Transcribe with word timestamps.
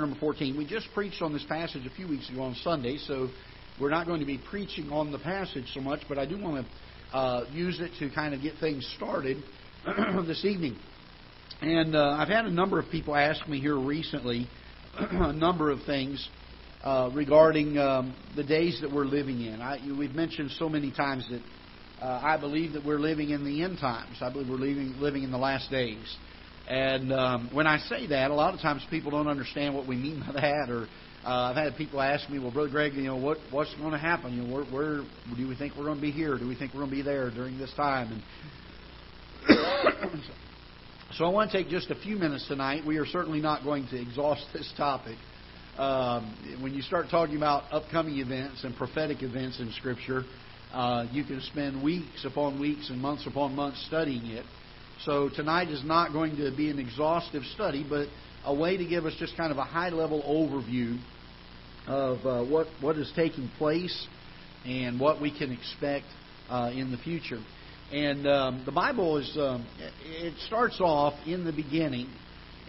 number 0.00 0.18
14. 0.18 0.56
We 0.58 0.66
just 0.66 0.88
preached 0.92 1.22
on 1.22 1.32
this 1.32 1.44
passage 1.44 1.86
a 1.86 1.90
few 1.90 2.08
weeks 2.08 2.28
ago 2.28 2.42
on 2.42 2.56
Sunday, 2.64 2.98
so 2.98 3.28
we're 3.80 3.90
not 3.90 4.08
going 4.08 4.18
to 4.18 4.26
be 4.26 4.38
preaching 4.50 4.90
on 4.90 5.12
the 5.12 5.20
passage 5.20 5.66
so 5.72 5.80
much, 5.80 6.00
but 6.08 6.18
I 6.18 6.26
do 6.26 6.36
want 6.36 6.66
to 6.66 7.16
uh, 7.16 7.44
use 7.52 7.78
it 7.78 7.92
to 8.00 8.12
kind 8.12 8.34
of 8.34 8.42
get 8.42 8.54
things 8.58 8.84
started 8.96 9.36
this 10.26 10.44
evening. 10.44 10.76
And 11.60 11.94
uh, 11.94 12.16
I've 12.18 12.26
had 12.26 12.44
a 12.44 12.50
number 12.50 12.80
of 12.80 12.90
people 12.90 13.14
ask 13.14 13.46
me 13.46 13.60
here 13.60 13.78
recently 13.78 14.48
a 14.98 15.32
number 15.32 15.70
of 15.70 15.78
things 15.86 16.28
uh, 16.82 17.10
regarding 17.14 17.78
um, 17.78 18.16
the 18.34 18.42
days 18.42 18.80
that 18.82 18.92
we're 18.92 19.04
living 19.04 19.42
in. 19.42 19.60
I, 19.60 19.78
we've 19.96 20.16
mentioned 20.16 20.50
so 20.58 20.68
many 20.68 20.90
times 20.90 21.24
that 21.30 22.04
uh, 22.04 22.20
I 22.20 22.36
believe 22.36 22.72
that 22.72 22.84
we're 22.84 22.98
living 22.98 23.30
in 23.30 23.44
the 23.44 23.62
end 23.62 23.78
times. 23.78 24.16
I 24.20 24.32
believe 24.32 24.48
we're 24.48 24.56
living, 24.56 24.96
living 24.98 25.22
in 25.22 25.30
the 25.30 25.38
last 25.38 25.70
days. 25.70 26.16
And 26.68 27.12
um, 27.12 27.50
when 27.52 27.66
I 27.66 27.78
say 27.78 28.06
that, 28.06 28.30
a 28.30 28.34
lot 28.34 28.54
of 28.54 28.60
times 28.60 28.86
people 28.88 29.10
don't 29.10 29.28
understand 29.28 29.74
what 29.74 29.86
we 29.86 29.96
mean 29.96 30.20
by 30.20 30.32
that. 30.40 30.70
Or 30.70 30.86
uh, 31.24 31.50
I've 31.50 31.56
had 31.56 31.76
people 31.76 32.00
ask 32.00 32.28
me, 32.30 32.38
"Well, 32.38 32.50
Brother 32.50 32.70
Greg, 32.70 32.94
you 32.94 33.02
know, 33.02 33.16
what 33.16 33.38
what's 33.50 33.74
going 33.74 33.92
to 33.92 33.98
happen? 33.98 34.34
You 34.34 34.42
know, 34.42 34.54
where, 34.54 34.64
where 34.64 35.04
do 35.36 35.48
we 35.48 35.56
think 35.56 35.74
we're 35.76 35.84
going 35.84 35.96
to 35.96 36.02
be 36.02 36.10
here? 36.10 36.38
Do 36.38 36.48
we 36.48 36.56
think 36.56 36.72
we're 36.72 36.80
going 36.80 36.90
to 36.90 36.96
be 36.96 37.02
there 37.02 37.30
during 37.30 37.58
this 37.58 37.72
time?" 37.74 38.22
And 39.46 39.48
so 41.12 41.26
I 41.26 41.28
want 41.28 41.50
to 41.50 41.56
take 41.58 41.68
just 41.68 41.90
a 41.90 41.96
few 41.96 42.16
minutes 42.16 42.48
tonight. 42.48 42.86
We 42.86 42.96
are 42.96 43.06
certainly 43.06 43.40
not 43.40 43.62
going 43.62 43.86
to 43.88 44.00
exhaust 44.00 44.46
this 44.54 44.72
topic. 44.76 45.18
Um, 45.76 46.58
when 46.62 46.72
you 46.72 46.82
start 46.82 47.06
talking 47.10 47.36
about 47.36 47.64
upcoming 47.72 48.18
events 48.18 48.62
and 48.64 48.76
prophetic 48.76 49.22
events 49.22 49.58
in 49.58 49.72
Scripture, 49.72 50.22
uh, 50.72 51.06
you 51.10 51.24
can 51.24 51.40
spend 51.40 51.82
weeks 51.82 52.24
upon 52.24 52.60
weeks 52.60 52.90
and 52.90 53.00
months 53.02 53.26
upon 53.26 53.54
months 53.54 53.84
studying 53.86 54.24
it. 54.26 54.46
So 55.04 55.28
tonight 55.28 55.68
is 55.68 55.84
not 55.84 56.14
going 56.14 56.36
to 56.38 56.50
be 56.56 56.70
an 56.70 56.78
exhaustive 56.78 57.42
study, 57.54 57.84
but 57.86 58.08
a 58.42 58.54
way 58.54 58.78
to 58.78 58.86
give 58.86 59.04
us 59.04 59.12
just 59.18 59.36
kind 59.36 59.52
of 59.52 59.58
a 59.58 59.64
high 59.64 59.90
level 59.90 60.22
overview 60.22 60.98
of 61.86 62.24
uh, 62.24 62.50
what 62.50 62.68
what 62.80 62.96
is 62.96 63.12
taking 63.14 63.50
place 63.58 64.06
and 64.64 64.98
what 64.98 65.20
we 65.20 65.36
can 65.36 65.52
expect 65.52 66.06
uh, 66.48 66.70
in 66.72 66.90
the 66.90 66.96
future. 66.96 67.40
And 67.92 68.26
um, 68.26 68.62
the 68.64 68.72
Bible 68.72 69.18
is 69.18 69.30
um, 69.38 69.66
it 70.06 70.32
starts 70.46 70.80
off 70.80 71.12
in 71.26 71.44
the 71.44 71.52
beginning. 71.52 72.08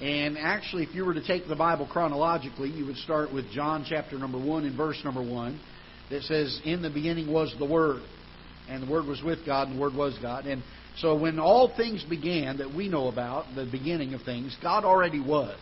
And 0.01 0.37
actually, 0.37 0.83
if 0.83 0.93
you 0.93 1.05
were 1.05 1.13
to 1.13 1.25
take 1.25 1.47
the 1.47 1.55
Bible 1.55 1.87
chronologically, 1.89 2.69
you 2.69 2.85
would 2.85 2.97
start 2.97 3.33
with 3.33 3.49
John 3.51 3.85
chapter 3.87 4.19
number 4.19 4.37
one 4.37 4.65
and 4.65 4.75
verse 4.75 4.99
number 5.05 5.23
one, 5.23 5.57
that 6.09 6.23
says, 6.23 6.59
"In 6.65 6.81
the 6.81 6.89
beginning 6.89 7.31
was 7.31 7.55
the 7.59 7.65
Word, 7.65 8.01
and 8.67 8.83
the 8.83 8.91
Word 8.91 9.05
was 9.05 9.23
with 9.23 9.45
God, 9.45 9.69
and 9.69 9.77
the 9.77 9.81
Word 9.81 9.95
was 9.95 10.17
God." 10.21 10.47
And 10.47 10.61
so 10.97 11.15
when 11.17 11.39
all 11.39 11.73
things 11.75 12.03
began 12.03 12.57
that 12.57 12.73
we 12.73 12.87
know 12.87 13.07
about, 13.07 13.53
the 13.55 13.65
beginning 13.65 14.13
of 14.13 14.21
things, 14.21 14.55
God 14.61 14.85
already 14.85 15.19
was. 15.19 15.57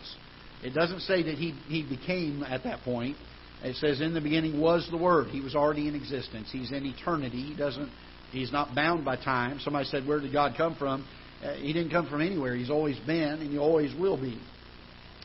It 0.62 0.74
doesn't 0.74 1.00
say 1.00 1.22
that 1.24 1.34
he, 1.34 1.52
he 1.66 1.82
became 1.82 2.42
at 2.42 2.64
that 2.64 2.82
point. 2.82 3.16
It 3.62 3.76
says 3.76 4.00
in 4.00 4.14
the 4.14 4.20
beginning 4.20 4.60
was 4.60 4.86
the 4.90 4.96
Word. 4.96 5.28
He 5.28 5.40
was 5.40 5.54
already 5.54 5.88
in 5.88 5.94
existence. 5.94 6.48
He's 6.52 6.70
in 6.70 6.84
eternity. 6.84 7.42
He 7.42 7.56
doesn't 7.56 7.90
he's 8.30 8.52
not 8.52 8.74
bound 8.74 9.04
by 9.04 9.16
time. 9.16 9.58
Somebody 9.60 9.86
said, 9.86 10.06
Where 10.06 10.20
did 10.20 10.32
God 10.32 10.54
come 10.56 10.76
from? 10.76 11.06
Uh, 11.42 11.54
he 11.54 11.72
didn't 11.72 11.90
come 11.90 12.08
from 12.08 12.20
anywhere. 12.20 12.54
He's 12.54 12.70
always 12.70 12.98
been 13.00 13.40
and 13.40 13.50
he 13.50 13.58
always 13.58 13.94
will 13.98 14.20
be. 14.20 14.40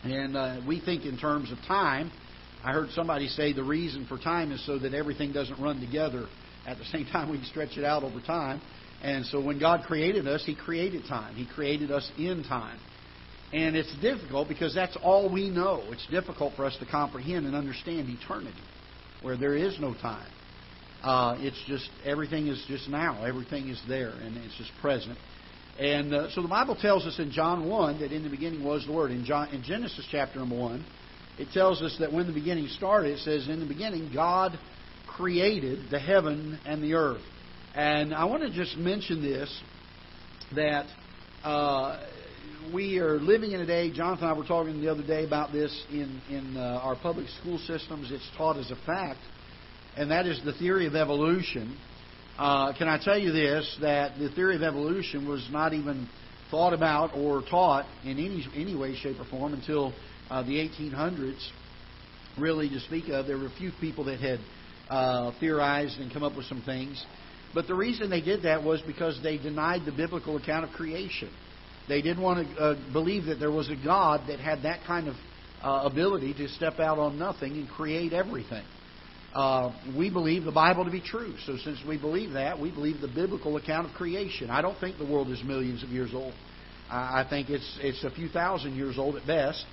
And 0.04 0.38
uh, 0.38 0.62
we 0.68 0.80
think 0.80 1.06
in 1.06 1.18
terms 1.18 1.52
of 1.52 1.58
time. 1.68 2.12
I 2.64 2.74
heard 2.74 2.90
somebody 2.90 3.28
say 3.30 3.54
the 3.54 3.64
reason 3.64 4.06
for 4.08 4.18
time 4.18 4.52
is 4.52 4.66
so 4.66 4.78
that 4.80 4.94
everything 4.94 5.32
doesn't 5.32 5.62
run 5.62 5.80
together 5.80 6.28
at 6.68 6.78
the 6.78 6.86
same 6.86 7.06
time 7.12 7.30
we 7.30 7.38
can 7.38 7.48
stretch 7.48 7.78
it 7.78 7.84
out 7.84 8.04
over 8.04 8.20
time. 8.22 8.62
And 9.02 9.26
so 9.26 9.42
when 9.42 9.60
God 9.60 9.84
created 9.86 10.28
us, 10.28 10.44
He 10.46 10.56
created 10.56 11.04
time. 11.08 11.36
He 11.36 11.46
created 11.46 11.92
us 11.92 12.10
in 12.18 12.44
time. 12.44 12.80
And 13.52 13.76
it's 13.76 13.94
difficult 14.02 14.48
because 14.48 14.76
that's 14.76 14.98
all 15.02 15.32
we 15.32 15.50
know. 15.50 15.84
It's 15.88 16.06
difficult 16.08 16.54
for 16.56 16.66
us 16.66 16.78
to 16.80 16.86
comprehend 16.86 17.48
and 17.48 17.56
understand 17.56 18.08
eternity, 18.10 18.62
where 19.22 19.38
there 19.38 19.56
is 19.56 19.80
no 19.80 19.94
time. 19.96 20.30
Uh, 21.02 21.38
it's 21.40 21.62
just 21.66 21.90
everything 22.06 22.48
is 22.48 22.64
just 22.68 22.90
now. 22.90 23.24
Everything 23.24 23.70
is 23.70 23.82
there, 23.88 24.10
and 24.10 24.38
it's 24.38 24.56
just 24.58 24.72
present. 24.82 25.18
And 25.80 26.14
uh, 26.14 26.30
so 26.32 26.42
the 26.42 26.50
Bible 26.50 26.76
tells 26.76 27.06
us 27.06 27.18
in 27.20 27.32
John 27.32 27.70
one 27.70 28.02
that 28.02 28.12
in 28.12 28.24
the 28.24 28.30
beginning 28.30 28.64
was 28.64 28.86
the 28.86 28.92
Word. 28.92 29.12
In, 29.12 29.24
John, 29.24 29.48
in 29.50 29.64
Genesis 29.64 30.06
chapter 30.12 30.40
number 30.40 30.58
one, 30.58 30.86
it 31.40 31.48
tells 31.54 31.82
us 31.82 31.96
that 32.02 32.12
when 32.12 32.28
the 32.28 32.34
beginning 32.34 32.68
started, 32.68 33.14
it 33.14 33.20
says 33.20 33.48
in 33.48 33.62
the 33.62 33.66
beginning 33.66 34.12
God 34.14 34.60
created 35.08 35.90
the 35.90 36.00
heaven 36.00 36.60
and 36.66 36.84
the 36.84 36.96
earth. 36.96 37.22
And 37.76 38.16
I 38.16 38.26
want 38.26 38.42
to 38.44 38.50
just 38.50 38.78
mention 38.78 39.22
this 39.22 39.62
that 40.56 40.88
uh, 41.44 42.04
we 42.74 42.98
are 42.98 43.20
living 43.20 43.52
in 43.52 43.62
a 43.62 43.66
day. 43.66 43.92
Jonathan 43.92 44.28
and 44.28 44.36
I 44.36 44.38
were 44.38 44.46
talking 44.46 44.82
the 44.82 44.90
other 44.90 45.06
day 45.06 45.24
about 45.24 45.52
this 45.52 45.86
in 45.92 46.20
in 46.30 46.58
uh, 46.58 46.82
our 46.82 46.96
public 46.96 47.28
school 47.40 47.60
systems. 47.60 48.12
It's 48.12 48.28
taught 48.38 48.58
as 48.58 48.72
a 48.72 48.76
fact, 48.88 49.20
and 49.96 50.10
that 50.10 50.26
is 50.26 50.42
the 50.44 50.54
theory 50.54 50.88
of 50.88 50.96
evolution. 50.96 51.78
Uh, 52.40 52.74
can 52.76 52.88
I 52.88 52.98
tell 53.04 53.20
you 53.20 53.32
this? 53.32 53.78
That 53.82 54.18
the 54.18 54.30
theory 54.30 54.56
of 54.56 54.64
evolution 54.64 55.28
was 55.28 55.48
not 55.52 55.74
even 55.74 56.10
thought 56.50 56.74
about 56.74 57.16
or 57.16 57.44
taught 57.44 57.86
in 58.04 58.18
any 58.18 58.48
any 58.56 58.76
way, 58.76 58.96
shape, 58.96 59.20
or 59.20 59.26
form 59.26 59.54
until 59.54 59.94
uh, 60.32 60.42
the 60.42 60.54
1800s. 60.54 61.48
Really, 62.40 62.68
to 62.70 62.80
speak 62.80 63.10
of, 63.10 63.28
there 63.28 63.38
were 63.38 63.48
a 63.48 63.58
few 63.58 63.72
people 63.80 64.06
that 64.06 64.20
had 64.20 64.40
uh, 64.90 65.32
theorized 65.40 66.00
and 66.00 66.12
come 66.12 66.24
up 66.24 66.36
with 66.36 66.46
some 66.46 66.64
things. 66.64 67.06
But 67.54 67.68
the 67.68 67.76
reason 67.76 68.10
they 68.10 68.22
did 68.22 68.44
that 68.44 68.64
was 68.64 68.82
because 68.82 69.20
they 69.24 69.38
denied 69.38 69.82
the 69.86 69.92
biblical 69.92 70.38
account 70.38 70.66
of 70.66 70.72
creation. 70.72 71.32
They 71.88 72.02
didn't 72.02 72.22
want 72.22 72.48
to 72.48 72.62
uh, 72.62 72.94
believe 72.94 73.26
that 73.26 73.40
there 73.40 73.52
was 73.52 73.70
a 73.70 73.76
God 73.76 74.28
that 74.28 74.40
had 74.40 74.64
that 74.64 74.82
kind 74.86 75.08
of 75.08 75.16
uh, 75.64 75.90
ability 75.90 76.34
to 76.36 76.48
step 76.50 76.80
out 76.80 77.00
on 77.00 77.18
nothing 77.18 77.54
and 77.54 77.68
create 77.68 78.14
everything. 78.14 78.64
Uh, 79.34 79.72
we 79.98 80.10
believe 80.10 80.44
the 80.44 80.52
Bible 80.52 80.86
to 80.86 80.92
be 80.92 81.02
true. 81.02 81.34
So 81.46 81.58
since 81.58 81.80
we 81.88 81.98
believe 81.98 82.34
that, 82.34 82.60
we 82.60 82.72
believe 82.72 83.02
the 83.02 83.08
biblical 83.08 83.58
account 83.58 83.88
of 83.88 83.94
creation. 83.94 84.50
I 84.50 84.62
don't 84.62 84.80
think 84.80 84.98
the 84.98 85.06
world 85.06 85.30
is 85.30 85.44
millions 85.44 85.84
of 85.84 85.90
years 85.90 86.12
old. 86.14 86.34
I 86.92 87.26
think 87.30 87.50
it's 87.50 87.78
it's 87.82 88.04
a 88.04 88.10
few 88.10 88.30
thousand 88.30 88.76
years 88.76 88.98
old 88.98 89.16
at 89.16 89.28
best. 89.28 89.64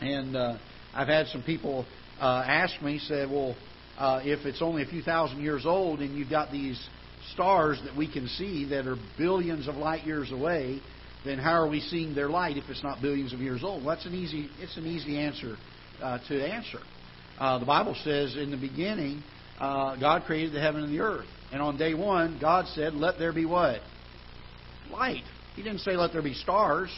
And 0.00 0.36
uh, 0.36 0.58
I've 0.94 1.08
had 1.08 1.28
some 1.28 1.42
people 1.42 1.86
uh, 2.20 2.44
ask 2.46 2.80
me, 2.82 2.98
say, 2.98 3.24
well, 3.24 3.56
uh, 3.98 4.20
if 4.24 4.44
it's 4.46 4.62
only 4.62 4.82
a 4.82 4.86
few 4.86 5.02
thousand 5.02 5.42
years 5.42 5.64
old 5.64 6.00
and 6.00 6.16
you've 6.16 6.30
got 6.30 6.52
these 6.52 6.88
stars 7.32 7.80
that 7.84 7.96
we 7.96 8.10
can 8.10 8.28
see 8.28 8.66
that 8.66 8.86
are 8.86 8.96
billions 9.18 9.68
of 9.68 9.76
light 9.76 10.06
years 10.06 10.32
away, 10.32 10.80
then 11.24 11.38
how 11.38 11.52
are 11.52 11.68
we 11.68 11.80
seeing 11.80 12.14
their 12.14 12.28
light 12.28 12.56
if 12.56 12.64
it's 12.68 12.82
not 12.82 13.00
billions 13.02 13.32
of 13.32 13.40
years 13.40 13.62
old? 13.64 13.84
Well, 13.84 13.94
that's 13.94 14.06
an 14.06 14.14
easy 14.14 14.48
it's 14.58 14.76
an 14.76 14.86
easy 14.86 15.18
answer 15.18 15.56
uh, 16.02 16.18
to 16.28 16.46
answer. 16.46 16.78
Uh, 17.38 17.58
the 17.58 17.66
Bible 17.66 17.96
says 18.04 18.36
in 18.36 18.50
the 18.50 18.56
beginning, 18.56 19.22
uh, 19.58 19.96
God 19.96 20.24
created 20.24 20.52
the 20.52 20.60
heaven 20.60 20.82
and 20.82 20.92
the 20.92 21.00
earth, 21.00 21.26
and 21.52 21.60
on 21.60 21.76
day 21.76 21.94
one, 21.94 22.38
God 22.40 22.66
said, 22.68 22.94
"Let 22.94 23.18
there 23.18 23.32
be 23.32 23.44
what? 23.44 23.80
Light." 24.90 25.24
He 25.54 25.62
didn't 25.62 25.80
say, 25.80 25.96
"Let 25.96 26.12
there 26.12 26.22
be 26.22 26.34
stars." 26.34 26.90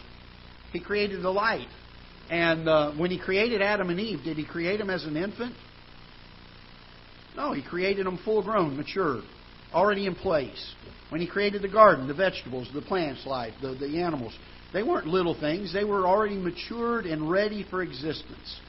He 0.72 0.80
created 0.80 1.22
the 1.22 1.30
light. 1.30 1.68
And 2.30 2.68
uh, 2.68 2.92
when 2.92 3.10
He 3.10 3.18
created 3.18 3.62
Adam 3.62 3.88
and 3.88 3.98
Eve, 3.98 4.20
did 4.22 4.36
He 4.36 4.44
create 4.44 4.78
them 4.78 4.90
as 4.90 5.04
an 5.04 5.16
infant? 5.16 5.54
No, 7.36 7.52
he 7.52 7.62
created 7.62 8.06
them 8.06 8.18
full 8.24 8.42
grown, 8.42 8.76
mature, 8.76 9.22
already 9.72 10.06
in 10.06 10.14
place. 10.14 10.74
When 11.10 11.20
he 11.20 11.26
created 11.26 11.62
the 11.62 11.68
garden, 11.68 12.08
the 12.08 12.14
vegetables, 12.14 12.68
the 12.74 12.82
plants, 12.82 13.24
life, 13.26 13.54
the, 13.62 13.74
the 13.74 14.02
animals, 14.02 14.36
they 14.72 14.82
weren't 14.82 15.06
little 15.06 15.38
things. 15.38 15.72
They 15.72 15.84
were 15.84 16.06
already 16.06 16.36
matured 16.36 17.06
and 17.06 17.30
ready 17.30 17.64
for 17.68 17.82
existence. 17.82 18.60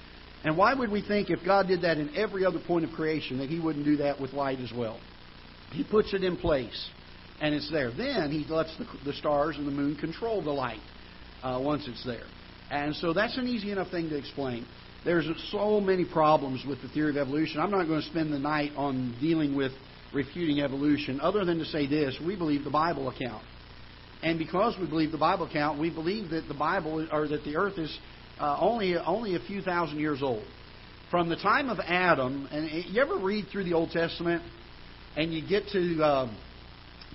And 0.44 0.56
why 0.56 0.74
would 0.74 0.90
we 0.90 1.02
think 1.02 1.30
if 1.30 1.40
God 1.44 1.68
did 1.68 1.82
that 1.82 1.98
in 1.98 2.16
every 2.16 2.46
other 2.46 2.60
point 2.66 2.86
of 2.86 2.92
creation 2.92 3.40
that 3.40 3.50
he 3.50 3.60
wouldn't 3.60 3.86
do 3.86 3.98
that 3.98 4.22
with 4.22 4.32
light 4.32 4.60
as 4.60 4.72
well? 4.76 5.00
He 5.72 5.84
puts 5.84 6.14
it 6.14 6.24
in 6.24 6.38
place, 6.38 6.90
and 7.42 7.54
it's 7.54 7.70
there. 7.72 7.92
Then 7.92 8.32
he 8.32 8.46
lets 8.50 8.76
the, 8.78 8.88
the 9.06 9.14
stars 9.14 9.58
and 9.58 9.68
the 9.68 9.72
moon 9.72 9.98
control 9.98 10.42
the 10.42 10.52
light 10.52 10.80
uh, 11.44 11.60
once 11.62 11.88
it's 11.88 12.06
there. 12.06 12.26
And 12.72 12.96
so 12.96 13.14
that's 13.14 13.38
an 13.38 13.48
easy 13.48 13.72
enough 13.72 13.90
thing 13.90 14.10
to 14.10 14.18
explain. 14.18 14.66
There's 15.06 15.28
so 15.52 15.80
many 15.80 16.04
problems 16.04 16.64
with 16.68 16.82
the 16.82 16.90
theory 16.90 17.12
of 17.12 17.18
evolution. 17.18 17.62
I'm 17.62 17.72
not 17.72 17.88
going 17.88 18.02
to 18.02 18.08
spend 18.08 18.34
the 18.34 18.40
night 18.40 18.72
on 18.76 19.16
dealing 19.22 19.56
with 19.56 19.72
refuting 20.14 20.60
evolution, 20.60 21.22
other 21.22 21.46
than 21.46 21.60
to 21.60 21.66
say 21.66 21.88
this 21.88 22.20
we 22.26 22.36
believe 22.36 22.64
the 22.64 22.70
Bible 22.70 23.10
account. 23.10 23.44
And 24.22 24.38
because 24.38 24.76
we 24.80 24.88
believe 24.88 25.12
the 25.12 25.18
Bible 25.18 25.46
account, 25.46 25.80
we 25.80 25.90
believe 25.90 26.32
that 26.32 26.48
the 26.50 26.54
Bible, 26.54 27.08
or 27.12 27.28
that 27.30 27.46
the 27.46 27.56
earth 27.56 27.78
is 27.78 27.98
uh, 28.40 28.58
only, 28.60 28.98
only 28.98 29.36
a 29.36 29.40
few 29.40 29.62
thousand 29.62 30.00
years 30.00 30.22
old. 30.22 30.44
From 31.10 31.30
the 31.30 31.38
time 31.38 31.70
of 31.70 31.80
Adam, 31.80 32.48
and 32.52 32.86
you 32.94 33.02
ever 33.02 33.18
read 33.18 33.46
through 33.52 33.64
the 33.64 33.74
Old 33.74 33.92
Testament 33.92 34.44
and 35.16 35.34
you 35.34 35.48
get 35.48 35.68
to, 35.70 36.04
um, 36.04 36.38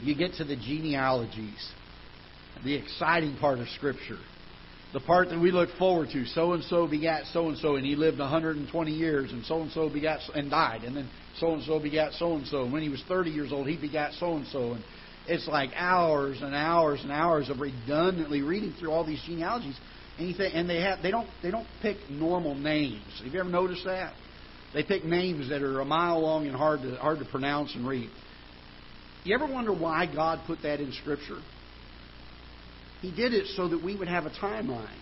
you 0.00 0.16
get 0.16 0.34
to 0.34 0.44
the 0.44 0.56
genealogies, 0.56 1.70
the 2.64 2.74
exciting 2.74 3.36
part 3.36 3.58
of 3.58 3.68
Scripture 3.68 4.18
the 4.94 5.00
part 5.00 5.28
that 5.30 5.40
we 5.40 5.50
look 5.50 5.70
forward 5.76 6.08
to. 6.12 6.24
So 6.24 6.52
and 6.52 6.62
so 6.64 6.86
begat 6.86 7.24
so 7.32 7.48
and 7.48 7.58
so, 7.58 7.74
and 7.74 7.84
he 7.84 7.96
lived 7.96 8.20
120 8.20 8.92
years, 8.92 9.32
and 9.32 9.44
so 9.44 9.60
and 9.60 9.70
so 9.72 9.90
begat 9.90 10.20
and 10.34 10.48
died, 10.48 10.84
and 10.84 10.96
then 10.96 11.10
so 11.38 11.52
and 11.52 11.64
so 11.64 11.80
begat 11.80 12.12
so 12.12 12.36
and 12.36 12.46
so. 12.46 12.62
And 12.62 12.72
when 12.72 12.82
he 12.82 12.88
was 12.88 13.02
30 13.08 13.30
years 13.30 13.52
old, 13.52 13.66
he 13.66 13.76
begat 13.76 14.12
so 14.14 14.36
and 14.36 14.46
so. 14.46 14.74
And 14.74 14.84
it's 15.26 15.48
like 15.48 15.70
hours 15.74 16.40
and 16.40 16.54
hours 16.54 17.00
and 17.02 17.10
hours 17.10 17.50
of 17.50 17.58
redundantly 17.58 18.42
reading 18.42 18.72
through 18.78 18.92
all 18.92 19.04
these 19.04 19.20
genealogies. 19.26 19.76
anything, 20.16 20.52
and 20.52 20.70
they 20.70 20.80
have 20.80 21.02
they 21.02 21.10
don't 21.10 21.28
they 21.42 21.50
don't 21.50 21.66
pick 21.82 21.96
normal 22.08 22.54
names. 22.54 23.20
Have 23.24 23.34
you 23.34 23.40
ever 23.40 23.50
noticed 23.50 23.84
that? 23.86 24.14
They 24.74 24.84
pick 24.84 25.04
names 25.04 25.48
that 25.48 25.60
are 25.62 25.80
a 25.80 25.84
mile 25.84 26.20
long 26.20 26.46
and 26.46 26.54
hard 26.54 26.82
to 26.82 26.94
hard 26.96 27.18
to 27.18 27.24
pronounce 27.24 27.74
and 27.74 27.86
read. 27.86 28.10
You 29.24 29.34
ever 29.34 29.52
wonder 29.52 29.72
why 29.72 30.06
God 30.06 30.40
put 30.46 30.62
that 30.62 30.78
in 30.78 30.92
Scripture? 30.92 31.40
He 33.04 33.14
did 33.14 33.34
it 33.34 33.48
so 33.48 33.68
that 33.68 33.84
we 33.84 33.94
would 33.94 34.08
have 34.08 34.24
a 34.24 34.30
timeline. 34.30 34.96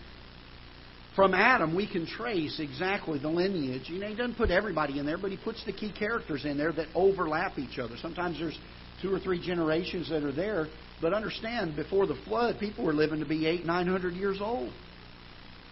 From 1.15 1.35
Adam, 1.35 1.73
we 1.77 1.87
can 1.87 2.05
trace 2.05 2.59
exactly 2.59 3.21
the 3.21 3.29
lineage. 3.29 3.89
You 3.89 4.01
know, 4.01 4.09
he 4.09 4.17
doesn't 4.17 4.35
put 4.35 4.51
everybody 4.51 4.99
in 4.99 5.07
there, 5.07 5.19
but 5.19 5.31
he 5.31 5.37
puts 5.37 5.65
the 5.65 5.73
key 5.73 5.93
characters 5.97 6.45
in 6.45 6.59
there 6.59 6.73
that 6.73 6.89
overlap 6.97 7.61
each 7.61 7.79
other. 7.79 7.95
Sometimes 8.03 8.41
there's 8.41 8.59
two 9.03 9.15
or 9.15 9.21
three 9.21 9.41
generations 9.41 10.11
that 10.11 10.25
are 10.25 10.33
there, 10.33 10.67
but 11.01 11.15
understand, 11.15 11.77
before 11.77 12.09
the 12.09 12.17
flood, 12.25 12.59
people 12.59 12.85
were 12.85 12.93
living 12.93 13.21
to 13.21 13.27
be 13.27 13.47
eight, 13.47 13.65
nine 13.65 13.87
hundred 13.87 14.15
years 14.15 14.39
old. 14.41 14.73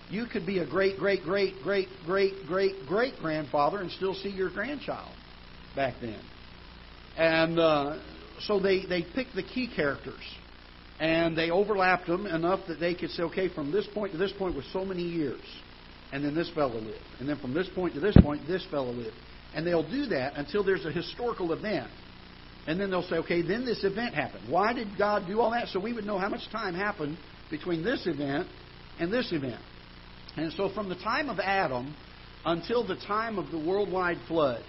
You 0.09 0.27
could 0.27 0.47
be 0.47 0.61
a 0.61 0.67
great, 0.67 0.99
great, 0.99 1.25
great, 1.25 1.55
great, 1.65 1.89
great, 2.07 2.47
great, 2.47 2.87
great 2.87 3.17
grandfather 3.19 3.79
and 3.79 3.91
still 3.91 4.15
see 4.15 4.29
your 4.29 4.51
grandchild 4.51 5.17
back 5.75 5.95
then. 6.01 6.21
And 7.17 7.59
uh, 7.59 7.99
so 8.43 8.61
they, 8.61 8.87
they 8.87 9.03
picked 9.03 9.35
the 9.35 9.43
key 9.43 9.69
characters 9.75 10.23
and 11.01 11.37
they 11.37 11.51
overlapped 11.51 12.07
them 12.07 12.27
enough 12.27 12.61
that 12.69 12.79
they 12.79 12.95
could 12.95 13.11
say, 13.11 13.23
okay, 13.25 13.49
from 13.49 13.73
this 13.73 13.87
point 13.95 14.13
to 14.13 14.19
this 14.19 14.33
point 14.33 14.55
was 14.55 14.67
so 14.71 14.85
many 14.85 15.03
years. 15.03 15.41
And 16.13 16.23
then 16.23 16.35
this 16.35 16.51
fellow 16.51 16.79
lived. 16.79 16.99
And 17.19 17.29
then 17.29 17.39
from 17.39 17.55
this 17.55 17.69
point 17.75 17.95
to 17.95 18.01
this 18.01 18.17
point, 18.21 18.47
this 18.47 18.65
fellow 18.71 18.93
lived. 18.93 19.17
And 19.55 19.67
they'll 19.67 19.89
do 19.89 20.07
that 20.07 20.35
until 20.37 20.63
there's 20.63 20.85
a 20.85 20.93
historical 20.93 21.55
event. 21.55 21.89
And 22.67 22.79
then 22.79 22.91
they'll 22.91 23.09
say, 23.09 23.17
okay, 23.17 23.41
then 23.41 23.65
this 23.65 23.83
event 23.83 24.15
happened. 24.15 24.51
Why 24.51 24.75
did 24.75 24.89
God 24.99 25.27
do 25.27 25.41
all 25.41 25.53
that? 25.53 25.69
So 25.69 25.81
we 25.81 25.95
would 25.95 26.05
know 26.05 26.19
how 26.19 26.29
much 26.29 26.51
time 26.53 26.75
happened 26.75 27.17
between 27.51 27.83
this 27.83 28.07
event 28.07 28.47
and 28.99 29.11
this 29.11 29.33
event. 29.33 29.61
And 30.37 30.53
so 30.53 30.69
from 30.69 30.91
the 30.91 30.97
time 30.97 31.31
of 31.31 31.39
Adam 31.39 31.95
until 32.45 32.87
the 32.87 32.97
time 32.97 33.39
of 33.39 33.51
the 33.51 33.59
worldwide 33.59 34.19
flood, 34.29 34.63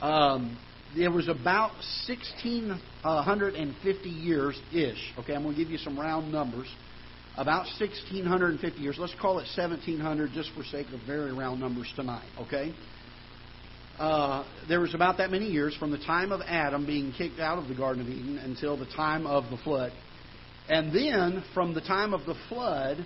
um, 0.00 0.58
there 0.96 1.10
was 1.10 1.28
about 1.28 1.72
1,650 2.08 4.08
years 4.08 4.58
ish. 4.72 5.12
Okay, 5.18 5.34
I'm 5.34 5.42
going 5.42 5.56
to 5.56 5.62
give 5.62 5.70
you 5.70 5.78
some 5.78 5.98
round 5.98 6.30
numbers. 6.30 6.68
About 7.36 7.66
1,650 7.80 8.80
years. 8.80 8.96
Let's 8.98 9.14
call 9.20 9.38
it 9.38 9.46
1,700 9.56 10.32
just 10.32 10.50
for 10.54 10.62
sake 10.64 10.86
of 10.92 11.00
very 11.06 11.32
round 11.32 11.60
numbers 11.60 11.90
tonight. 11.96 12.28
Okay? 12.40 12.74
Uh, 13.98 14.44
there 14.68 14.80
was 14.80 14.94
about 14.94 15.18
that 15.18 15.30
many 15.30 15.46
years 15.46 15.76
from 15.76 15.90
the 15.90 15.98
time 15.98 16.32
of 16.32 16.40
Adam 16.46 16.84
being 16.84 17.12
kicked 17.16 17.40
out 17.40 17.58
of 17.58 17.68
the 17.68 17.74
Garden 17.74 18.02
of 18.02 18.08
Eden 18.08 18.38
until 18.38 18.76
the 18.76 18.86
time 18.86 19.26
of 19.26 19.44
the 19.50 19.56
flood. 19.58 19.92
And 20.68 20.94
then 20.94 21.44
from 21.54 21.74
the 21.74 21.80
time 21.80 22.12
of 22.12 22.26
the 22.26 22.34
flood 22.48 22.98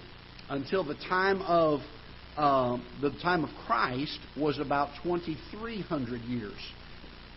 until 0.49 0.85
the 0.85 0.97
time 1.09 1.43
of 1.43 1.81
uh, 2.37 2.79
the 3.01 3.11
time 3.23 3.45
of 3.45 3.51
Christ 3.67 4.19
was 4.37 4.59
about 4.59 4.91
2,300 5.03 6.21
years. 6.23 6.53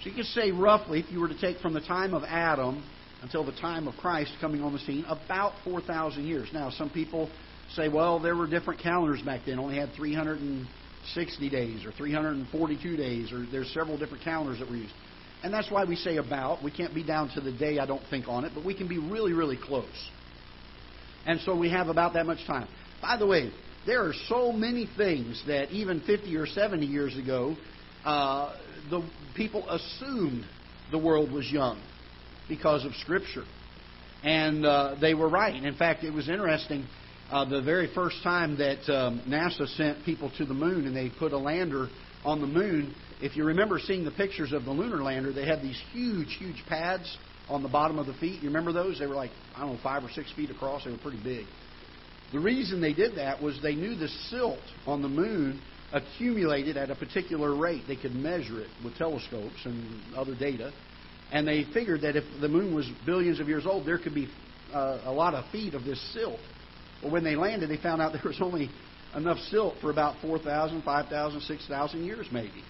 So 0.02 0.10
you 0.10 0.16
could 0.16 0.26
say 0.26 0.52
roughly, 0.52 1.00
if 1.00 1.12
you 1.12 1.20
were 1.20 1.28
to 1.28 1.40
take 1.40 1.60
from 1.60 1.74
the 1.74 1.82
time 1.82 2.14
of 2.14 2.24
Adam 2.24 2.84
until 3.22 3.44
the 3.44 3.52
time 3.52 3.86
of 3.86 3.96
Christ 3.96 4.32
coming 4.40 4.62
on 4.62 4.72
the 4.72 4.80
scene, 4.80 5.04
about 5.08 5.54
4,000 5.66 6.26
years. 6.26 6.48
Now, 6.54 6.70
some 6.70 6.90
people 6.90 7.30
say, 7.76 7.90
well, 7.90 8.20
there 8.20 8.36
were 8.36 8.48
different 8.48 8.82
calendars 8.82 9.22
back 9.22 9.42
then, 9.46 9.60
only 9.60 9.76
had 9.76 9.90
360 9.98 11.50
days 11.50 11.86
or 11.86 11.92
342 11.92 12.96
days, 12.96 13.34
or 13.34 13.46
there's 13.52 13.74
several 13.74 13.98
different 13.98 14.24
calendars 14.24 14.60
that 14.60 14.70
were 14.70 14.78
used. 14.78 14.94
And 15.44 15.54
that's 15.54 15.70
why 15.70 15.84
we 15.84 15.98
say 15.98 16.16
about. 16.16 16.64
We 16.64 16.72
can't 16.72 16.96
be 16.96 17.04
down 17.04 17.30
to 17.36 17.42
the 17.42 17.52
day, 17.52 17.80
I 17.80 17.86
don't 17.86 18.04
think, 18.10 18.30
on 18.30 18.46
it, 18.46 18.54
but 18.56 18.64
we 18.64 18.74
can 18.74 18.88
be 18.88 18.98
really, 18.98 19.34
really 19.34 19.58
close. 19.62 20.10
And 21.26 21.42
so 21.42 21.56
we 21.56 21.70
have 21.72 21.90
about 21.90 22.14
that 22.14 22.26
much 22.26 22.46
time. 22.48 22.70
By 23.02 23.18
the 23.18 23.28
way, 23.28 23.52
there 23.86 24.04
are 24.06 24.14
so 24.28 24.54
many 24.54 24.90
things 24.98 25.44
that 25.48 25.72
even 25.72 26.02
50 26.02 26.36
or 26.38 26.46
70 26.46 26.86
years 26.86 27.18
ago, 27.18 27.56
uh, 28.06 28.56
the 28.90 29.08
people 29.36 29.68
assumed 29.70 30.46
the 30.92 30.98
world 30.98 31.32
was 31.32 31.50
young 31.52 31.82
because 32.48 32.86
of 32.86 32.94
Scripture. 32.96 33.46
And 34.24 34.66
uh, 34.66 34.96
they 35.00 35.14
were 35.14 35.30
right. 35.30 35.56
In 35.64 35.76
fact, 35.76 36.04
it 36.04 36.12
was 36.12 36.28
interesting. 36.28 36.86
Uh, 37.32 37.46
the 37.46 37.62
very 37.62 37.94
first 37.94 38.18
time 38.24 38.58
that 38.58 38.90
um, 38.92 39.22
NASA 39.28 39.68
sent 39.78 40.04
people 40.04 40.32
to 40.38 40.46
the 40.46 40.54
moon 40.54 40.88
and 40.88 40.96
they 40.96 41.10
put 41.10 41.32
a 41.32 41.38
lander 41.38 41.88
on 42.26 42.42
the 42.42 42.48
moon, 42.48 42.94
if 43.22 43.38
you 43.38 43.46
remember 43.46 43.80
seeing 43.80 44.04
the 44.04 44.12
pictures 44.12 44.52
of 44.52 44.66
the 44.66 44.72
lunar 44.72 45.04
lander, 45.04 45.32
they 45.32 45.46
had 45.46 45.62
these 45.62 45.80
huge, 45.92 46.36
huge 46.38 46.64
pads 46.68 47.18
on 47.48 47.64
the 47.64 47.70
bottom 47.70 47.98
of 48.00 48.08
the 48.08 48.14
feet. 48.16 48.42
You 48.42 48.50
remember 48.50 48.74
those? 48.74 49.00
They 49.00 49.08
were 49.08 49.16
like, 49.16 49.32
I 49.56 49.62
don't 49.62 49.76
know, 49.76 49.80
five 49.82 50.04
or 50.04 50.10
six 50.10 50.32
feet 50.34 50.50
across. 50.50 50.84
They 50.84 50.92
were 50.92 50.98
pretty 50.98 51.22
big. 51.24 51.46
The 52.32 52.40
reason 52.40 52.82
they 52.82 52.94
did 52.94 53.16
that 53.18 53.42
was 53.42 53.60
they 53.62 53.76
knew 53.76 53.96
the 53.96 54.08
silt 54.30 54.60
on 54.86 55.02
the 55.02 55.10
moon 55.10 55.62
accumulated 55.92 56.78
at 56.78 56.90
a 56.90 56.96
particular 56.96 57.56
rate. 57.56 57.84
They 57.88 57.96
could 57.96 58.14
measure 58.14 58.60
it 58.60 58.70
with 58.84 58.96
telescopes 58.96 59.66
and 59.66 60.02
other 60.16 60.36
data. 60.36 60.72
And 61.32 61.48
they 61.48 61.66
figured 61.74 62.02
that 62.02 62.16
if 62.16 62.24
the 62.42 62.48
moon 62.48 62.74
was 62.74 62.90
billions 63.06 63.40
of 63.40 63.48
years 63.48 63.66
old, 63.66 63.86
there 63.86 64.00
could 64.00 64.16
be 64.16 64.30
uh, 64.74 65.02
a 65.06 65.12
lot 65.12 65.34
of 65.34 65.50
feet 65.52 65.74
of 65.74 65.84
this 65.84 66.02
silt. 66.14 66.40
But 67.02 67.12
when 67.12 67.24
they 67.24 67.36
landed, 67.36 67.70
they 67.70 67.78
found 67.78 68.02
out 68.02 68.14
there 68.14 68.22
was 68.24 68.42
only 68.42 68.70
enough 69.16 69.38
silt 69.50 69.76
for 69.82 69.92
about 69.92 70.22
4,000, 70.22 70.84
5,000, 70.84 71.42
6,000 71.42 72.04
years 72.04 72.28
maybe. 72.32 72.64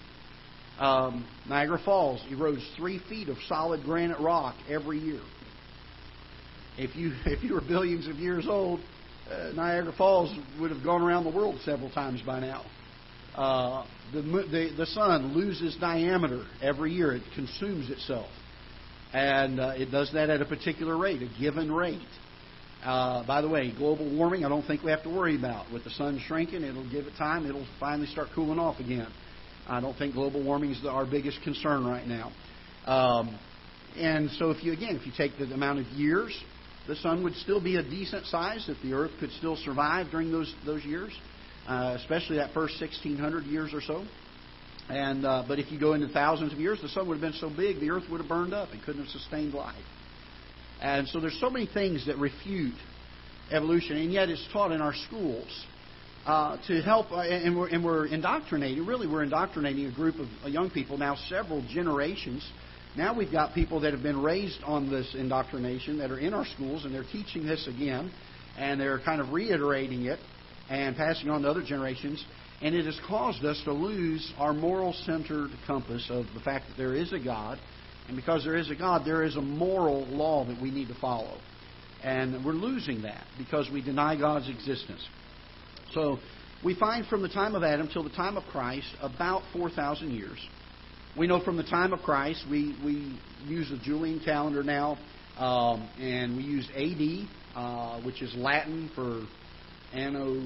Um, 0.78 1.26
Niagara 1.46 1.78
Falls 1.84 2.22
erodes 2.30 2.64
three 2.76 3.00
feet 3.08 3.28
of 3.28 3.36
solid 3.46 3.84
granite 3.84 4.18
rock 4.18 4.54
every 4.68 4.98
year. 4.98 5.20
If 6.78 6.96
you 6.96 7.12
if 7.26 7.42
you 7.44 7.54
were 7.54 7.60
billions 7.60 8.08
of 8.08 8.16
years 8.16 8.46
old, 8.48 8.80
uh, 9.30 9.52
Niagara 9.54 9.92
Falls 9.92 10.34
would 10.58 10.70
have 10.70 10.82
gone 10.82 11.02
around 11.02 11.24
the 11.24 11.30
world 11.30 11.60
several 11.64 11.90
times 11.90 12.22
by 12.22 12.40
now. 12.40 12.64
Uh, 13.40 13.86
the, 14.12 14.20
the, 14.20 14.70
the 14.76 14.86
sun 14.86 15.32
loses 15.34 15.74
diameter 15.80 16.44
every 16.60 16.92
year. 16.92 17.14
It 17.14 17.22
consumes 17.34 17.88
itself. 17.88 18.28
And 19.14 19.58
uh, 19.58 19.72
it 19.76 19.90
does 19.90 20.12
that 20.12 20.28
at 20.28 20.42
a 20.42 20.44
particular 20.44 20.94
rate, 20.96 21.22
a 21.22 21.40
given 21.40 21.72
rate. 21.72 22.00
Uh, 22.84 23.26
by 23.26 23.40
the 23.40 23.48
way, 23.48 23.72
global 23.74 24.14
warming, 24.14 24.44
I 24.44 24.50
don't 24.50 24.66
think 24.66 24.82
we 24.82 24.90
have 24.90 25.02
to 25.04 25.08
worry 25.08 25.36
about. 25.36 25.72
With 25.72 25.84
the 25.84 25.90
sun 25.90 26.20
shrinking, 26.26 26.64
it'll 26.64 26.90
give 26.90 27.06
it 27.06 27.14
time. 27.16 27.46
It'll 27.46 27.66
finally 27.78 28.08
start 28.08 28.28
cooling 28.34 28.58
off 28.58 28.78
again. 28.78 29.10
I 29.66 29.80
don't 29.80 29.96
think 29.96 30.14
global 30.14 30.44
warming 30.44 30.72
is 30.72 30.82
the, 30.82 30.90
our 30.90 31.06
biggest 31.06 31.40
concern 31.42 31.86
right 31.86 32.06
now. 32.06 32.32
Um, 32.84 33.38
and 33.96 34.30
so, 34.32 34.50
if 34.50 34.62
you 34.62 34.72
again, 34.72 34.96
if 34.96 35.06
you 35.06 35.12
take 35.16 35.38
the 35.38 35.52
amount 35.54 35.78
of 35.78 35.86
years 35.86 36.38
the 36.86 36.96
sun 36.96 37.22
would 37.22 37.34
still 37.36 37.62
be 37.62 37.76
a 37.76 37.82
decent 37.82 38.26
size 38.26 38.68
if 38.68 38.76
the 38.82 38.92
earth 38.92 39.12
could 39.20 39.30
still 39.32 39.56
survive 39.56 40.10
during 40.10 40.32
those 40.32 40.52
those 40.66 40.84
years, 40.84 41.12
uh, 41.66 41.96
especially 41.98 42.36
that 42.36 42.52
first 42.52 42.80
1600 42.80 43.44
years 43.44 43.72
or 43.72 43.80
so. 43.80 44.04
And 44.88 45.24
uh, 45.24 45.44
but 45.46 45.58
if 45.58 45.70
you 45.70 45.78
go 45.78 45.94
into 45.94 46.08
thousands 46.08 46.52
of 46.52 46.58
years, 46.58 46.80
the 46.82 46.88
sun 46.88 47.06
would 47.08 47.14
have 47.14 47.20
been 47.20 47.40
so 47.40 47.48
big 47.48 47.80
the 47.80 47.90
earth 47.90 48.04
would 48.10 48.20
have 48.20 48.28
burned 48.28 48.52
up 48.52 48.70
and 48.72 48.82
couldn't 48.82 49.02
have 49.02 49.10
sustained 49.10 49.54
life. 49.54 49.76
And 50.82 51.06
so 51.08 51.20
there's 51.20 51.38
so 51.38 51.50
many 51.50 51.66
things 51.66 52.06
that 52.06 52.18
refute 52.18 52.74
evolution, 53.50 53.96
and 53.96 54.12
yet 54.12 54.28
it's 54.28 54.46
taught 54.52 54.72
in 54.72 54.80
our 54.80 54.94
schools 55.06 55.66
uh, 56.26 56.56
to 56.66 56.80
help. 56.82 57.12
Uh, 57.12 57.20
and, 57.20 57.56
we're, 57.56 57.68
and 57.68 57.84
we're 57.84 58.06
indoctrinating. 58.06 58.84
Really, 58.84 59.06
we're 59.06 59.22
indoctrinating 59.22 59.86
a 59.86 59.92
group 59.92 60.16
of 60.16 60.50
young 60.50 60.70
people 60.70 60.98
now, 60.98 61.16
several 61.28 61.64
generations 61.68 62.48
now 62.96 63.16
we've 63.16 63.30
got 63.30 63.54
people 63.54 63.80
that 63.80 63.92
have 63.92 64.02
been 64.02 64.20
raised 64.20 64.62
on 64.64 64.90
this 64.90 65.14
indoctrination 65.14 65.98
that 65.98 66.10
are 66.10 66.18
in 66.18 66.34
our 66.34 66.44
schools, 66.44 66.84
and 66.84 66.92
they're 66.92 67.04
teaching 67.04 67.46
this 67.46 67.68
again, 67.68 68.10
and 68.58 68.80
they're 68.80 68.98
kind 68.98 69.20
of 69.20 69.32
reiterating 69.32 70.06
it 70.06 70.18
and 70.70 70.96
passing 70.96 71.28
on 71.28 71.42
to 71.42 71.50
other 71.50 71.62
generations. 71.62 72.24
And 72.62 72.74
it 72.74 72.86
has 72.86 72.98
caused 73.06 73.44
us 73.44 73.60
to 73.64 73.72
lose 73.72 74.32
our 74.38 74.54
moral 74.54 74.94
centered 75.04 75.50
compass 75.66 76.06
of 76.08 76.26
the 76.34 76.40
fact 76.40 76.68
that 76.68 76.76
there 76.76 76.94
is 76.94 77.12
a 77.12 77.18
God. 77.18 77.58
And 78.06 78.16
because 78.16 78.44
there 78.44 78.56
is 78.56 78.70
a 78.70 78.74
God, 78.74 79.02
there 79.04 79.24
is 79.24 79.36
a 79.36 79.42
moral 79.42 80.06
law 80.06 80.46
that 80.46 80.60
we 80.60 80.70
need 80.70 80.88
to 80.88 80.94
follow. 80.94 81.38
And 82.02 82.44
we're 82.44 82.52
losing 82.52 83.02
that 83.02 83.24
because 83.36 83.68
we 83.70 83.82
deny 83.82 84.16
God's 84.16 84.48
existence. 84.48 85.06
So 85.92 86.18
we 86.64 86.74
find 86.74 87.06
from 87.06 87.22
the 87.22 87.28
time 87.28 87.54
of 87.54 87.62
Adam 87.62 87.88
till 87.92 88.04
the 88.04 88.10
time 88.10 88.36
of 88.36 88.44
Christ 88.44 88.86
about 89.00 89.42
4,000 89.52 90.12
years. 90.12 90.38
We 91.18 91.26
know 91.26 91.42
from 91.42 91.56
the 91.56 91.64
time 91.64 91.92
of 91.92 92.00
Christ, 92.00 92.44
we, 92.48 92.76
we 92.84 93.18
use 93.46 93.68
the 93.70 93.78
Julian 93.78 94.20
calendar 94.24 94.62
now, 94.62 94.96
um, 95.36 95.88
and 95.98 96.36
we 96.36 96.44
use 96.44 96.68
AD, 96.74 97.28
uh, 97.56 98.00
which 98.02 98.22
is 98.22 98.32
Latin 98.36 98.90
for 98.94 99.26
anno, 99.92 100.40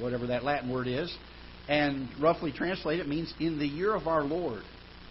whatever 0.00 0.26
that 0.28 0.44
Latin 0.44 0.70
word 0.70 0.88
is, 0.88 1.14
and 1.68 2.08
roughly 2.20 2.52
translated 2.52 3.06
it 3.06 3.08
means 3.08 3.32
in 3.40 3.58
the 3.58 3.66
year 3.66 3.94
of 3.94 4.06
our 4.06 4.24
Lord. 4.24 4.62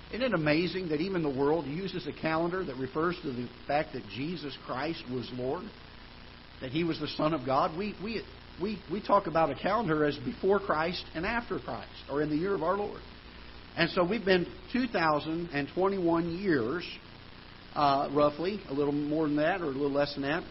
Isn't 0.09 0.21
it 0.21 0.33
amazing 0.33 0.89
that 0.89 1.01
even 1.01 1.23
the 1.23 1.29
world 1.29 1.65
uses 1.65 2.07
a 2.07 2.13
calendar 2.13 2.63
that 2.63 2.75
refers 2.77 3.17
to 3.23 3.31
the 3.31 3.47
fact 3.67 3.93
that 3.93 4.03
Jesus 4.09 4.55
Christ 4.65 5.03
was 5.11 5.29
Lord, 5.33 5.63
that 6.61 6.71
He 6.71 6.83
was 6.83 6.99
the 6.99 7.07
Son 7.09 7.33
of 7.33 7.45
God? 7.45 7.77
We 7.77 7.95
we 8.03 8.21
we 8.61 8.79
we 8.91 9.01
talk 9.01 9.27
about 9.27 9.49
a 9.49 9.55
calendar 9.55 10.05
as 10.05 10.17
before 10.17 10.59
Christ 10.59 11.03
and 11.15 11.25
after 11.25 11.59
Christ, 11.59 11.89
or 12.09 12.21
in 12.21 12.29
the 12.29 12.37
year 12.37 12.53
of 12.53 12.63
our 12.63 12.77
Lord. 12.77 13.01
And 13.77 13.89
so 13.89 14.05
we've 14.05 14.23
been 14.23 14.47
2,021 14.71 16.37
years, 16.37 16.87
uh, 17.75 18.07
roughly, 18.13 18.61
a 18.69 18.73
little 18.73 18.93
more 18.93 19.27
than 19.27 19.35
that 19.35 19.59
or 19.59 19.65
a 19.65 19.67
little 19.67 19.91
less 19.91 20.13
than 20.13 20.23
that, 20.23 20.43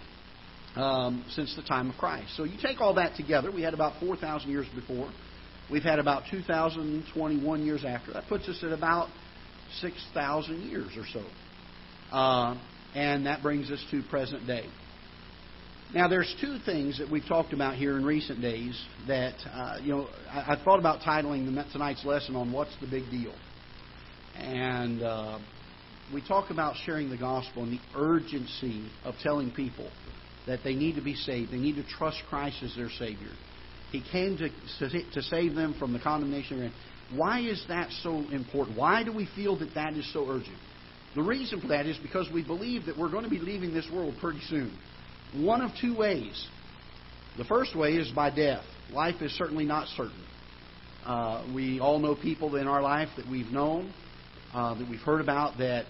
um, 0.76 1.24
since 1.30 1.54
the 1.56 1.62
time 1.62 1.90
of 1.90 1.96
Christ. 1.96 2.36
So 2.36 2.44
you 2.44 2.58
take 2.60 2.80
all 2.80 2.94
that 2.94 3.16
together, 3.16 3.50
we 3.50 3.62
had 3.62 3.74
about 3.74 4.00
4,000 4.00 4.50
years 4.50 4.66
before. 4.74 5.10
We've 5.70 5.82
had 5.82 5.98
about 5.98 6.24
2,021 6.30 7.64
years 7.64 7.84
after. 7.86 8.12
That 8.12 8.28
puts 8.28 8.48
us 8.48 8.62
at 8.62 8.72
about 8.72 9.08
6,000 9.80 10.62
years 10.62 10.90
or 10.96 11.04
so. 11.12 11.24
Uh, 12.14 12.58
and 12.94 13.26
that 13.26 13.42
brings 13.42 13.70
us 13.70 13.84
to 13.90 14.02
present 14.10 14.46
day. 14.46 14.66
Now, 15.94 16.08
there's 16.08 16.34
two 16.40 16.58
things 16.64 16.98
that 16.98 17.10
we've 17.10 17.26
talked 17.26 17.52
about 17.52 17.76
here 17.76 17.96
in 17.96 18.04
recent 18.04 18.40
days 18.40 18.80
that, 19.06 19.34
uh, 19.52 19.78
you 19.80 19.92
know, 19.92 20.08
I, 20.28 20.54
I, 20.54 20.64
thought 20.64 20.80
about 20.80 21.00
titling 21.02 21.46
tonight's 21.70 22.04
lesson 22.04 22.34
on 22.34 22.50
What's 22.52 22.74
the 22.80 22.88
Big 22.88 23.08
Deal? 23.10 23.32
And 24.36 25.02
uh, 25.02 25.38
we 26.12 26.26
talk 26.26 26.50
about 26.50 26.74
sharing 26.84 27.10
the 27.10 27.16
gospel 27.16 27.62
and 27.62 27.72
the 27.72 27.80
urgency 27.96 28.90
of 29.04 29.14
telling 29.22 29.52
people 29.52 29.88
that 30.46 30.60
they 30.64 30.74
need 30.74 30.96
to 30.96 31.02
be 31.02 31.14
saved. 31.14 31.52
They 31.52 31.58
need 31.58 31.76
to 31.76 31.84
trust 31.84 32.22
Christ 32.28 32.62
as 32.62 32.74
their 32.76 32.90
Savior. 32.90 33.30
He 33.92 34.02
came 34.10 34.36
to, 34.38 34.48
to 35.12 35.22
save 35.22 35.54
them 35.54 35.74
from 35.78 35.92
the 35.92 36.00
condemnation. 36.00 36.72
Why 37.14 37.40
is 37.40 37.64
that 37.68 37.90
so 38.02 38.28
important? 38.30 38.76
Why 38.76 39.04
do 39.04 39.12
we 39.12 39.28
feel 39.34 39.58
that 39.58 39.74
that 39.74 39.94
is 39.94 40.10
so 40.12 40.28
urgent? 40.28 40.58
The 41.14 41.22
reason 41.22 41.60
for 41.60 41.68
that 41.68 41.86
is 41.86 41.96
because 41.98 42.28
we 42.32 42.42
believe 42.42 42.86
that 42.86 42.98
we're 42.98 43.10
going 43.10 43.24
to 43.24 43.30
be 43.30 43.38
leaving 43.38 43.72
this 43.72 43.88
world 43.92 44.14
pretty 44.20 44.40
soon. 44.48 44.76
One 45.34 45.60
of 45.60 45.70
two 45.80 45.96
ways. 45.96 46.48
The 47.38 47.44
first 47.44 47.76
way 47.76 47.92
is 47.94 48.10
by 48.10 48.30
death. 48.30 48.64
Life 48.92 49.22
is 49.22 49.32
certainly 49.32 49.64
not 49.64 49.88
certain. 49.88 50.24
Uh, 51.04 51.46
we 51.54 51.80
all 51.80 51.98
know 51.98 52.14
people 52.14 52.56
in 52.56 52.66
our 52.66 52.82
life 52.82 53.08
that 53.16 53.28
we've 53.28 53.50
known, 53.50 53.92
uh, 54.52 54.74
that 54.74 54.88
we've 54.88 55.00
heard 55.00 55.20
about, 55.20 55.58
that 55.58 55.84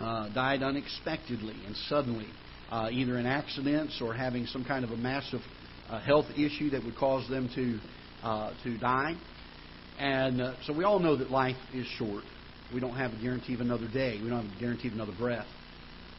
uh, 0.00 0.32
died 0.32 0.62
unexpectedly 0.62 1.56
and 1.66 1.76
suddenly, 1.88 2.28
uh, 2.70 2.88
either 2.90 3.18
in 3.18 3.26
accidents 3.26 4.00
or 4.02 4.14
having 4.14 4.46
some 4.46 4.64
kind 4.64 4.84
of 4.84 4.90
a 4.90 4.96
massive 4.96 5.40
uh, 5.88 6.00
health 6.00 6.26
issue 6.36 6.70
that 6.70 6.84
would 6.84 6.96
cause 6.96 7.28
them 7.28 7.48
to 7.54 7.78
uh, 8.22 8.52
to 8.62 8.76
die. 8.78 9.16
And 9.98 10.56
so 10.64 10.72
we 10.72 10.84
all 10.84 10.98
know 10.98 11.16
that 11.16 11.30
life 11.30 11.56
is 11.74 11.86
short. 11.86 12.24
We 12.72 12.80
don't 12.80 12.96
have 12.96 13.12
a 13.12 13.20
guarantee 13.20 13.54
of 13.54 13.60
another 13.60 13.88
day. 13.88 14.20
We 14.22 14.28
don't 14.28 14.46
have 14.46 14.56
a 14.56 14.60
guarantee 14.60 14.88
of 14.88 14.94
another 14.94 15.14
breath. 15.18 15.46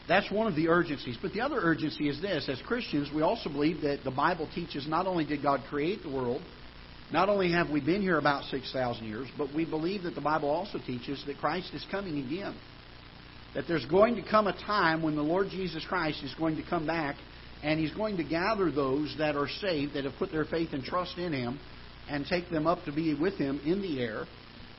That's 0.08 0.30
one 0.30 0.48
of 0.48 0.56
the 0.56 0.68
urgencies. 0.68 1.16
But 1.20 1.32
the 1.32 1.40
other 1.40 1.56
urgency 1.60 2.08
is 2.08 2.20
this 2.20 2.48
as 2.48 2.60
Christians, 2.62 3.10
we 3.14 3.22
also 3.22 3.48
believe 3.48 3.82
that 3.82 4.00
the 4.02 4.10
Bible 4.10 4.48
teaches 4.54 4.88
not 4.88 5.06
only 5.06 5.24
did 5.24 5.42
God 5.42 5.60
create 5.68 6.02
the 6.02 6.10
world, 6.10 6.42
not 7.12 7.28
only 7.28 7.52
have 7.52 7.70
we 7.70 7.80
been 7.80 8.02
here 8.02 8.18
about 8.18 8.44
6,000 8.44 9.04
years, 9.04 9.28
but 9.38 9.54
we 9.54 9.64
believe 9.64 10.02
that 10.02 10.14
the 10.14 10.20
Bible 10.20 10.50
also 10.50 10.78
teaches 10.84 11.22
that 11.26 11.38
Christ 11.38 11.72
is 11.74 11.86
coming 11.90 12.18
again. 12.18 12.56
That 13.54 13.64
there's 13.66 13.86
going 13.86 14.16
to 14.16 14.22
come 14.22 14.46
a 14.46 14.52
time 14.52 15.02
when 15.02 15.16
the 15.16 15.22
Lord 15.22 15.48
Jesus 15.50 15.84
Christ 15.88 16.22
is 16.22 16.34
going 16.34 16.56
to 16.56 16.62
come 16.62 16.86
back 16.86 17.16
and 17.62 17.78
He's 17.78 17.92
going 17.92 18.16
to 18.16 18.24
gather 18.24 18.70
those 18.70 19.14
that 19.18 19.36
are 19.36 19.48
saved, 19.60 19.94
that 19.94 20.04
have 20.04 20.14
put 20.18 20.30
their 20.30 20.44
faith 20.44 20.70
and 20.72 20.82
trust 20.82 21.18
in 21.18 21.32
Him, 21.32 21.58
and 22.08 22.24
take 22.26 22.48
them 22.50 22.66
up 22.66 22.84
to 22.84 22.92
be 22.92 23.14
with 23.14 23.34
Him 23.34 23.60
in 23.64 23.82
the 23.82 24.00
air. 24.00 24.24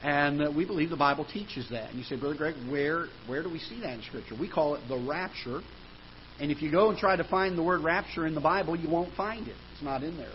And 0.04 0.42
uh, 0.42 0.52
we 0.56 0.66
believe 0.66 0.90
the 0.90 0.98
Bible 0.98 1.26
teaches 1.32 1.68
that. 1.70 1.90
And 1.92 2.00
you 2.00 2.04
say, 2.04 2.16
Brother 2.16 2.36
Greg, 2.36 2.56
where, 2.70 3.06
where 3.28 3.44
do 3.44 3.50
we 3.50 3.60
see 3.60 3.80
that 3.82 3.94
in 3.94 4.02
Scripture? 4.04 4.36
We 4.40 4.50
call 4.50 4.76
it 4.76 4.82
the 4.88 4.98
rapture. 4.98 5.62
And 6.40 6.52
if 6.52 6.62
you 6.62 6.72
go 6.72 6.90
and 6.90 6.98
try 6.98 7.16
to 7.16 7.24
find 7.24 7.56
the 7.56 7.64
word 7.64 7.84
rapture 7.84 8.26
in 8.26 8.34
the 8.34 8.42
Bible, 8.42 8.76
you 8.76 8.90
won't 8.90 9.14
find 9.16 9.48
it. 9.48 9.56
It's 9.74 9.84
not 9.84 10.02
in 10.02 10.18
there. 10.18 10.34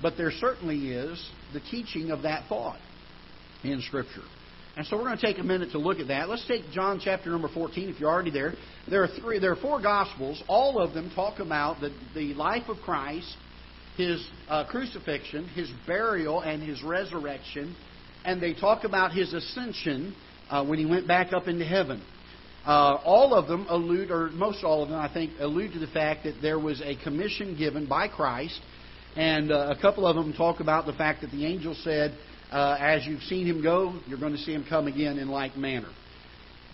But 0.00 0.16
there 0.16 0.30
certainly 0.30 0.92
is 0.92 1.28
the 1.52 1.60
teaching 1.60 2.12
of 2.12 2.22
that 2.22 2.48
thought 2.48 2.78
in 3.64 3.80
Scripture. 3.82 4.22
And 4.78 4.86
so 4.86 4.96
we're 4.96 5.04
going 5.04 5.18
to 5.18 5.26
take 5.26 5.38
a 5.38 5.44
minute 5.44 5.72
to 5.72 5.78
look 5.78 5.98
at 5.98 6.08
that. 6.08 6.28
Let's 6.28 6.46
take 6.46 6.70
John 6.72 7.00
chapter 7.02 7.28
number 7.28 7.48
14, 7.52 7.90
if 7.90 8.00
you're 8.00 8.10
already 8.10 8.30
there. 8.30 8.54
There 8.88 9.02
are 9.02 9.08
three, 9.20 9.38
there 9.40 9.52
are 9.52 9.56
four 9.56 9.82
Gospels. 9.82 10.42
All 10.48 10.80
of 10.80 10.94
them 10.94 11.10
talk 11.14 11.40
about 11.40 11.80
the, 11.80 11.92
the 12.14 12.32
life 12.34 12.68
of 12.68 12.76
Christ, 12.78 13.36
his 13.96 14.24
uh, 14.48 14.64
crucifixion, 14.66 15.48
his 15.48 15.68
burial, 15.86 16.40
and 16.40 16.62
his 16.62 16.82
resurrection 16.82 17.74
and 18.24 18.42
they 18.42 18.54
talk 18.54 18.84
about 18.84 19.12
his 19.12 19.32
ascension 19.32 20.14
uh, 20.50 20.64
when 20.64 20.78
he 20.78 20.86
went 20.86 21.06
back 21.06 21.32
up 21.32 21.48
into 21.48 21.64
heaven. 21.64 22.02
Uh, 22.66 22.98
all 23.04 23.32
of 23.32 23.48
them 23.48 23.66
allude, 23.70 24.10
or 24.10 24.28
most 24.30 24.62
all 24.64 24.82
of 24.82 24.90
them, 24.90 24.98
I 24.98 25.12
think, 25.12 25.32
allude 25.38 25.72
to 25.72 25.78
the 25.78 25.86
fact 25.86 26.24
that 26.24 26.34
there 26.42 26.58
was 26.58 26.82
a 26.82 26.96
commission 27.02 27.56
given 27.56 27.86
by 27.86 28.08
Christ, 28.08 28.60
and 29.16 29.50
uh, 29.50 29.74
a 29.76 29.80
couple 29.80 30.06
of 30.06 30.16
them 30.16 30.34
talk 30.34 30.60
about 30.60 30.84
the 30.84 30.92
fact 30.92 31.22
that 31.22 31.30
the 31.30 31.46
angel 31.46 31.74
said, 31.82 32.16
uh, 32.52 32.76
"As 32.78 33.06
you've 33.06 33.22
seen 33.22 33.46
him 33.46 33.62
go, 33.62 33.98
you're 34.06 34.18
going 34.18 34.32
to 34.32 34.38
see 34.38 34.52
him 34.52 34.64
come 34.68 34.86
again 34.86 35.18
in 35.18 35.28
like 35.28 35.56
manner." 35.56 35.90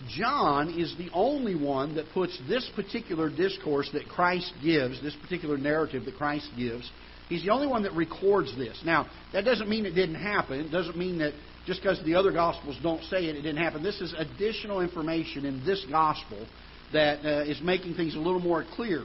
John 0.09 0.77
is 0.77 0.93
the 0.97 1.09
only 1.13 1.55
one 1.55 1.95
that 1.95 2.05
puts 2.13 2.37
this 2.49 2.69
particular 2.75 3.29
discourse 3.29 3.89
that 3.93 4.07
Christ 4.09 4.51
gives, 4.61 5.01
this 5.01 5.15
particular 5.15 5.57
narrative 5.57 6.03
that 6.05 6.15
Christ 6.15 6.49
gives, 6.57 6.91
He's 7.29 7.43
the 7.43 7.51
only 7.51 7.67
one 7.67 7.83
that 7.83 7.93
records 7.93 8.55
this. 8.55 8.79
Now, 8.85 9.07
that 9.33 9.45
doesn't 9.45 9.67
mean 9.67 9.85
it 9.85 9.93
didn't 9.93 10.15
happen. 10.15 10.59
It 10.59 10.69
doesn't 10.69 10.97
mean 10.97 11.19
that 11.19 11.33
just 11.65 11.81
because 11.81 11.99
the 12.05 12.15
other 12.15 12.31
Gospels 12.31 12.77
don't 12.83 13.03
say 13.05 13.25
it, 13.25 13.35
it 13.35 13.41
didn't 13.41 13.57
happen. 13.57 13.81
This 13.81 13.99
is 13.99 14.13
additional 14.15 14.81
information 14.81 15.45
in 15.45 15.65
this 15.65 15.83
Gospel 15.89 16.45
that 16.93 17.25
uh, 17.25 17.43
is 17.49 17.59
making 17.63 17.95
things 17.95 18.15
a 18.15 18.19
little 18.19 18.39
more 18.39 18.63
clear. 18.75 19.03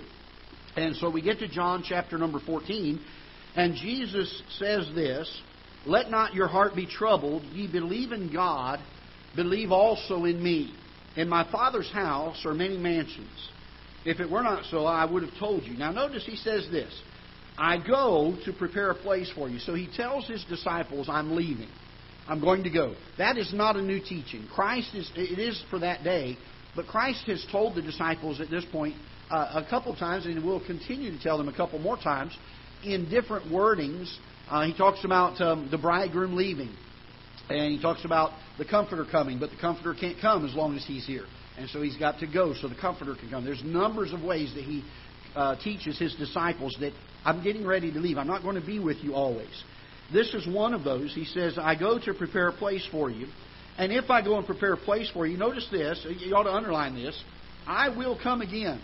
And 0.76 0.94
so 0.96 1.10
we 1.10 1.22
get 1.22 1.38
to 1.38 1.48
John 1.48 1.82
chapter 1.86 2.18
number 2.18 2.40
14, 2.44 3.00
and 3.56 3.74
Jesus 3.74 4.42
says 4.58 4.86
this 4.94 5.42
Let 5.86 6.10
not 6.10 6.34
your 6.34 6.48
heart 6.48 6.74
be 6.74 6.86
troubled. 6.86 7.42
Ye 7.52 7.70
believe 7.70 8.12
in 8.12 8.32
God, 8.32 8.80
believe 9.34 9.72
also 9.72 10.24
in 10.24 10.42
me. 10.42 10.74
In 11.16 11.28
my 11.28 11.50
Father's 11.50 11.90
house 11.90 12.44
are 12.44 12.54
many 12.54 12.76
mansions. 12.76 13.50
If 14.04 14.20
it 14.20 14.30
were 14.30 14.42
not 14.42 14.64
so, 14.66 14.84
I 14.84 15.04
would 15.04 15.22
have 15.22 15.38
told 15.38 15.64
you. 15.64 15.76
Now, 15.76 15.90
notice 15.90 16.24
he 16.24 16.36
says 16.36 16.66
this 16.70 16.92
I 17.58 17.76
go 17.78 18.36
to 18.44 18.52
prepare 18.52 18.90
a 18.90 18.94
place 18.94 19.30
for 19.34 19.48
you. 19.48 19.58
So 19.58 19.74
he 19.74 19.88
tells 19.94 20.26
his 20.26 20.44
disciples, 20.48 21.08
I'm 21.10 21.36
leaving. 21.36 21.68
I'm 22.26 22.40
going 22.40 22.62
to 22.64 22.70
go. 22.70 22.94
That 23.18 23.36
is 23.36 23.52
not 23.52 23.76
a 23.76 23.82
new 23.82 24.00
teaching. 24.00 24.46
Christ 24.54 24.94
is, 24.94 25.10
it 25.16 25.38
is 25.38 25.62
for 25.68 25.80
that 25.80 26.04
day, 26.04 26.38
but 26.76 26.86
Christ 26.86 27.24
has 27.26 27.44
told 27.50 27.74
the 27.74 27.82
disciples 27.82 28.40
at 28.40 28.48
this 28.50 28.64
point 28.70 28.94
uh, 29.30 29.62
a 29.64 29.68
couple 29.68 29.94
times, 29.96 30.26
and 30.26 30.42
will 30.44 30.64
continue 30.64 31.10
to 31.10 31.22
tell 31.22 31.38
them 31.38 31.48
a 31.48 31.56
couple 31.56 31.78
more 31.78 31.96
times 31.96 32.36
in 32.84 33.10
different 33.10 33.50
wordings. 33.50 34.14
Uh, 34.50 34.66
he 34.66 34.76
talks 34.76 35.04
about 35.04 35.40
um, 35.40 35.68
the 35.70 35.78
bridegroom 35.78 36.34
leaving, 36.34 36.74
and 37.48 37.72
he 37.72 37.80
talks 37.80 38.04
about 38.04 38.32
the 38.58 38.64
comforter 38.64 39.04
coming, 39.04 39.38
but 39.38 39.50
the 39.50 39.56
comforter 39.56 39.94
can't 39.94 40.20
come 40.20 40.44
as 40.44 40.54
long 40.54 40.76
as 40.76 40.84
he's 40.84 41.06
here. 41.06 41.24
And 41.56 41.68
so 41.70 41.82
he's 41.82 41.96
got 41.96 42.18
to 42.20 42.26
go 42.26 42.54
so 42.54 42.68
the 42.68 42.74
comforter 42.74 43.14
can 43.14 43.30
come. 43.30 43.44
There's 43.44 43.62
numbers 43.62 44.12
of 44.12 44.22
ways 44.22 44.52
that 44.54 44.64
he 44.64 44.82
uh, 45.36 45.56
teaches 45.62 45.98
his 45.98 46.14
disciples 46.16 46.76
that 46.80 46.92
I'm 47.24 47.44
getting 47.44 47.66
ready 47.66 47.92
to 47.92 47.98
leave. 47.98 48.18
I'm 48.18 48.26
not 48.26 48.42
going 48.42 48.60
to 48.60 48.66
be 48.66 48.78
with 48.78 48.98
you 48.98 49.14
always. 49.14 49.62
This 50.12 50.34
is 50.34 50.46
one 50.46 50.74
of 50.74 50.82
those. 50.82 51.14
He 51.14 51.24
says, 51.24 51.56
I 51.56 51.76
go 51.76 51.98
to 51.98 52.14
prepare 52.14 52.48
a 52.48 52.52
place 52.52 52.86
for 52.90 53.10
you. 53.10 53.28
And 53.78 53.92
if 53.92 54.10
I 54.10 54.22
go 54.22 54.36
and 54.36 54.46
prepare 54.46 54.72
a 54.72 54.76
place 54.76 55.10
for 55.12 55.26
you, 55.26 55.38
notice 55.38 55.66
this, 55.70 56.04
you 56.18 56.34
ought 56.34 56.42
to 56.44 56.52
underline 56.52 56.94
this, 56.94 57.22
I 57.66 57.96
will 57.96 58.18
come 58.20 58.42
again. 58.42 58.80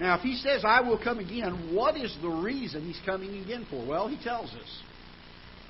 Now, 0.00 0.16
if 0.16 0.22
he 0.22 0.36
says, 0.36 0.64
I 0.64 0.80
will 0.80 0.98
come 0.98 1.18
again, 1.18 1.74
what 1.74 1.94
is 1.96 2.16
the 2.22 2.28
reason 2.28 2.86
he's 2.86 3.00
coming 3.04 3.42
again 3.42 3.66
for? 3.68 3.86
Well, 3.86 4.08
he 4.08 4.16
tells 4.22 4.50
us. 4.54 4.82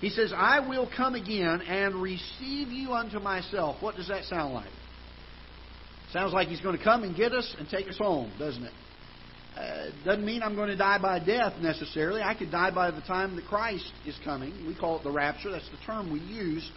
He 0.01 0.09
says, 0.09 0.33
I 0.35 0.67
will 0.67 0.89
come 0.97 1.17
again 1.17 1.61
and 1.63 2.01
receive 2.01 2.69
you 2.69 2.93
unto 2.93 3.19
myself. 3.19 3.83
What 3.83 3.97
does 3.97 4.09
that 4.09 4.25
sound 4.25 4.55
like? 4.55 4.71
Sounds 6.13 6.33
like 6.33 6.49
he's 6.49 6.61
going 6.61 6.79
to 6.79 6.83
come 6.83 7.03
and 7.03 7.15
get 7.15 7.33
us 7.33 7.55
and 7.59 7.69
take 7.69 7.89
us 7.89 7.99
home, 7.99 8.33
doesn't 8.39 8.63
it? 8.63 8.73
Uh, 9.57 9.91
doesn't 10.05 10.25
mean 10.25 10.43
I'm 10.43 10.55
going 10.55 10.71
to 10.71 10.77
die 10.77 10.99
by 10.99 11.19
death 11.19 11.55
necessarily. 11.61 12.23
I 12.23 12.35
could 12.35 12.53
die 12.53 12.71
by 12.71 12.93
the 12.93 13.01
time 13.03 13.35
that 13.37 13.47
Christ 13.47 13.93
is 14.07 14.17
coming. 14.25 14.65
We 14.67 14.77
call 14.77 14.99
it 14.99 15.03
the 15.03 15.11
rapture. 15.11 15.51
That's 15.51 15.69
the 15.71 15.85
term 15.85 16.13
we 16.13 16.21
use. 16.21 16.69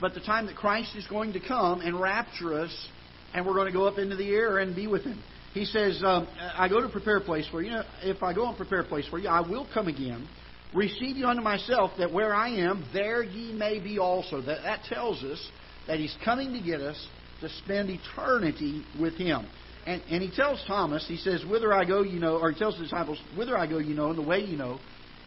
But 0.00 0.14
the 0.14 0.20
time 0.20 0.46
that 0.46 0.54
Christ 0.54 0.94
is 0.96 1.06
going 1.08 1.32
to 1.32 1.40
come 1.40 1.80
and 1.80 2.00
rapture 2.00 2.54
us, 2.60 2.88
and 3.34 3.44
we're 3.44 3.54
going 3.54 3.66
to 3.66 3.72
go 3.72 3.86
up 3.86 3.98
into 3.98 4.14
the 4.14 4.30
air 4.30 4.58
and 4.58 4.74
be 4.74 4.86
with 4.86 5.02
Him. 5.02 5.20
He 5.56 5.64
says, 5.64 6.02
um, 6.04 6.28
I 6.38 6.68
go 6.68 6.82
to 6.82 6.88
prepare 6.90 7.16
a 7.16 7.20
place 7.22 7.48
for 7.50 7.62
you. 7.62 7.70
you 7.70 7.76
know, 7.76 7.84
if 8.02 8.22
I 8.22 8.34
go 8.34 8.46
and 8.46 8.56
prepare 8.56 8.80
a 8.80 8.84
place 8.84 9.08
for 9.08 9.18
you, 9.18 9.28
I 9.28 9.40
will 9.40 9.66
come 9.72 9.88
again, 9.88 10.28
receive 10.74 11.16
you 11.16 11.26
unto 11.26 11.40
myself, 11.40 11.92
that 11.98 12.12
where 12.12 12.34
I 12.34 12.50
am, 12.50 12.84
there 12.92 13.22
ye 13.22 13.54
may 13.54 13.78
be 13.78 13.98
also. 13.98 14.42
That, 14.42 14.62
that 14.64 14.84
tells 14.84 15.24
us 15.24 15.42
that 15.86 15.98
He's 15.98 16.14
coming 16.24 16.52
to 16.52 16.60
get 16.60 16.82
us 16.82 17.08
to 17.40 17.48
spend 17.48 17.88
eternity 17.88 18.84
with 19.00 19.14
Him. 19.14 19.46
And, 19.86 20.02
and 20.10 20.20
he 20.20 20.34
tells 20.34 20.62
Thomas, 20.66 21.06
he 21.06 21.16
says, 21.16 21.44
Whither 21.48 21.72
I 21.72 21.84
go, 21.84 22.02
you 22.02 22.18
know, 22.18 22.38
or 22.38 22.50
he 22.50 22.58
tells 22.58 22.76
the 22.76 22.82
disciples, 22.82 23.18
Whither 23.36 23.56
I 23.56 23.68
go, 23.68 23.78
you 23.78 23.94
know, 23.94 24.10
and 24.10 24.18
the 24.18 24.22
way 24.22 24.40
you 24.40 24.56
know. 24.56 24.80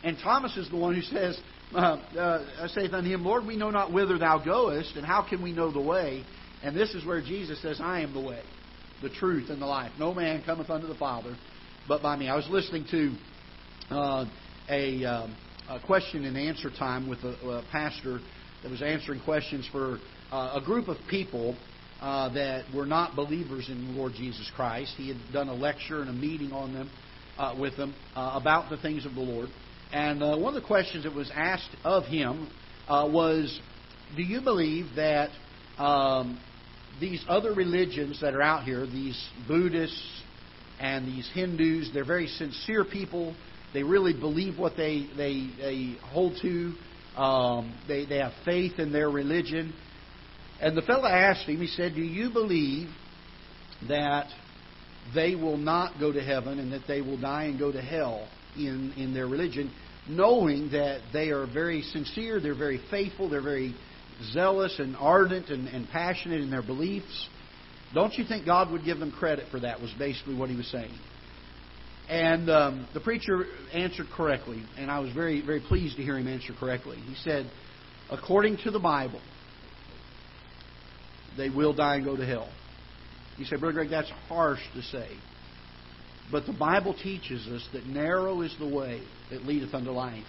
And 0.03 0.17
Thomas 0.21 0.55
is 0.57 0.69
the 0.69 0.75
one 0.75 0.95
who 0.95 1.01
says, 1.01 1.39
uh, 1.74 1.77
uh, 1.77 2.67
saith 2.67 2.93
unto 2.93 3.09
him, 3.09 3.24
Lord, 3.24 3.45
we 3.45 3.55
know 3.55 3.69
not 3.69 3.93
whither 3.93 4.17
thou 4.17 4.38
goest, 4.38 4.93
and 4.95 5.05
how 5.05 5.25
can 5.27 5.41
we 5.41 5.53
know 5.53 5.71
the 5.71 5.79
way? 5.79 6.25
And 6.62 6.75
this 6.75 6.93
is 6.93 7.05
where 7.05 7.21
Jesus 7.21 7.62
says, 7.62 7.79
I 7.81 8.01
am 8.01 8.13
the 8.13 8.19
way, 8.19 8.41
the 9.01 9.09
truth, 9.09 9.49
and 9.49 9.61
the 9.61 9.65
life. 9.65 9.91
No 9.97 10.13
man 10.13 10.43
cometh 10.45 10.69
unto 10.69 10.87
the 10.87 10.95
Father 10.95 11.35
but 11.89 12.03
by 12.03 12.15
me. 12.15 12.29
I 12.29 12.35
was 12.35 12.47
listening 12.49 12.85
to 12.91 13.15
uh, 13.93 14.25
a, 14.69 15.03
um, 15.03 15.35
a, 15.67 15.79
question 15.79 16.23
and 16.23 16.37
answer 16.37 16.69
time 16.69 17.09
with 17.09 17.17
a, 17.23 17.29
a, 17.29 17.65
pastor 17.71 18.19
that 18.61 18.69
was 18.69 18.83
answering 18.83 19.19
questions 19.21 19.67
for 19.71 19.97
uh, 20.31 20.59
a 20.61 20.63
group 20.63 20.87
of 20.87 20.97
people 21.09 21.57
uh, 21.99 22.31
that 22.33 22.65
were 22.75 22.85
not 22.85 23.15
believers 23.15 23.69
in 23.69 23.87
the 23.87 23.93
Lord 23.93 24.13
Jesus 24.13 24.49
Christ. 24.55 24.93
He 24.97 25.07
had 25.07 25.17
done 25.33 25.49
a 25.49 25.53
lecture 25.53 26.01
and 26.01 26.11
a 26.11 26.13
meeting 26.13 26.51
on 26.51 26.73
them 26.73 26.91
uh, 27.39 27.55
with 27.59 27.75
them 27.75 27.95
uh, 28.15 28.33
about 28.39 28.69
the 28.69 28.77
things 28.77 29.07
of 29.07 29.15
the 29.15 29.21
Lord. 29.21 29.49
And 29.91 30.21
one 30.21 30.55
of 30.55 30.61
the 30.61 30.67
questions 30.67 31.05
that 31.05 31.15
was 31.15 31.31
asked 31.33 31.75
of 31.83 32.03
him 32.03 32.51
was, 32.87 33.59
"Do 34.15 34.21
you 34.21 34.41
believe 34.41 34.85
that 34.95 35.31
um, 35.79 36.39
these 36.99 37.23
other 37.27 37.53
religions 37.53 38.21
that 38.21 38.33
are 38.33 38.41
out 38.41 38.63
here, 38.63 38.85
these 38.85 39.19
Buddhists 39.47 40.21
and 40.79 41.07
these 41.07 41.29
Hindus, 41.33 41.91
they're 41.93 42.05
very 42.05 42.27
sincere 42.27 42.85
people. 42.85 43.35
They 43.73 43.83
really 43.83 44.13
believe 44.13 44.57
what 44.57 44.75
they 44.75 45.07
they, 45.15 45.49
they 45.57 45.97
hold 46.03 46.37
to. 46.41 46.73
Um, 47.15 47.77
they 47.87 48.05
they 48.05 48.17
have 48.17 48.33
faith 48.45 48.79
in 48.79 48.91
their 48.91 49.09
religion." 49.09 49.73
And 50.61 50.75
the 50.75 50.81
fellow 50.81 51.07
asked 51.07 51.47
him, 51.47 51.57
he 51.57 51.67
said, 51.67 51.95
Do 51.95 52.01
you 52.01 52.31
believe 52.31 52.89
that 53.87 54.27
they 55.15 55.35
will 55.35 55.57
not 55.57 55.99
go 55.99 56.11
to 56.11 56.21
heaven 56.21 56.59
and 56.59 56.73
that 56.73 56.83
they 56.87 57.01
will 57.01 57.19
die 57.19 57.45
and 57.45 57.57
go 57.57 57.71
to 57.71 57.81
hell 57.81 58.27
in, 58.57 58.93
in 58.97 59.13
their 59.13 59.27
religion, 59.27 59.71
knowing 60.07 60.71
that 60.71 61.01
they 61.13 61.29
are 61.29 61.47
very 61.47 61.81
sincere, 61.81 62.41
they're 62.41 62.57
very 62.57 62.81
faithful, 62.91 63.29
they're 63.29 63.41
very 63.41 63.73
zealous 64.31 64.79
and 64.79 64.95
ardent 64.97 65.49
and, 65.49 65.67
and 65.67 65.88
passionate 65.89 66.41
in 66.41 66.49
their 66.49 66.61
beliefs? 66.61 67.27
Don't 67.93 68.13
you 68.13 68.23
think 68.25 68.45
God 68.45 68.71
would 68.71 68.85
give 68.85 68.99
them 68.99 69.11
credit 69.11 69.45
for 69.49 69.59
that? 69.61 69.81
Was 69.81 69.93
basically 69.97 70.35
what 70.35 70.49
he 70.49 70.55
was 70.55 70.67
saying. 70.67 70.93
And 72.07 72.49
um, 72.49 72.88
the 72.93 72.99
preacher 72.99 73.45
answered 73.71 74.07
correctly, 74.15 74.63
and 74.77 74.89
I 74.89 74.99
was 74.99 75.13
very, 75.13 75.45
very 75.45 75.59
pleased 75.59 75.97
to 75.97 76.03
hear 76.03 76.17
him 76.17 76.27
answer 76.27 76.53
correctly. 76.59 76.97
He 76.97 77.15
said, 77.23 77.49
according 78.09 78.57
to 78.63 78.71
the 78.71 78.79
Bible, 78.79 79.21
they 81.38 81.49
will 81.49 81.73
die 81.73 81.97
and 81.97 82.05
go 82.05 82.17
to 82.17 82.25
hell. 82.25 82.49
You 83.38 83.45
say, 83.45 83.57
Brother 83.57 83.73
Greg, 83.73 83.89
that's 83.91 84.09
harsh 84.27 84.59
to 84.73 84.81
say. 84.81 85.07
But 86.31 86.45
the 86.45 86.53
Bible 86.53 86.95
teaches 86.95 87.47
us 87.47 87.67
that 87.73 87.85
narrow 87.85 88.41
is 88.41 88.55
the 88.59 88.67
way 88.67 89.01
that 89.31 89.45
leadeth 89.45 89.73
unto 89.73 89.91
life, 89.91 90.23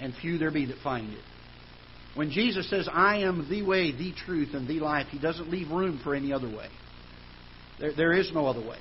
and 0.00 0.14
few 0.14 0.38
there 0.38 0.50
be 0.50 0.66
that 0.66 0.78
find 0.82 1.12
it. 1.12 1.22
When 2.16 2.30
Jesus 2.30 2.68
says, 2.68 2.88
I 2.90 3.18
am 3.18 3.48
the 3.48 3.62
way, 3.62 3.92
the 3.92 4.12
truth, 4.12 4.50
and 4.54 4.66
the 4.66 4.80
life, 4.80 5.06
he 5.10 5.18
doesn't 5.18 5.50
leave 5.50 5.70
room 5.70 6.00
for 6.02 6.14
any 6.14 6.32
other 6.32 6.48
way. 6.48 6.68
There, 7.78 7.94
there 7.94 8.12
is 8.12 8.32
no 8.32 8.46
other 8.46 8.66
way. 8.66 8.78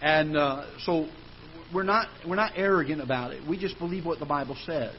And 0.00 0.36
uh, 0.36 0.66
so 0.80 1.08
we're 1.72 1.84
not, 1.84 2.08
we're 2.26 2.36
not 2.36 2.52
arrogant 2.56 3.00
about 3.00 3.32
it. 3.32 3.46
We 3.48 3.58
just 3.58 3.78
believe 3.78 4.04
what 4.04 4.18
the 4.18 4.26
Bible 4.26 4.56
says. 4.66 4.96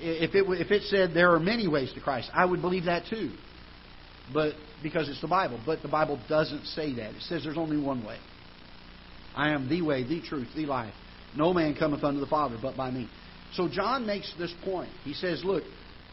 If 0.00 0.34
it, 0.34 0.44
if 0.48 0.70
it 0.72 0.82
said 0.84 1.12
there 1.14 1.32
are 1.34 1.38
many 1.38 1.68
ways 1.68 1.92
to 1.92 2.00
Christ, 2.00 2.30
I 2.34 2.44
would 2.44 2.60
believe 2.60 2.86
that 2.86 3.04
too 3.08 3.30
but 4.32 4.54
because 4.82 5.08
it's 5.08 5.20
the 5.20 5.28
Bible. 5.28 5.60
But 5.64 5.82
the 5.82 5.88
Bible 5.88 6.20
doesn't 6.28 6.64
say 6.66 6.94
that. 6.94 7.14
It 7.14 7.22
says 7.22 7.44
there's 7.44 7.58
only 7.58 7.80
one 7.80 8.04
way. 8.04 8.18
I 9.34 9.50
am 9.50 9.68
the 9.68 9.82
way, 9.82 10.04
the 10.04 10.20
truth, 10.20 10.48
the 10.54 10.66
life. 10.66 10.94
No 11.36 11.54
man 11.54 11.74
cometh 11.74 12.04
unto 12.04 12.20
the 12.20 12.26
Father 12.26 12.58
but 12.60 12.76
by 12.76 12.90
me. 12.90 13.08
So 13.54 13.68
John 13.68 14.06
makes 14.06 14.32
this 14.38 14.54
point. 14.64 14.90
He 15.04 15.14
says, 15.14 15.42
look, 15.44 15.62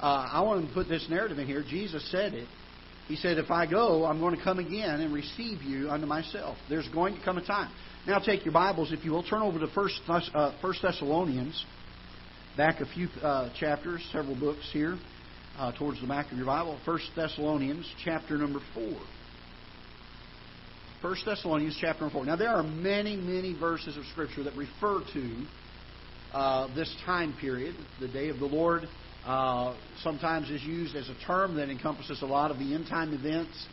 uh, 0.01 0.29
I 0.31 0.41
want 0.41 0.67
to 0.67 0.73
put 0.73 0.87
this 0.87 1.05
narrative 1.09 1.39
in 1.39 1.47
here. 1.47 1.63
Jesus 1.67 2.09
said 2.11 2.33
it. 2.33 2.47
He 3.07 3.15
said, 3.15 3.39
if 3.39 3.49
I 3.49 3.65
go, 3.65 4.05
I'm 4.05 4.19
going 4.19 4.37
to 4.37 4.43
come 4.43 4.59
again 4.59 5.01
and 5.01 5.13
receive 5.13 5.63
you 5.63 5.89
unto 5.89 6.05
myself. 6.05 6.57
There's 6.69 6.87
going 6.89 7.15
to 7.15 7.23
come 7.23 7.37
a 7.37 7.45
time. 7.45 7.71
Now 8.05 8.19
take 8.19 8.45
your 8.45 8.53
Bibles, 8.53 8.91
if 8.91 9.03
you 9.03 9.11
will, 9.11 9.23
turn 9.23 9.41
over 9.41 9.59
to 9.59 9.67
First, 9.67 9.99
uh, 10.07 10.53
First 10.61 10.83
Thessalonians, 10.83 11.65
back 12.55 12.81
a 12.81 12.85
few 12.85 13.07
uh, 13.21 13.49
chapters, 13.59 14.07
several 14.11 14.39
books 14.39 14.69
here 14.71 14.97
uh, 15.57 15.71
towards 15.77 15.99
the 16.01 16.07
back 16.07 16.31
of 16.31 16.37
your 16.37 16.45
Bible, 16.45 16.79
1 16.85 16.99
Thessalonians 17.15 17.85
chapter 18.05 18.37
number 18.37 18.59
4. 18.75 18.83
1 21.01 21.15
Thessalonians 21.25 21.77
chapter 21.81 22.01
number 22.01 22.13
4. 22.13 22.25
Now, 22.25 22.35
there 22.35 22.49
are 22.49 22.63
many, 22.63 23.15
many 23.15 23.57
verses 23.57 23.97
of 23.97 24.03
Scripture 24.11 24.43
that 24.43 24.55
refer 24.55 25.01
to 25.13 25.45
uh, 26.33 26.75
this 26.75 26.93
time 27.05 27.35
period, 27.41 27.75
the 27.99 28.07
day 28.07 28.29
of 28.29 28.39
the 28.39 28.45
Lord. 28.45 28.83
Uh, 29.25 29.75
sometimes 30.01 30.49
is 30.49 30.63
used 30.63 30.95
as 30.95 31.09
a 31.09 31.15
term 31.25 31.55
that 31.55 31.69
encompasses 31.69 32.21
a 32.21 32.25
lot 32.25 32.51
of 32.51 32.59
the 32.59 32.73
end 32.73 32.87
time 32.87 33.13
events. 33.13 33.67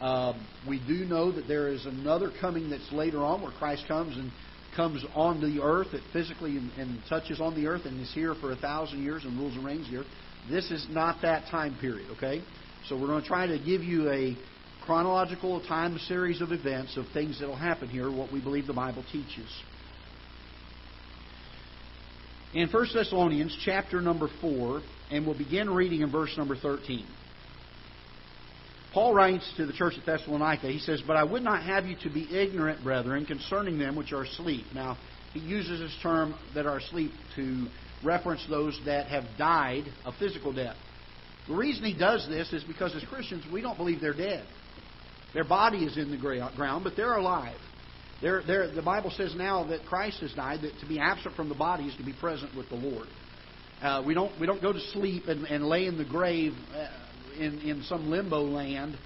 Uh, 0.00 0.32
we 0.68 0.80
do 0.86 1.04
know 1.04 1.32
that 1.32 1.48
there 1.48 1.68
is 1.68 1.86
another 1.86 2.30
coming 2.40 2.70
that's 2.70 2.92
later 2.92 3.18
on 3.18 3.42
where 3.42 3.52
Christ 3.52 3.84
comes 3.88 4.16
and 4.16 4.30
comes 4.76 5.04
on 5.14 5.40
the 5.40 5.62
earth, 5.62 5.88
that 5.92 6.02
physically 6.12 6.56
and, 6.56 6.70
and 6.78 7.00
touches 7.08 7.40
on 7.40 7.54
the 7.54 7.66
earth 7.66 7.82
and 7.84 8.00
is 8.00 8.12
here 8.14 8.34
for 8.36 8.52
a 8.52 8.56
thousand 8.56 9.02
years 9.02 9.24
and 9.24 9.38
rules 9.38 9.54
and 9.54 9.64
reigns 9.64 9.88
here. 9.88 10.04
This 10.48 10.70
is 10.70 10.86
not 10.90 11.22
that 11.22 11.50
time 11.50 11.76
period, 11.80 12.10
okay? 12.16 12.42
So 12.88 12.96
we're 12.96 13.08
going 13.08 13.22
to 13.22 13.28
try 13.28 13.46
to 13.46 13.58
give 13.58 13.82
you 13.82 14.08
a 14.10 14.36
chronological 14.84 15.60
time 15.66 15.98
series 16.06 16.40
of 16.40 16.52
events 16.52 16.96
of 16.96 17.06
things 17.12 17.40
that 17.40 17.48
will 17.48 17.56
happen 17.56 17.88
here, 17.88 18.10
what 18.10 18.32
we 18.32 18.40
believe 18.40 18.66
the 18.66 18.72
Bible 18.72 19.04
teaches. 19.10 19.50
In 22.54 22.68
1 22.68 22.86
Thessalonians 22.94 23.54
chapter 23.64 24.00
number 24.00 24.28
4, 24.40 24.80
and 25.10 25.26
we'll 25.26 25.38
begin 25.38 25.70
reading 25.70 26.02
in 26.02 26.10
verse 26.10 26.34
number 26.36 26.56
13. 26.56 27.06
Paul 28.92 29.14
writes 29.14 29.50
to 29.56 29.66
the 29.66 29.72
church 29.72 29.94
at 29.98 30.06
Thessalonica, 30.06 30.68
he 30.68 30.78
says, 30.78 31.02
But 31.06 31.16
I 31.16 31.24
would 31.24 31.42
not 31.42 31.62
have 31.62 31.86
you 31.86 31.96
to 32.02 32.10
be 32.10 32.26
ignorant, 32.34 32.82
brethren, 32.82 33.26
concerning 33.26 33.78
them 33.78 33.96
which 33.96 34.12
are 34.12 34.22
asleep. 34.22 34.64
Now, 34.74 34.96
he 35.34 35.40
uses 35.40 35.80
this 35.80 35.96
term 36.02 36.34
that 36.54 36.66
are 36.66 36.78
asleep 36.78 37.12
to 37.36 37.66
reference 38.04 38.44
those 38.48 38.78
that 38.86 39.06
have 39.08 39.24
died 39.36 39.84
a 40.06 40.12
physical 40.12 40.52
death. 40.52 40.76
The 41.48 41.54
reason 41.54 41.84
he 41.84 41.96
does 41.96 42.26
this 42.28 42.52
is 42.52 42.64
because 42.64 42.94
as 42.94 43.04
Christians, 43.04 43.44
we 43.52 43.60
don't 43.60 43.76
believe 43.76 44.00
they're 44.00 44.14
dead. 44.14 44.46
Their 45.34 45.44
body 45.44 45.84
is 45.84 45.96
in 45.98 46.10
the 46.10 46.16
ground, 46.16 46.84
but 46.84 46.94
they're 46.96 47.16
alive. 47.16 47.56
They're, 48.20 48.42
they're, 48.46 48.74
the 48.74 48.82
Bible 48.82 49.10
says 49.10 49.34
now 49.36 49.64
that 49.68 49.84
Christ 49.86 50.20
has 50.20 50.32
died, 50.32 50.62
that 50.62 50.78
to 50.80 50.86
be 50.86 50.98
absent 50.98 51.36
from 51.36 51.48
the 51.48 51.54
body 51.54 51.84
is 51.84 51.96
to 51.96 52.04
be 52.04 52.12
present 52.12 52.56
with 52.56 52.68
the 52.68 52.74
Lord. 52.74 53.06
Uh, 53.82 54.02
we 54.04 54.12
don't 54.14 54.38
we 54.40 54.46
don't 54.46 54.60
go 54.60 54.72
to 54.72 54.80
sleep 54.92 55.28
and, 55.28 55.44
and 55.46 55.64
lay 55.66 55.86
in 55.86 55.98
the 55.98 56.04
grave 56.04 56.52
uh, 56.74 56.88
in 57.38 57.60
in 57.60 57.82
some 57.84 58.10
limbo 58.10 58.42
land 58.42 58.96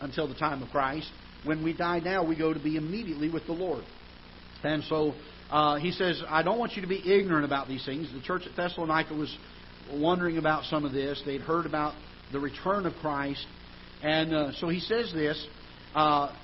until 0.00 0.26
the 0.26 0.34
time 0.34 0.62
of 0.62 0.68
Christ. 0.70 1.08
When 1.44 1.62
we 1.62 1.72
die 1.72 2.00
now, 2.00 2.24
we 2.24 2.36
go 2.36 2.52
to 2.52 2.58
be 2.58 2.76
immediately 2.76 3.30
with 3.30 3.46
the 3.46 3.52
Lord. 3.52 3.84
And 4.64 4.82
so 4.84 5.14
uh, 5.50 5.76
he 5.76 5.92
says, 5.92 6.20
I 6.28 6.42
don't 6.42 6.58
want 6.58 6.72
you 6.72 6.82
to 6.82 6.88
be 6.88 7.00
ignorant 7.04 7.44
about 7.44 7.68
these 7.68 7.84
things. 7.84 8.12
The 8.12 8.20
church 8.20 8.42
at 8.50 8.56
Thessalonica 8.56 9.14
was 9.14 9.34
wondering 9.92 10.38
about 10.38 10.64
some 10.64 10.84
of 10.84 10.92
this. 10.92 11.22
They'd 11.24 11.40
heard 11.40 11.66
about 11.66 11.94
the 12.32 12.40
return 12.40 12.86
of 12.86 12.94
Christ. 12.94 13.46
And 14.02 14.34
uh, 14.34 14.52
so 14.58 14.68
he 14.68 14.80
says 14.80 15.12
this 15.12 15.44
uh, 15.94 16.34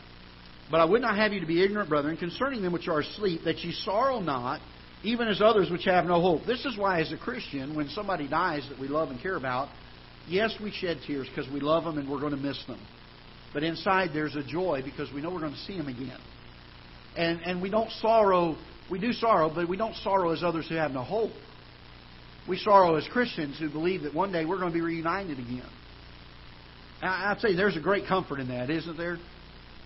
But 0.71 0.81
I 0.81 0.85
would 0.85 1.03
not 1.03 1.17
have 1.17 1.33
you 1.33 1.41
to 1.41 1.47
be 1.47 1.65
ignorant, 1.65 1.89
brethren, 1.89 2.17
concerning 2.17 2.63
them 2.63 2.73
which 2.73 2.87
are 2.87 3.01
asleep, 3.01 3.41
that 3.45 3.59
ye 3.59 3.73
sorrow 3.73 4.21
not, 4.21 4.61
even 5.03 5.29
as 5.29 5.41
others 5.41 5.71
which 5.71 5.85
have 5.85 6.05
no 6.05 6.21
hope. 6.21 6.43
This 6.47 6.65
is 6.65 6.77
why, 6.77 7.01
as 7.01 7.13
a 7.13 7.17
Christian, 7.17 7.75
when 7.75 7.89
somebody 7.89 8.29
dies 8.29 8.67
that 8.69 8.79
we 8.79 8.89
love 8.89 9.11
and 9.11 9.21
care 9.21 9.37
about, 9.37 9.69
yes, 10.29 10.55
we 10.63 10.71
shed 10.71 10.99
tears 11.07 11.29
because 11.29 11.51
we 11.53 11.61
love 11.61 11.85
them 11.85 11.99
and 11.99 12.09
we're 12.09 12.21
going 12.21 12.33
to 12.33 12.37
miss 12.37 12.63
them. 12.67 12.81
But 13.53 13.63
inside 13.63 14.11
there's 14.15 14.37
a 14.37 14.43
joy 14.43 14.83
because 14.85 15.13
we 15.13 15.21
know 15.21 15.31
we're 15.31 15.41
going 15.41 15.53
to 15.53 15.59
see 15.59 15.77
them 15.77 15.89
again. 15.89 16.19
And, 17.17 17.41
and 17.45 17.61
we 17.61 17.69
don't 17.69 17.91
sorrow 18.01 18.57
we 18.93 18.99
do 18.99 19.13
sorrow, 19.13 19.51
but 19.53 19.69
we 19.71 19.79
don't 19.79 19.95
sorrow 19.97 20.33
as 20.33 20.43
others 20.43 20.69
who 20.69 20.75
have 20.75 20.91
no 20.91 21.03
hope. 21.03 21.31
We 22.47 22.59
sorrow 22.59 22.97
as 22.97 23.09
Christians 23.11 23.59
who 23.59 23.71
believe 23.71 24.03
that 24.03 24.15
one 24.15 24.33
day 24.33 24.45
we're 24.45 24.59
going 24.59 24.71
to 24.71 24.75
be 24.75 24.83
reunited 24.83 25.39
again. 25.39 25.69
I'd 27.01 27.41
say 27.41 27.57
there's 27.57 27.77
a 27.77 27.81
great 27.81 28.07
comfort 28.07 28.39
in 28.39 28.49
that, 28.49 28.69
isn't 28.69 28.99
there? 28.99 29.17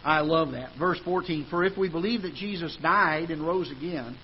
I 0.05 0.21
love 0.21 0.53
that. 0.53 0.71
Verse 0.77 0.99
14 1.05 1.47
For 1.51 1.65
if 1.65 1.79
we 1.79 1.89
believe 1.89 2.23
that 2.23 2.35
Jesus 2.35 2.77
died 2.83 3.31
and 3.31 3.47
rose 3.47 3.71
again, 3.71 4.17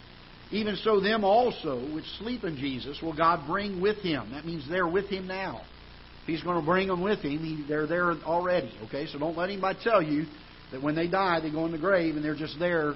even 0.52 0.76
so 0.76 1.00
them 1.00 1.24
also 1.24 1.80
which 1.94 2.04
sleep 2.18 2.44
in 2.44 2.56
Jesus 2.56 3.00
will 3.02 3.16
God 3.16 3.46
bring 3.46 3.80
with 3.80 3.98
him. 3.98 4.30
That 4.32 4.44
means 4.44 4.68
they're 4.68 4.88
with 4.88 5.06
him 5.06 5.26
now. 5.26 5.62
He's 6.26 6.42
going 6.42 6.60
to 6.60 6.64
bring 6.64 6.88
them 6.88 7.00
with 7.00 7.20
him, 7.20 7.64
they're 7.68 7.86
there 7.86 8.12
already. 8.12 8.72
Okay, 8.86 9.06
so 9.06 9.18
don't 9.18 9.36
let 9.36 9.48
anybody 9.48 9.78
tell 9.82 10.02
you 10.02 10.26
that 10.70 10.80
when 10.82 10.94
they 10.94 11.08
die, 11.08 11.40
they 11.40 11.50
go 11.50 11.66
in 11.66 11.72
the 11.72 11.78
grave 11.78 12.14
and 12.14 12.24
they're 12.24 12.36
just 12.36 12.58
there 12.58 12.94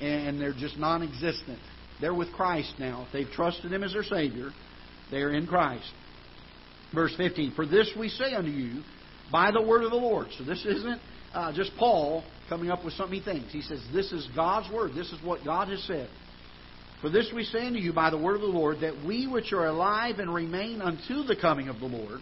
and 0.00 0.40
they're 0.40 0.54
just 0.54 0.78
non 0.78 1.02
existent. 1.02 1.58
They're 2.00 2.14
with 2.14 2.32
Christ 2.32 2.74
now. 2.78 3.06
If 3.06 3.12
they've 3.12 3.34
trusted 3.34 3.72
Him 3.72 3.82
as 3.82 3.92
their 3.92 4.04
Savior, 4.04 4.50
they're 5.10 5.32
in 5.32 5.46
Christ. 5.46 5.90
Verse 6.94 7.12
15 7.16 7.54
For 7.54 7.66
this 7.66 7.90
we 7.98 8.08
say 8.08 8.34
unto 8.34 8.50
you 8.50 8.82
by 9.32 9.50
the 9.50 9.62
word 9.62 9.82
of 9.82 9.90
the 9.90 9.96
Lord. 9.96 10.28
So 10.38 10.44
this 10.44 10.64
isn't 10.64 11.00
uh, 11.34 11.52
just 11.52 11.72
Paul 11.78 12.22
coming 12.48 12.70
up 12.70 12.84
with 12.84 12.94
something 12.94 13.18
he 13.18 13.24
thinks. 13.24 13.52
He 13.52 13.62
says, 13.62 13.80
This 13.92 14.12
is 14.12 14.28
God's 14.34 14.72
word. 14.72 14.92
This 14.94 15.12
is 15.12 15.22
what 15.22 15.44
God 15.44 15.68
has 15.68 15.82
said. 15.84 16.08
For 17.00 17.10
this 17.10 17.30
we 17.32 17.44
say 17.44 17.66
unto 17.66 17.78
you 17.78 17.92
by 17.92 18.10
the 18.10 18.18
word 18.18 18.34
of 18.34 18.40
the 18.40 18.48
Lord, 18.48 18.80
that 18.80 19.04
we 19.04 19.26
which 19.26 19.52
are 19.52 19.66
alive 19.66 20.18
and 20.18 20.32
remain 20.32 20.82
unto 20.82 21.22
the 21.22 21.36
coming 21.40 21.68
of 21.68 21.78
the 21.78 21.86
Lord 21.86 22.20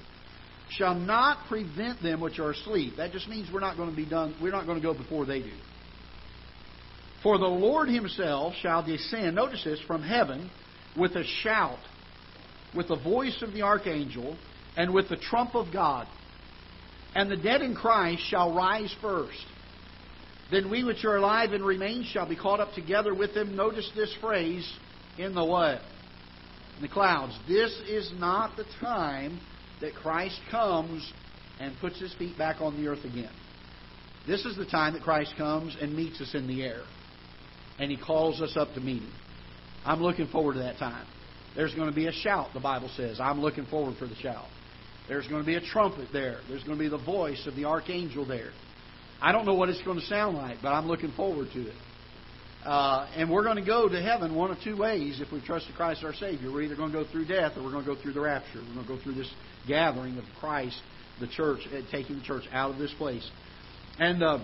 shall 0.71 0.95
not 0.95 1.47
prevent 1.49 2.03
them 2.03 2.21
which 2.21 2.39
are 2.39 2.51
asleep. 2.51 2.95
That 2.97 3.13
just 3.13 3.29
means 3.29 3.49
we're 3.53 3.61
not 3.61 3.77
going 3.77 3.91
to 3.91 3.97
be 3.97 4.09
done, 4.09 4.35
we're 4.41 4.53
not 4.53 4.67
going 4.67 4.81
to 4.81 4.83
go 4.83 4.95
before 4.95 5.25
they 5.25 5.41
do. 5.41 5.53
For 7.23 7.39
the 7.39 7.47
Lord 7.47 7.89
himself 7.89 8.55
shall 8.61 8.85
descend, 8.85 9.37
notice 9.37 9.65
this, 9.65 9.81
from 9.87 10.03
heaven 10.03 10.51
with 10.97 11.13
a 11.13 11.25
shout, 11.43 11.79
with 12.75 12.89
the 12.89 12.97
voice 12.97 13.43
of 13.43 13.53
the 13.53 13.63
archangel, 13.63 14.37
and 14.77 14.93
with 14.93 15.09
the 15.09 15.17
trump 15.17 15.55
of 15.55 15.73
God. 15.73 16.07
And 17.15 17.31
the 17.31 17.37
dead 17.37 17.63
in 17.63 17.75
Christ 17.75 18.23
shall 18.29 18.55
rise 18.55 18.95
first. 19.01 19.45
Then 20.51 20.71
we 20.71 20.85
which 20.85 21.05
are 21.05 21.17
alive 21.17 21.53
and 21.53 21.65
remain 21.65 22.05
shall 22.05 22.29
be 22.29 22.37
caught 22.37 22.61
up 22.61 22.73
together 22.75 23.15
with 23.15 23.35
them. 23.35 23.57
Notice 23.57 23.91
this 23.97 24.15
phrase 24.21 24.71
in 25.19 25.35
the 25.35 25.45
what? 25.45 25.81
In 26.77 26.83
the 26.83 26.89
clouds. 26.89 27.37
This 27.49 27.73
is 27.89 28.13
not 28.17 28.57
the 28.57 28.65
time 28.81 29.41
that 29.81 29.95
Christ 29.95 30.41
comes 30.51 31.13
and 31.59 31.75
puts 31.81 31.99
his 32.01 32.15
feet 32.15 32.39
back 32.39 32.61
on 32.61 32.81
the 32.81 32.89
earth 32.89 33.05
again. 33.05 33.33
This 34.27 34.45
is 34.45 34.57
the 34.57 34.67
time 34.67 34.95
that 34.95 35.03
Christ 35.03 35.35
comes 35.37 35.77
and 35.81 35.95
meets 35.95 36.21
us 36.21 36.35
in 36.35 36.47
the 36.47 36.63
air. 36.63 36.83
And 37.79 37.91
he 37.91 37.97
calls 37.97 38.41
us 38.41 38.57
up 38.57 38.75
to 38.75 38.81
meet 38.81 39.03
him. 39.03 39.13
I'm 39.85 40.03
looking 40.03 40.27
forward 40.29 40.55
to 40.55 40.59
that 40.61 40.79
time. 40.79 41.07
There's 41.55 41.75
going 41.75 41.89
to 41.89 41.95
be 41.95 42.07
a 42.07 42.13
shout, 42.13 42.49
the 42.53 42.61
Bible 42.61 42.91
says. 42.97 43.19
I'm 43.21 43.41
looking 43.41 43.67
forward 43.67 43.97
for 43.99 44.07
the 44.07 44.17
shout. 44.17 44.47
There's 45.09 45.27
going 45.29 45.43
to 45.43 45.47
be 45.47 45.55
a 45.55 45.61
trumpet 45.61 46.09
there. 46.13 46.41
There's 46.49 46.65
going 46.65 46.77
to 46.77 46.83
be 46.83 46.89
the 46.89 46.99
voice 46.99 47.47
of 47.47 47.55
the 47.55 47.65
archangel 47.65 48.27
there. 48.27 48.51
I 49.21 49.33
don't 49.33 49.47
know 49.47 49.55
what 49.55 49.69
it's 49.69 49.83
going 49.83 49.99
to 49.99 50.07
sound 50.07 50.37
like, 50.37 50.59
but 50.63 50.69
I'm 50.69 50.87
looking 50.87 51.13
forward 51.13 51.49
to 51.53 51.61
it. 51.61 51.75
Uh, 52.65 53.09
and 53.15 53.31
we're 53.31 53.45
going 53.45 53.57
to 53.57 53.65
go 53.65 53.89
to 53.89 54.03
heaven 54.03 54.35
one 54.35 54.51
of 54.51 54.59
two 54.65 54.77
ways 54.77 55.21
if 55.21 55.31
we 55.33 55.41
trust 55.41 55.67
Christ 55.77 56.03
our 56.03 56.15
Savior. 56.15 56.51
We're 56.51 56.63
either 56.63 56.75
going 56.75 56.93
to 56.93 57.05
go 57.05 57.11
through 57.11 57.27
death 57.27 57.53
or 57.57 57.63
we're 57.63 57.71
going 57.71 57.85
to 57.85 57.95
go 57.95 58.01
through 58.01 58.15
the 58.15 58.21
rapture. 58.21 58.61
We're 58.61 58.75
going 58.75 58.87
to 58.87 58.97
go 58.97 59.03
through 59.03 59.15
this 59.15 59.33
gathering 59.69 60.19
of 60.19 60.25
Christ, 60.41 60.77
the 61.21 61.29
church, 61.29 61.61
taking 61.93 62.17
the 62.17 62.25
church 62.25 62.43
out 62.53 62.73
of 62.73 62.79
this 62.79 62.93
place. 62.99 63.29
And 64.01 64.23
uh, 64.23 64.39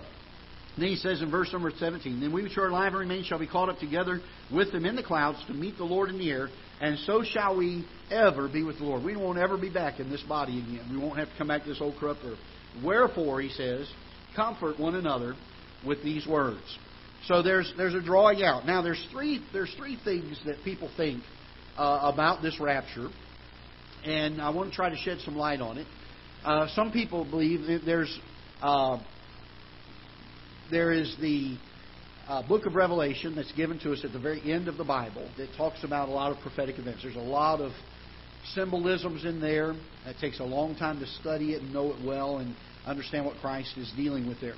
then 0.79 0.89
he 0.89 0.97
says 0.97 1.21
in 1.21 1.31
verse 1.31 1.53
number 1.53 1.71
17, 1.77 2.21
Then 2.21 2.33
we 2.33 2.43
which 2.43 2.57
are 2.57 2.69
alive 2.69 2.93
and 2.93 3.01
remain 3.01 3.25
shall 3.25 3.39
be 3.39 3.47
caught 3.47 3.69
up 3.69 3.79
together 3.79 4.21
with 4.53 4.73
them 4.73 4.87
in 4.87 4.97
the 4.97 5.03
clouds 5.03 5.39
to 5.49 5.53
meet 5.53 5.77
the 5.77 5.85
Lord 5.85 6.09
in 6.09 6.19
the 6.19 6.31
air, 6.31 6.49
and 6.81 6.99
so 7.01 7.23
shall 7.23 7.57
we 7.57 7.85
ever 8.11 8.49
be 8.49 8.63
with 8.63 8.79
the 8.79 8.85
Lord. 8.85 9.05
We 9.05 9.17
won't 9.17 9.39
ever 9.39 9.59
be 9.59 9.69
back 9.69 10.01
in 10.01 10.11
this 10.11 10.23
body 10.23 10.59
again. 10.59 10.89
We 10.91 10.99
won't 10.99 11.19
have 11.19 11.29
to 11.29 11.37
come 11.37 11.49
back 11.49 11.65
to 11.65 11.69
this 11.69 11.81
old 11.81 11.97
corrupt 11.97 12.21
earth. 12.25 12.39
Wherefore, 12.83 13.41
he 13.43 13.51
says, 13.51 13.87
comfort 14.35 14.79
one 14.79 14.95
another 14.95 15.35
with 15.87 16.03
these 16.03 16.27
words. 16.27 16.79
So 17.27 17.43
there's 17.43 17.73
there's 17.77 17.95
a 17.95 18.03
drawing 18.03 18.43
out. 18.43 18.67
Now 18.67 18.83
there's 18.83 19.05
three 19.13 19.45
there's 19.53 19.73
three 19.77 19.99
things 20.05 20.39
that 20.45 20.57
people 20.65 20.91
think 20.97 21.23
uh, 21.77 22.11
about 22.13 22.43
this 22.43 22.59
rapture, 22.61 23.09
and 24.05 24.41
I 24.41 24.51
want 24.51 24.71
to 24.71 24.77
try 24.77 24.91
to 24.91 24.97
shed 24.97 25.19
some 25.25 25.37
light 25.37 25.61
on 25.61 25.79
it. 25.79 25.87
Uh, 26.45 26.67
some 26.75 26.91
people 26.91 27.25
believe 27.25 27.67
that 27.67 27.83
there's 27.87 28.19
uh, 28.61 28.99
there 30.71 30.93
is 30.93 31.15
the 31.21 31.57
uh, 32.27 32.47
book 32.47 32.67
of 32.67 32.75
Revelation 32.75 33.37
that's 33.37 33.53
given 33.53 33.79
to 33.81 33.93
us 33.93 34.01
at 34.05 34.13
the 34.13 34.19
very 34.19 34.41
end 34.51 34.67
of 34.67 34.77
the 34.77 34.85
Bible 34.85 35.29
that 35.37 35.49
talks 35.57 35.85
about 35.85 36.09
a 36.09 36.13
lot 36.13 36.33
of 36.33 36.39
prophetic 36.39 36.79
events. 36.79 37.03
There's 37.03 37.17
a 37.17 37.19
lot 37.19 37.61
of 37.61 37.73
symbolisms 38.55 39.25
in 39.25 39.41
there. 39.41 39.73
It 40.07 40.17
takes 40.21 40.41
a 40.41 40.45
long 40.45 40.75
time 40.75 40.99
to 41.01 41.07
study 41.07 41.53
it 41.53 41.63
and 41.63 41.73
know 41.73 41.93
it 41.93 42.05
well 42.05 42.39
and 42.39 42.57
understand 42.87 43.27
what 43.27 43.37
Christ 43.37 43.77
is 43.77 43.93
dealing 43.97 44.27
with 44.27 44.41
there. 44.41 44.55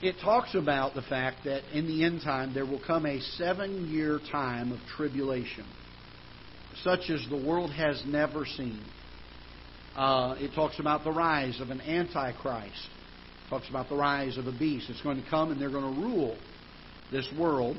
It 0.00 0.16
talks 0.22 0.54
about 0.54 0.94
the 0.94 1.02
fact 1.02 1.38
that 1.44 1.62
in 1.76 1.86
the 1.86 2.04
end 2.04 2.22
time 2.22 2.54
there 2.54 2.66
will 2.66 2.80
come 2.86 3.04
a 3.04 3.20
seven 3.20 3.88
year 3.88 4.20
time 4.30 4.72
of 4.72 4.78
tribulation, 4.96 5.66
such 6.82 7.10
as 7.10 7.24
the 7.28 7.36
world 7.36 7.72
has 7.72 8.02
never 8.06 8.46
seen. 8.46 8.84
Uh, 9.96 10.36
it 10.38 10.54
talks 10.54 10.78
about 10.78 11.02
the 11.02 11.10
rise 11.10 11.60
of 11.60 11.70
an 11.70 11.80
antichrist 11.80 12.88
talks 13.48 13.68
about 13.68 13.88
the 13.88 13.96
rise 13.96 14.36
of 14.36 14.46
a 14.46 14.52
beast. 14.52 14.90
It's 14.90 15.00
going 15.00 15.22
to 15.22 15.28
come 15.28 15.50
and 15.50 15.60
they're 15.60 15.70
going 15.70 15.94
to 15.94 16.00
rule 16.00 16.36
this 17.10 17.28
world. 17.38 17.76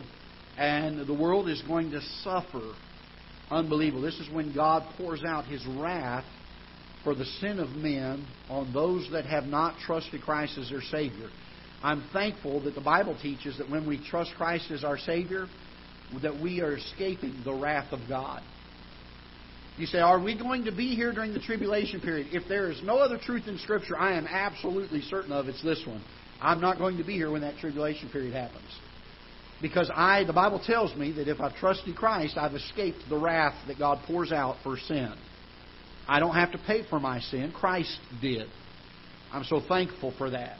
And 0.58 1.08
the 1.08 1.14
world 1.14 1.48
is 1.48 1.62
going 1.68 1.92
to 1.92 2.02
suffer 2.24 2.74
unbelievable. 3.50 4.02
This 4.02 4.20
is 4.20 4.30
when 4.32 4.54
God 4.54 4.84
pours 4.98 5.24
out 5.24 5.46
his 5.46 5.66
wrath 5.68 6.26
for 7.04 7.16
the 7.16 7.26
sin 7.26 7.60
of 7.60 7.70
men 7.70 8.26
on 8.50 8.74
those 8.74 9.10
that 9.12 9.26
have 9.26 9.46
not 9.46 9.76
trusted 9.86 10.22
Christ 10.22 10.58
as 10.58 10.70
their 10.70 10.82
Savior. 10.82 11.30
I'm 11.82 12.04
thankful 12.12 12.62
that 12.64 12.76
the 12.76 12.82
Bible 12.82 13.18
teaches 13.22 13.58
that 13.58 13.70
when 13.70 13.88
we 13.88 14.06
trust 14.10 14.32
Christ 14.36 14.70
as 14.72 14.84
our 14.84 14.98
Savior, 14.98 15.48
that 16.22 16.42
we 16.42 16.62
are 16.62 16.76
escaping 16.76 17.42
the 17.46 17.54
wrath 17.54 17.94
of 17.94 18.00
God. 18.10 18.42
You 19.78 19.86
say, 19.86 20.00
Are 20.00 20.22
we 20.22 20.38
going 20.38 20.66
to 20.66 20.74
be 20.74 20.94
here 20.96 21.14
during 21.14 21.34
the 21.34 21.40
tribulation 21.40 22.02
period? 22.02 22.28
If 22.32 22.50
there 22.50 22.70
is 22.70 22.82
no 22.84 22.98
other 22.98 23.18
truth 23.18 23.48
in 23.48 23.58
Scripture, 23.60 23.98
I 23.98 24.18
am 24.18 24.28
absolutely 24.28 25.02
certain 25.02 25.32
of 25.32 25.48
it's 25.48 25.64
this 25.64 25.82
one. 25.88 26.04
I'm 26.42 26.60
not 26.60 26.78
going 26.78 26.98
to 26.98 27.04
be 27.04 27.14
here 27.14 27.32
when 27.32 27.42
that 27.42 27.58
tribulation 27.60 28.10
period 28.10 28.34
happens. 28.34 28.68
Because 29.62 29.90
I, 29.94 30.24
the 30.24 30.34
Bible 30.34 30.62
tells 30.66 30.96
me 30.96 31.12
that 31.14 31.28
if 31.28 31.40
I've 31.40 31.56
trusted 31.56 31.96
Christ, 31.96 32.38
I've 32.38 32.56
escaped 32.56 33.00
the 33.10 33.18
wrath 33.18 33.56
that 33.68 33.78
God 33.78 34.00
pours 34.06 34.32
out 34.32 34.58
for 34.64 34.78
sin. 34.78 35.14
I 36.10 36.20
don't 36.20 36.36
have 36.36 36.52
to 36.52 36.58
pay 36.58 36.84
for 36.90 37.00
my 37.00 37.20
sin. 37.20 37.54
Christ 37.56 37.98
did. 38.22 38.48
I'm 39.32 39.44
so 39.44 39.62
thankful 39.68 40.14
for 40.18 40.30
that. 40.32 40.58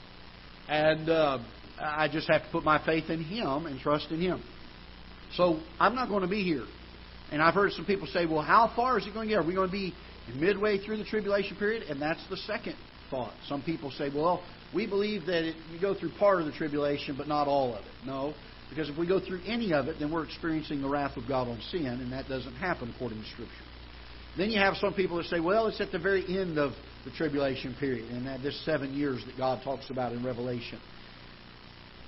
And 0.68 1.10
uh, 1.10 1.40
I 1.80 2.08
just 2.08 2.30
have 2.30 2.44
to 2.44 2.50
put 2.52 2.64
my 2.64 2.84
faith 2.86 3.10
in 3.10 3.24
Him 3.24 3.66
and 3.66 3.80
trust 3.80 4.12
in 4.12 4.22
Him. 4.22 4.44
So 5.34 5.60
I'm 5.80 5.96
not 5.96 6.10
going 6.10 6.22
to 6.22 6.28
be 6.28 6.44
here 6.44 6.66
and 7.32 7.42
I've 7.42 7.54
heard 7.54 7.72
some 7.74 7.86
people 7.86 8.08
say, 8.08 8.26
well, 8.26 8.42
how 8.42 8.72
far 8.76 8.98
is 8.98 9.06
it 9.06 9.14
going 9.14 9.28
to 9.28 9.34
get? 9.34 9.44
Are 9.44 9.48
we 9.48 9.54
going 9.54 9.68
to 9.68 9.72
be 9.72 9.94
midway 10.36 10.84
through 10.84 10.98
the 10.98 11.04
tribulation 11.04 11.58
period? 11.58 11.84
And 11.84 12.02
that's 12.02 12.24
the 12.30 12.38
second 12.38 12.76
thought. 13.10 13.34
Some 13.48 13.62
people 13.62 13.92
say, 13.92 14.10
well, 14.14 14.44
we 14.74 14.88
believe 14.88 15.26
that 15.28 15.48
it, 15.48 15.56
we 15.72 15.80
go 15.80 15.94
through 15.94 16.12
part 16.18 16.40
of 16.40 16.48
the 16.48 16.52
tribulation, 16.52 17.16
but 17.18 17.28
not 17.28 17.48
all 17.48 17.76
of 17.76 17.86
it. 17.86 17.92
No, 18.06 18.34
because 18.70 18.90
if 18.90 18.98
we 18.98 19.08
go 19.08 19.20
through 19.20 19.42
any 19.46 19.74
of 19.74 19.88
it, 19.88 19.98
then 20.00 20.12
we're 20.12 20.24
experiencing 20.24 20.82
the 20.82 20.90
wrath 20.90 21.18
of 21.18 21.28
God 21.28 21.48
on 21.48 21.60
sin, 21.72 21.86
and 21.86 22.12
that 22.12 22.28
doesn't 22.28 22.56
happen 22.56 22.92
according 22.96 23.22
to 23.22 23.28
Scripture. 23.30 23.54
Then 24.40 24.52
you 24.52 24.60
have 24.60 24.78
some 24.78 24.94
people 24.94 25.18
that 25.18 25.26
say, 25.26 25.42
well, 25.42 25.68
it's 25.68 25.82
at 25.82 25.92
the 25.92 26.00
very 26.00 26.24
end 26.26 26.58
of 26.58 26.72
the 27.04 27.12
tribulation 27.12 27.76
period, 27.78 28.10
and 28.10 28.26
that 28.26 28.42
this 28.42 28.58
seven 28.64 28.94
years 28.94 29.22
that 29.26 29.36
God 29.38 29.62
talks 29.66 29.90
about 29.90 30.14
in 30.14 30.24
Revelation. 30.24 30.80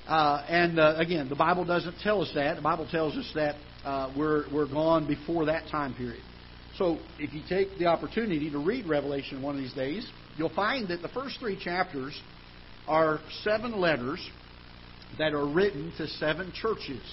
Uh, 0.08 0.42
and 0.48 0.80
uh, 0.80 0.96
again, 0.98 1.28
the 1.28 1.36
Bible 1.36 1.66
doesn't 1.66 2.00
tell 2.00 2.22
us 2.22 2.32
that. 2.34 2.56
The 2.56 2.62
Bible 2.62 2.88
tells 2.90 3.18
us 3.18 3.30
that 3.36 3.56
uh, 3.84 4.14
we're, 4.18 4.46
we're 4.50 4.72
gone 4.72 5.08
before 5.08 5.48
that 5.48 5.68
time 5.70 5.94
period. 5.94 6.24
So 6.78 7.00
if 7.20 7.34
you 7.34 7.42
take 7.50 7.78
the 7.78 7.88
opportunity 7.88 8.50
to 8.50 8.60
read 8.60 8.88
Revelation 8.88 9.42
one 9.42 9.56
of 9.56 9.62
these 9.62 9.74
days, 9.74 10.10
you'll 10.38 10.56
find 10.56 10.88
that 10.88 11.02
the 11.02 11.10
first 11.10 11.38
three 11.38 11.62
chapters 11.62 12.18
are 12.88 13.20
seven 13.44 13.78
letters 13.78 14.26
that 15.18 15.34
are 15.34 15.46
written 15.46 15.92
to 15.98 16.08
seven 16.08 16.54
churches. 16.54 17.04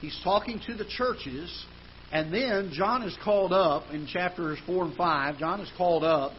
He's 0.00 0.18
talking 0.22 0.60
to 0.68 0.74
the 0.74 0.84
churches, 0.84 1.66
and 2.10 2.32
then 2.32 2.70
John 2.72 3.02
is 3.02 3.16
called 3.22 3.52
up 3.52 3.84
in 3.92 4.06
chapters 4.06 4.58
4 4.66 4.84
and 4.84 4.96
5. 4.96 5.38
John 5.38 5.60
is 5.60 5.70
called 5.76 6.04
up, 6.04 6.32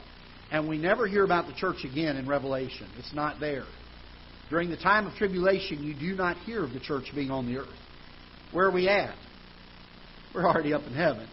and 0.51 0.67
we 0.67 0.77
never 0.77 1.07
hear 1.07 1.23
about 1.23 1.47
the 1.47 1.53
church 1.53 1.83
again 1.83 2.17
in 2.17 2.27
Revelation. 2.27 2.87
It's 2.97 3.13
not 3.13 3.39
there. 3.39 3.65
During 4.49 4.71
the 4.71 4.77
time 4.77 5.05
of 5.05 5.13
tribulation, 5.13 5.83
you 5.83 5.93
do 5.93 6.15
not 6.15 6.37
hear 6.37 6.63
of 6.63 6.73
the 6.73 6.79
church 6.79 7.05
being 7.13 7.29
on 7.29 7.45
the 7.45 7.59
earth. 7.59 7.67
Where 8.51 8.65
are 8.65 8.71
we 8.71 8.89
at? 8.89 9.15
We're 10.33 10.47
already 10.47 10.73
up 10.73 10.83
in 10.87 10.93
heaven. 10.93 11.27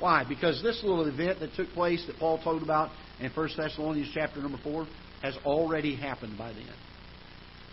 Why? 0.00 0.24
Because 0.28 0.60
this 0.62 0.82
little 0.82 1.06
event 1.06 1.38
that 1.38 1.54
took 1.54 1.68
place 1.68 2.04
that 2.08 2.18
Paul 2.18 2.42
told 2.42 2.64
about 2.64 2.90
in 3.20 3.30
1 3.30 3.50
Thessalonians 3.56 4.10
chapter 4.12 4.40
number 4.40 4.58
4 4.64 4.86
has 5.22 5.36
already 5.44 5.94
happened 5.94 6.36
by 6.36 6.52
then. 6.52 6.66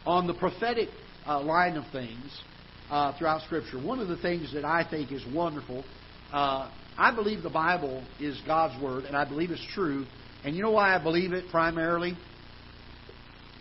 On 0.06 0.28
the 0.28 0.36
prophetic 0.36 0.89
uh, 1.25 1.41
line 1.41 1.75
of 1.75 1.86
things 1.91 2.41
uh, 2.89 3.17
throughout 3.17 3.41
Scripture, 3.43 3.82
one 3.82 3.99
of 3.99 4.08
the 4.08 4.17
things 4.17 4.54
that 4.54 4.65
I 4.65 4.88
think 4.89 5.12
is 5.12 5.23
wonderful, 5.34 5.84
uh, 6.32 6.71
I 6.97 7.13
believe 7.13 7.43
the 7.43 7.49
Bible 7.49 8.04
is 8.19 8.39
God's 8.45 8.82
Word, 8.82 9.06
and 9.06 9.15
I 9.15 9.25
believe 9.25 9.52
it's 9.52 9.65
true. 9.73 10.06
And 10.43 10.56
you 10.56 10.62
know 10.62 10.71
why 10.71 10.95
I 10.95 11.02
believe 11.02 11.34
it 11.34 11.45
primarily? 11.52 12.17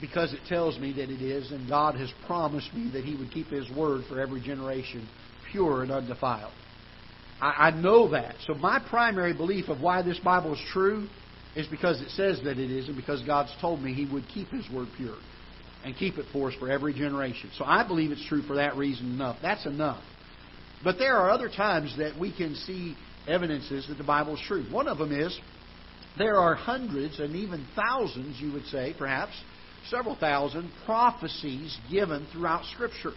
Because 0.00 0.32
it 0.32 0.40
tells 0.48 0.78
me 0.78 0.92
that 0.94 1.10
it 1.10 1.22
is, 1.22 1.50
and 1.50 1.68
God 1.68 1.96
has 1.96 2.10
promised 2.26 2.72
me 2.72 2.90
that 2.92 3.04
He 3.04 3.16
would 3.16 3.30
keep 3.30 3.48
His 3.48 3.68
Word 3.70 4.04
for 4.08 4.20
every 4.20 4.40
generation 4.40 5.08
pure 5.52 5.82
and 5.82 5.90
undefiled. 5.90 6.52
I, 7.40 7.68
I 7.68 7.70
know 7.70 8.10
that. 8.10 8.34
So 8.46 8.54
my 8.54 8.80
primary 8.88 9.34
belief 9.34 9.68
of 9.68 9.80
why 9.80 10.02
this 10.02 10.18
Bible 10.18 10.54
is 10.54 10.60
true 10.72 11.08
is 11.56 11.66
because 11.66 12.00
it 12.00 12.10
says 12.10 12.40
that 12.44 12.58
it 12.58 12.70
is, 12.70 12.88
and 12.88 12.96
because 12.96 13.22
God's 13.22 13.54
told 13.60 13.82
me 13.82 13.92
He 13.92 14.06
would 14.12 14.24
keep 14.28 14.48
His 14.48 14.68
word 14.70 14.88
pure 14.96 15.16
and 15.84 15.96
keep 15.96 16.18
it 16.18 16.26
for 16.32 16.48
us 16.48 16.54
for 16.58 16.70
every 16.70 16.92
generation. 16.92 17.50
So 17.56 17.64
I 17.64 17.86
believe 17.86 18.10
it's 18.10 18.26
true 18.26 18.42
for 18.42 18.56
that 18.56 18.76
reason 18.76 19.06
enough. 19.06 19.38
That's 19.42 19.66
enough. 19.66 20.02
But 20.82 20.98
there 20.98 21.16
are 21.16 21.30
other 21.30 21.48
times 21.48 21.94
that 21.98 22.18
we 22.18 22.34
can 22.34 22.54
see 22.54 22.96
evidences 23.26 23.86
that 23.88 23.98
the 23.98 24.04
Bible 24.04 24.34
is 24.34 24.40
true. 24.46 24.64
One 24.70 24.88
of 24.88 24.98
them 24.98 25.12
is 25.12 25.38
there 26.16 26.36
are 26.36 26.54
hundreds 26.54 27.20
and 27.20 27.34
even 27.36 27.66
thousands, 27.76 28.40
you 28.40 28.52
would 28.52 28.66
say, 28.66 28.94
perhaps, 28.98 29.32
several 29.88 30.16
thousand 30.16 30.70
prophecies 30.84 31.76
given 31.90 32.26
throughout 32.32 32.64
Scripture 32.66 33.12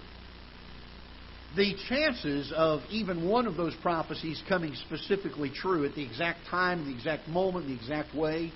the 1.55 1.75
chances 1.89 2.51
of 2.55 2.81
even 2.89 3.27
one 3.27 3.45
of 3.45 3.57
those 3.57 3.75
prophecies 3.81 4.41
coming 4.47 4.73
specifically 4.87 5.51
true 5.53 5.85
at 5.85 5.95
the 5.95 6.03
exact 6.03 6.39
time, 6.49 6.85
the 6.85 6.93
exact 6.93 7.27
moment, 7.27 7.67
the 7.67 7.75
exact 7.75 8.15
way 8.15 8.53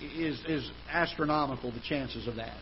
is, 0.00 0.40
is 0.46 0.70
astronomical, 0.88 1.72
the 1.72 1.80
chances 1.80 2.28
of 2.28 2.36
that. 2.36 2.56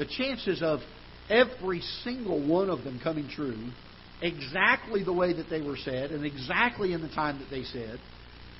The 0.00 0.06
chances 0.06 0.62
of 0.62 0.80
every 1.28 1.82
single 2.04 2.40
one 2.40 2.70
of 2.70 2.84
them 2.84 2.98
coming 3.04 3.28
true 3.28 3.70
exactly 4.22 5.04
the 5.04 5.12
way 5.12 5.34
that 5.34 5.50
they 5.50 5.60
were 5.60 5.76
said 5.76 6.10
and 6.10 6.24
exactly 6.24 6.94
in 6.94 7.02
the 7.02 7.10
time 7.10 7.38
that 7.38 7.50
they 7.50 7.64
said 7.64 8.00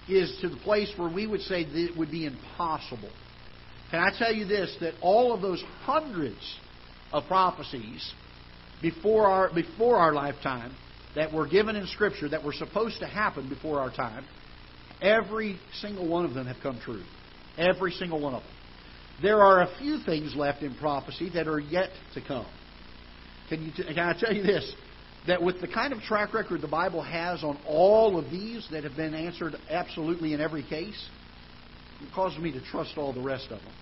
is 0.07 0.37
to 0.42 0.50
the 0.50 0.59
place 0.59 0.92
where 0.98 1.09
we 1.09 1.26
would 1.26 1.40
say 1.40 1.64
that 1.64 1.74
it 1.74 1.96
would 1.96 2.11
be 2.11 2.26
impossible. 2.26 3.09
Can 3.90 4.00
I 4.00 4.11
tell 4.18 4.35
you 4.35 4.44
this 4.44 4.76
that 4.83 4.92
all 5.00 5.33
of 5.33 5.40
those 5.40 5.64
hundreds 5.85 6.59
of 7.11 7.24
prophecies 7.26 8.12
before 8.83 9.26
our, 9.26 9.50
before 9.55 9.96
our 9.96 10.12
lifetime 10.12 10.76
that 11.14 11.33
were 11.33 11.46
given 11.48 11.74
in 11.74 11.87
Scripture 11.87 12.29
that 12.29 12.44
were 12.44 12.53
supposed 12.53 13.00
to 13.00 13.07
happen 13.07 13.48
before 13.48 13.81
our 13.81 13.90
time, 13.90 14.26
every 15.00 15.59
single 15.81 16.07
one 16.07 16.26
of 16.26 16.35
them 16.35 16.46
have 16.46 16.59
come 16.62 16.79
true. 16.85 17.03
Every 17.57 17.92
single 17.92 18.20
one 18.20 18.35
of 18.35 18.42
them. 18.42 18.53
There 19.22 19.42
are 19.42 19.62
a 19.62 19.68
few 19.78 19.98
things 20.04 20.35
left 20.35 20.62
in 20.62 20.74
prophecy 20.74 21.30
that 21.35 21.46
are 21.46 21.59
yet 21.59 21.90
to 22.14 22.20
come. 22.20 22.46
Can, 23.48 23.64
you, 23.64 23.72
can 23.72 23.98
I 23.98 24.18
tell 24.18 24.33
you 24.33 24.42
this? 24.42 24.72
That 25.26 25.42
with 25.42 25.61
the 25.61 25.68
kind 25.68 25.92
of 25.92 26.00
track 26.00 26.33
record 26.33 26.62
the 26.62 26.68
Bible 26.68 27.02
has 27.02 27.44
on 27.44 27.59
all 27.66 28.18
of 28.18 28.30
these 28.30 28.66
that 28.70 28.85
have 28.85 28.96
been 28.96 29.12
answered 29.12 29.54
absolutely 29.68 30.33
in 30.33 30.40
every 30.40 30.62
case, 30.62 31.09
it 32.00 32.14
causes 32.14 32.38
me 32.38 32.52
to 32.52 32.61
trust 32.61 32.96
all 32.96 33.12
the 33.12 33.20
rest 33.20 33.44
of 33.50 33.59
them. 33.61 33.72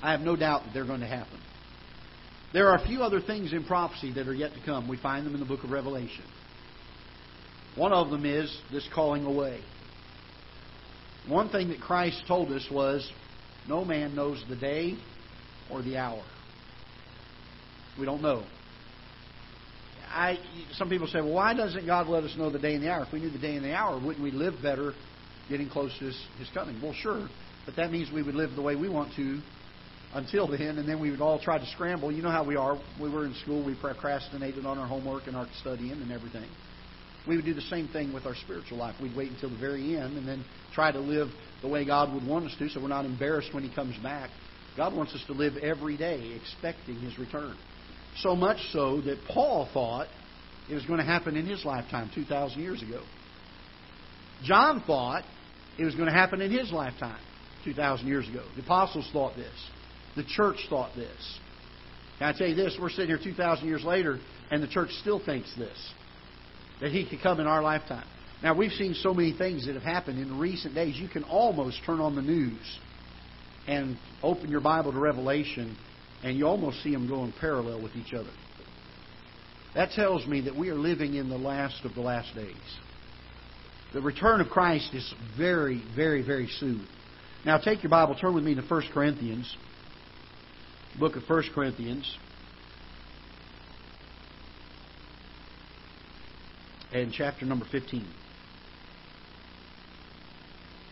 I 0.00 0.12
have 0.12 0.20
no 0.20 0.36
doubt 0.36 0.64
that 0.64 0.74
they're 0.74 0.86
going 0.86 1.00
to 1.00 1.06
happen. 1.06 1.40
There 2.52 2.68
are 2.68 2.76
a 2.76 2.86
few 2.86 3.02
other 3.02 3.20
things 3.20 3.52
in 3.52 3.64
prophecy 3.64 4.12
that 4.14 4.28
are 4.28 4.34
yet 4.34 4.52
to 4.54 4.60
come. 4.64 4.88
We 4.88 4.96
find 4.96 5.26
them 5.26 5.34
in 5.34 5.40
the 5.40 5.46
book 5.46 5.64
of 5.64 5.70
Revelation. 5.70 6.24
One 7.74 7.92
of 7.92 8.10
them 8.10 8.24
is 8.24 8.56
this 8.70 8.88
calling 8.94 9.24
away. 9.24 9.60
One 11.26 11.50
thing 11.50 11.68
that 11.68 11.80
Christ 11.80 12.22
told 12.26 12.52
us 12.52 12.66
was 12.70 13.10
no 13.68 13.84
man 13.84 14.14
knows 14.14 14.42
the 14.48 14.56
day 14.56 14.96
or 15.70 15.82
the 15.82 15.96
hour. 15.96 16.22
We 17.98 18.06
don't 18.06 18.22
know. 18.22 18.44
I, 20.08 20.38
some 20.72 20.88
people 20.88 21.06
say, 21.06 21.20
well, 21.20 21.34
why 21.34 21.54
doesn't 21.54 21.84
God 21.84 22.08
let 22.08 22.24
us 22.24 22.34
know 22.36 22.50
the 22.50 22.58
day 22.58 22.74
and 22.74 22.82
the 22.82 22.90
hour? 22.90 23.04
If 23.04 23.12
we 23.12 23.20
knew 23.20 23.30
the 23.30 23.38
day 23.38 23.56
and 23.56 23.64
the 23.64 23.74
hour, 23.74 24.00
wouldn't 24.02 24.22
we 24.22 24.30
live 24.30 24.54
better 24.62 24.94
getting 25.48 25.68
close 25.68 25.96
to 25.98 26.06
His, 26.06 26.26
his 26.38 26.48
coming? 26.54 26.80
Well, 26.82 26.94
sure. 26.94 27.28
But 27.66 27.76
that 27.76 27.92
means 27.92 28.10
we 28.10 28.22
would 28.22 28.34
live 28.34 28.54
the 28.56 28.62
way 28.62 28.74
we 28.76 28.88
want 28.88 29.14
to 29.16 29.40
until 30.14 30.46
then, 30.48 30.78
and 30.78 30.88
then 30.88 31.00
we 31.00 31.10
would 31.10 31.20
all 31.20 31.38
try 31.38 31.58
to 31.58 31.66
scramble. 31.66 32.10
You 32.10 32.22
know 32.22 32.30
how 32.30 32.44
we 32.44 32.56
are. 32.56 32.80
We 33.00 33.10
were 33.10 33.26
in 33.26 33.34
school, 33.34 33.64
we 33.64 33.74
procrastinated 33.74 34.64
on 34.64 34.78
our 34.78 34.86
homework 34.86 35.26
and 35.26 35.36
our 35.36 35.46
studying 35.60 35.92
and 35.92 36.10
everything. 36.10 36.48
We 37.26 37.36
would 37.36 37.44
do 37.44 37.52
the 37.52 37.60
same 37.60 37.88
thing 37.88 38.14
with 38.14 38.24
our 38.24 38.34
spiritual 38.34 38.78
life. 38.78 38.94
We'd 39.02 39.14
wait 39.14 39.30
until 39.30 39.50
the 39.50 39.58
very 39.58 39.98
end 39.98 40.16
and 40.16 40.26
then 40.26 40.44
try 40.72 40.90
to 40.90 40.98
live 40.98 41.28
the 41.62 41.68
way 41.68 41.84
God 41.84 42.12
would 42.14 42.26
want 42.26 42.46
us 42.46 42.54
to 42.58 42.68
so 42.68 42.80
we're 42.80 42.88
not 42.88 43.04
embarrassed 43.04 43.52
when 43.52 43.62
He 43.62 43.74
comes 43.74 43.96
back. 43.98 44.30
God 44.76 44.94
wants 44.94 45.14
us 45.14 45.24
to 45.26 45.32
live 45.32 45.56
every 45.56 45.96
day 45.96 46.38
expecting 46.40 46.96
His 46.96 47.18
return. 47.18 47.56
So 48.18 48.34
much 48.34 48.58
so 48.72 49.00
that 49.02 49.18
Paul 49.28 49.68
thought 49.72 50.08
it 50.68 50.74
was 50.74 50.84
going 50.84 50.98
to 50.98 51.04
happen 51.04 51.36
in 51.36 51.46
his 51.46 51.64
lifetime 51.64 52.10
2,000 52.14 52.60
years 52.60 52.82
ago. 52.82 53.02
John 54.44 54.82
thought 54.86 55.24
it 55.78 55.84
was 55.84 55.94
going 55.94 56.08
to 56.08 56.14
happen 56.14 56.40
in 56.40 56.50
his 56.50 56.70
lifetime 56.70 57.20
2,000 57.64 58.06
years 58.06 58.28
ago. 58.28 58.44
The 58.56 58.62
apostles 58.62 59.08
thought 59.12 59.34
this. 59.36 59.54
The 60.16 60.24
church 60.24 60.66
thought 60.68 60.94
this. 60.94 61.38
Can 62.18 62.34
I 62.34 62.36
tell 62.36 62.48
you 62.48 62.54
this? 62.54 62.76
We're 62.80 62.90
sitting 62.90 63.08
here 63.08 63.20
2,000 63.22 63.66
years 63.66 63.84
later, 63.84 64.18
and 64.50 64.62
the 64.62 64.68
church 64.68 64.90
still 65.00 65.24
thinks 65.24 65.52
this 65.56 65.92
that 66.80 66.92
he 66.92 67.08
could 67.08 67.20
come 67.20 67.40
in 67.40 67.46
our 67.46 67.62
lifetime. 67.62 68.06
Now, 68.42 68.54
we've 68.54 68.72
seen 68.72 68.94
so 68.94 69.12
many 69.12 69.32
things 69.32 69.66
that 69.66 69.74
have 69.74 69.82
happened 69.82 70.20
in 70.20 70.38
recent 70.38 70.74
days, 70.74 70.96
you 70.96 71.08
can 71.08 71.24
almost 71.24 71.80
turn 71.84 72.00
on 72.00 72.14
the 72.14 72.22
news 72.22 72.78
and 73.66 73.96
open 74.22 74.48
your 74.48 74.60
Bible 74.60 74.92
to 74.92 74.98
Revelation, 74.98 75.76
and 76.22 76.38
you 76.38 76.46
almost 76.46 76.82
see 76.82 76.92
them 76.92 77.08
going 77.08 77.32
parallel 77.40 77.82
with 77.82 77.96
each 77.96 78.14
other. 78.14 78.30
That 79.74 79.90
tells 79.90 80.26
me 80.26 80.42
that 80.42 80.56
we 80.56 80.70
are 80.70 80.76
living 80.76 81.14
in 81.14 81.28
the 81.28 81.36
last 81.36 81.84
of 81.84 81.94
the 81.94 82.00
last 82.00 82.34
days. 82.34 82.54
The 83.92 84.00
return 84.00 84.40
of 84.40 84.48
Christ 84.48 84.94
is 84.94 85.14
very, 85.36 85.82
very, 85.96 86.22
very 86.22 86.48
soon. 86.60 86.86
Now, 87.44 87.58
take 87.58 87.82
your 87.82 87.90
Bible, 87.90 88.14
turn 88.14 88.34
with 88.34 88.44
me 88.44 88.54
to 88.54 88.62
1 88.62 88.82
Corinthians, 88.92 89.54
book 90.98 91.16
of 91.16 91.22
1 91.28 91.42
Corinthians. 91.54 92.16
and 96.92 97.12
chapter 97.12 97.44
number 97.44 97.66
15. 97.70 98.06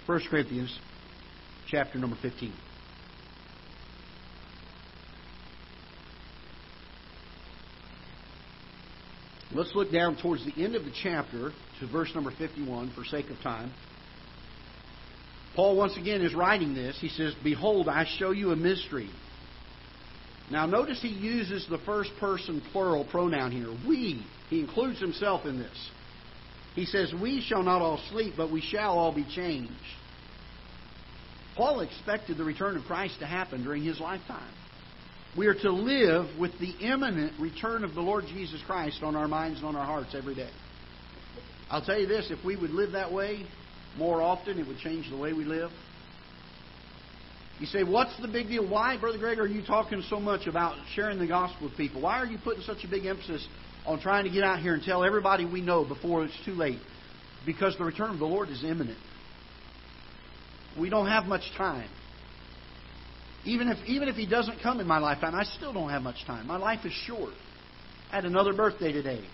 1 0.06 0.20
Corinthians 0.30 0.78
chapter 1.66 1.98
number 1.98 2.16
15. 2.22 2.52
Let's 9.52 9.74
look 9.74 9.90
down 9.90 10.16
towards 10.20 10.44
the 10.44 10.62
end 10.62 10.76
of 10.76 10.84
the 10.84 10.92
chapter 11.02 11.50
to 11.80 11.86
verse 11.88 12.12
number 12.14 12.30
51 12.30 12.92
for 12.94 13.04
sake 13.04 13.30
of 13.30 13.40
time. 13.40 13.72
Paul 15.56 15.76
once 15.76 15.96
again 15.96 16.20
is 16.20 16.34
writing 16.34 16.74
this. 16.74 16.96
He 17.00 17.08
says, 17.08 17.34
Behold, 17.42 17.88
I 17.88 18.04
show 18.18 18.30
you 18.30 18.52
a 18.52 18.56
mystery. 18.56 19.10
Now 20.52 20.66
notice 20.66 21.02
he 21.02 21.08
uses 21.08 21.66
the 21.68 21.78
first 21.78 22.10
person 22.20 22.62
plural 22.70 23.04
pronoun 23.04 23.50
here. 23.50 23.74
We. 23.88 24.24
He 24.50 24.60
includes 24.60 25.00
himself 25.00 25.46
in 25.46 25.58
this. 25.58 25.90
He 26.76 26.84
says, 26.84 27.12
We 27.20 27.40
shall 27.40 27.64
not 27.64 27.82
all 27.82 28.00
sleep, 28.10 28.34
but 28.36 28.52
we 28.52 28.60
shall 28.60 28.98
all 28.98 29.12
be 29.12 29.26
changed. 29.34 29.72
Paul 31.56 31.80
expected 31.80 32.36
the 32.36 32.44
return 32.44 32.76
of 32.76 32.84
Christ 32.84 33.18
to 33.20 33.26
happen 33.26 33.64
during 33.64 33.82
his 33.82 33.98
lifetime. 33.98 34.52
We 35.36 35.46
are 35.46 35.54
to 35.54 35.72
live 35.72 36.38
with 36.38 36.52
the 36.60 36.70
imminent 36.80 37.40
return 37.40 37.82
of 37.82 37.94
the 37.94 38.00
Lord 38.02 38.24
Jesus 38.26 38.62
Christ 38.66 39.02
on 39.02 39.16
our 39.16 39.26
minds 39.26 39.58
and 39.58 39.66
on 39.66 39.74
our 39.74 39.84
hearts 39.84 40.14
every 40.14 40.34
day. 40.34 40.50
I'll 41.70 41.84
tell 41.84 41.98
you 41.98 42.06
this 42.06 42.30
if 42.30 42.44
we 42.44 42.56
would 42.56 42.70
live 42.70 42.92
that 42.92 43.12
way 43.12 43.46
more 43.96 44.20
often, 44.20 44.58
it 44.58 44.66
would 44.66 44.78
change 44.78 45.08
the 45.10 45.16
way 45.16 45.32
we 45.32 45.44
live. 45.44 45.70
You 47.58 47.66
say, 47.66 47.84
What's 47.84 48.20
the 48.20 48.28
big 48.28 48.48
deal? 48.48 48.68
Why, 48.68 48.98
Brother 49.00 49.18
Greg, 49.18 49.38
are 49.38 49.46
you 49.46 49.64
talking 49.64 50.02
so 50.10 50.20
much 50.20 50.46
about 50.46 50.76
sharing 50.94 51.18
the 51.18 51.26
gospel 51.26 51.68
with 51.68 51.76
people? 51.78 52.02
Why 52.02 52.20
are 52.20 52.26
you 52.26 52.36
putting 52.44 52.62
such 52.62 52.84
a 52.84 52.88
big 52.88 53.06
emphasis 53.06 53.48
on 53.86 54.00
trying 54.00 54.24
to 54.24 54.30
get 54.30 54.42
out 54.42 54.60
here 54.60 54.74
and 54.74 54.82
tell 54.82 55.04
everybody 55.04 55.44
we 55.44 55.60
know 55.60 55.84
before 55.84 56.24
it's 56.24 56.38
too 56.44 56.52
late? 56.52 56.80
Because 57.44 57.76
the 57.78 57.84
return 57.84 58.10
of 58.10 58.18
the 58.18 58.26
Lord 58.26 58.48
is 58.48 58.64
imminent. 58.64 58.98
We 60.78 60.90
don't 60.90 61.06
have 61.06 61.24
much 61.24 61.42
time. 61.56 61.88
Even 63.44 63.68
if, 63.68 63.78
even 63.86 64.08
if 64.08 64.16
He 64.16 64.26
doesn't 64.26 64.60
come 64.60 64.80
in 64.80 64.86
my 64.86 64.98
lifetime, 64.98 65.34
I 65.34 65.44
still 65.44 65.72
don't 65.72 65.90
have 65.90 66.02
much 66.02 66.24
time. 66.26 66.46
My 66.46 66.56
life 66.56 66.84
is 66.84 66.92
short. 66.92 67.32
I 68.10 68.16
had 68.16 68.24
another 68.24 68.52
birthday 68.52 68.92
today. 68.92 69.24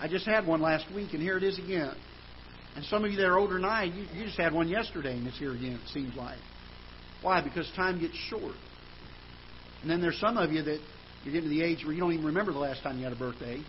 I 0.00 0.08
just 0.08 0.26
had 0.26 0.46
one 0.46 0.60
last 0.60 0.84
week, 0.94 1.12
and 1.12 1.22
here 1.22 1.36
it 1.36 1.42
is 1.42 1.58
again. 1.58 1.94
And 2.74 2.84
some 2.86 3.04
of 3.04 3.10
you 3.10 3.16
that 3.18 3.26
are 3.26 3.38
older 3.38 3.54
than 3.54 3.64
I, 3.64 3.84
you, 3.84 4.06
you 4.14 4.24
just 4.24 4.38
had 4.38 4.52
one 4.52 4.68
yesterday, 4.68 5.16
and 5.16 5.26
it's 5.26 5.38
here 5.38 5.52
again, 5.52 5.80
it 5.82 5.88
seems 5.88 6.14
like. 6.16 6.38
Why? 7.22 7.42
Because 7.42 7.70
time 7.76 8.00
gets 8.00 8.14
short. 8.14 8.54
And 9.82 9.90
then 9.90 10.00
there's 10.00 10.18
some 10.18 10.38
of 10.38 10.52
you 10.52 10.62
that 10.62 10.80
you're 11.24 11.32
getting 11.32 11.48
to 11.48 11.54
the 11.54 11.62
age 11.62 11.84
where 11.84 11.92
you 11.92 12.00
don't 12.00 12.12
even 12.12 12.26
remember 12.26 12.52
the 12.52 12.58
last 12.58 12.82
time 12.82 12.98
you 12.98 13.04
had 13.04 13.12
a 13.12 13.18
birthday. 13.18 13.62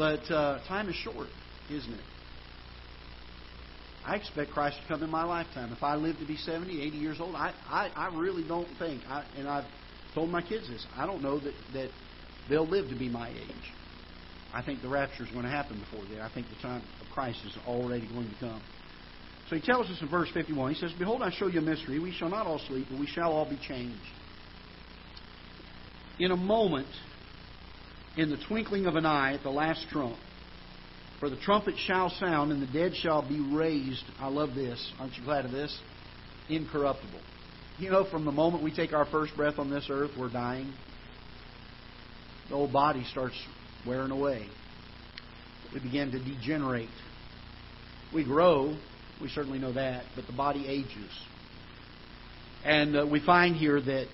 But 0.00 0.30
uh, 0.30 0.60
time 0.66 0.88
is 0.88 0.94
short, 0.94 1.28
isn't 1.70 1.92
it? 1.92 2.00
I 4.02 4.16
expect 4.16 4.50
Christ 4.52 4.78
to 4.80 4.88
come 4.88 5.02
in 5.02 5.10
my 5.10 5.24
lifetime. 5.24 5.74
If 5.74 5.82
I 5.82 5.96
live 5.96 6.16
to 6.20 6.26
be 6.26 6.38
70, 6.38 6.80
80 6.80 6.96
years 6.96 7.20
old, 7.20 7.34
I, 7.34 7.52
I, 7.68 7.90
I 7.94 8.18
really 8.18 8.42
don't 8.48 8.66
think, 8.78 9.02
I, 9.06 9.26
and 9.36 9.46
I've 9.46 9.66
told 10.14 10.30
my 10.30 10.40
kids 10.40 10.70
this, 10.70 10.86
I 10.96 11.04
don't 11.04 11.22
know 11.22 11.38
that, 11.40 11.52
that 11.74 11.90
they'll 12.48 12.66
live 12.66 12.88
to 12.88 12.98
be 12.98 13.10
my 13.10 13.28
age. 13.28 13.72
I 14.54 14.62
think 14.62 14.80
the 14.80 14.88
rapture 14.88 15.24
is 15.24 15.30
going 15.32 15.44
to 15.44 15.50
happen 15.50 15.78
before 15.78 16.06
then. 16.10 16.22
I 16.22 16.32
think 16.32 16.46
the 16.48 16.62
time 16.62 16.82
of 17.02 17.12
Christ 17.12 17.40
is 17.44 17.54
already 17.68 18.08
going 18.08 18.30
to 18.30 18.36
come. 18.40 18.62
So 19.50 19.56
he 19.56 19.60
tells 19.60 19.90
us 19.90 19.98
in 20.00 20.08
verse 20.08 20.30
51, 20.32 20.72
he 20.72 20.80
says, 20.80 20.92
Behold, 20.98 21.20
I 21.20 21.30
show 21.30 21.46
you 21.46 21.58
a 21.58 21.62
mystery. 21.62 21.98
We 21.98 22.12
shall 22.12 22.30
not 22.30 22.46
all 22.46 22.58
sleep, 22.58 22.86
but 22.90 22.98
we 22.98 23.06
shall 23.06 23.32
all 23.32 23.50
be 23.50 23.58
changed. 23.58 24.00
In 26.18 26.30
a 26.30 26.38
moment, 26.38 26.88
in 28.16 28.30
the 28.30 28.38
twinkling 28.48 28.86
of 28.86 28.96
an 28.96 29.06
eye, 29.06 29.34
at 29.34 29.42
the 29.42 29.50
last 29.50 29.86
trump, 29.90 30.16
for 31.20 31.28
the 31.28 31.36
trumpet 31.36 31.74
shall 31.86 32.10
sound, 32.10 32.50
and 32.50 32.62
the 32.62 32.72
dead 32.72 32.94
shall 32.96 33.26
be 33.26 33.40
raised. 33.40 34.04
I 34.18 34.28
love 34.28 34.54
this. 34.54 34.92
Aren't 34.98 35.16
you 35.16 35.24
glad 35.24 35.44
of 35.44 35.52
this? 35.52 35.76
Incorruptible. 36.48 37.20
You 37.78 37.90
know, 37.90 38.04
from 38.10 38.24
the 38.24 38.32
moment 38.32 38.64
we 38.64 38.74
take 38.74 38.92
our 38.92 39.06
first 39.06 39.36
breath 39.36 39.58
on 39.58 39.70
this 39.70 39.86
earth, 39.90 40.10
we're 40.18 40.30
dying. 40.30 40.72
The 42.48 42.54
old 42.54 42.72
body 42.72 43.04
starts 43.10 43.36
wearing 43.86 44.10
away. 44.10 44.46
We 45.72 45.80
begin 45.80 46.10
to 46.12 46.18
degenerate. 46.18 46.88
We 48.12 48.24
grow, 48.24 48.76
we 49.22 49.28
certainly 49.28 49.58
know 49.58 49.72
that, 49.72 50.04
but 50.16 50.26
the 50.26 50.32
body 50.32 50.66
ages. 50.66 51.10
And 52.64 52.96
uh, 52.96 53.06
we 53.06 53.24
find 53.24 53.54
here 53.56 53.80
that 53.80 54.06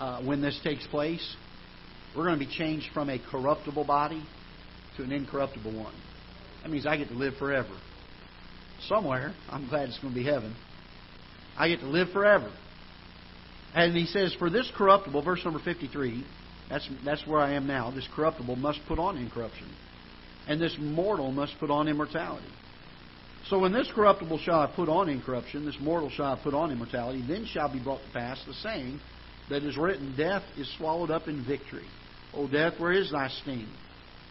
uh, 0.00 0.22
when 0.22 0.42
this 0.42 0.58
takes 0.64 0.86
place, 0.88 1.36
we're 2.16 2.24
going 2.24 2.38
to 2.38 2.44
be 2.44 2.52
changed 2.52 2.86
from 2.92 3.10
a 3.10 3.18
corruptible 3.18 3.84
body 3.84 4.22
to 4.96 5.02
an 5.02 5.12
incorruptible 5.12 5.76
one. 5.76 5.94
That 6.62 6.70
means 6.70 6.86
I 6.86 6.96
get 6.96 7.08
to 7.08 7.14
live 7.14 7.34
forever. 7.38 7.76
Somewhere, 8.88 9.34
I'm 9.50 9.68
glad 9.68 9.88
it's 9.88 9.98
going 9.98 10.14
to 10.14 10.18
be 10.18 10.24
heaven. 10.24 10.54
I 11.56 11.68
get 11.68 11.80
to 11.80 11.86
live 11.86 12.08
forever. 12.10 12.50
And 13.74 13.96
he 13.96 14.06
says, 14.06 14.34
For 14.38 14.50
this 14.50 14.70
corruptible, 14.76 15.22
verse 15.22 15.44
number 15.44 15.60
53, 15.64 16.24
that's, 16.68 16.88
that's 17.04 17.26
where 17.26 17.40
I 17.40 17.54
am 17.54 17.66
now. 17.66 17.90
This 17.90 18.08
corruptible 18.14 18.56
must 18.56 18.80
put 18.86 18.98
on 18.98 19.16
incorruption, 19.16 19.70
and 20.46 20.60
this 20.60 20.76
mortal 20.78 21.32
must 21.32 21.54
put 21.58 21.70
on 21.70 21.88
immortality. 21.88 22.46
So 23.48 23.58
when 23.58 23.72
this 23.72 23.90
corruptible 23.94 24.38
shall 24.38 24.66
have 24.66 24.74
put 24.74 24.88
on 24.88 25.08
incorruption, 25.08 25.66
this 25.66 25.76
mortal 25.80 26.08
shall 26.08 26.34
have 26.34 26.44
put 26.44 26.54
on 26.54 26.70
immortality, 26.70 27.22
then 27.26 27.44
shall 27.44 27.70
be 27.70 27.82
brought 27.82 28.00
to 28.00 28.12
pass 28.12 28.42
the 28.46 28.54
saying 28.54 29.00
that 29.50 29.62
is 29.62 29.76
written, 29.76 30.14
Death 30.16 30.42
is 30.56 30.72
swallowed 30.78 31.10
up 31.10 31.28
in 31.28 31.44
victory. 31.44 31.84
O 32.36 32.48
death, 32.48 32.74
where 32.78 32.92
is 32.92 33.10
thy 33.10 33.28
sting? 33.28 33.68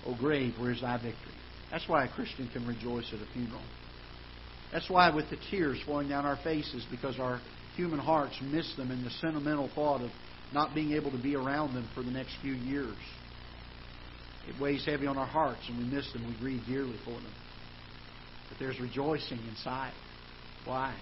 O 0.05 0.15
grave, 0.15 0.53
where 0.59 0.71
is 0.71 0.81
thy 0.81 0.97
victory? 0.97 1.33
That's 1.71 1.87
why 1.87 2.05
a 2.05 2.09
Christian 2.09 2.49
can 2.51 2.67
rejoice 2.67 3.11
at 3.13 3.19
a 3.19 3.31
funeral. 3.33 3.61
That's 4.71 4.89
why, 4.89 5.09
with 5.13 5.29
the 5.29 5.37
tears 5.49 5.79
flowing 5.85 6.09
down 6.09 6.25
our 6.25 6.37
faces, 6.43 6.85
because 6.89 7.19
our 7.19 7.39
human 7.75 7.99
hearts 7.99 8.37
miss 8.41 8.75
them 8.75 8.91
in 8.91 9.03
the 9.03 9.09
sentimental 9.09 9.69
thought 9.73 10.01
of 10.01 10.11
not 10.53 10.75
being 10.75 10.93
able 10.93 11.11
to 11.11 11.21
be 11.21 11.35
around 11.35 11.73
them 11.73 11.87
for 11.95 12.03
the 12.03 12.11
next 12.11 12.35
few 12.41 12.53
years. 12.53 12.97
It 14.47 14.59
weighs 14.61 14.85
heavy 14.85 15.07
on 15.07 15.17
our 15.17 15.25
hearts, 15.25 15.61
and 15.69 15.77
we 15.77 15.85
miss 15.85 16.11
them. 16.11 16.27
We 16.27 16.35
grieve 16.39 16.61
dearly 16.67 16.97
for 17.05 17.11
them. 17.11 17.33
But 18.49 18.59
there's 18.59 18.79
rejoicing 18.79 19.39
inside. 19.49 19.93
Why? 20.65 20.95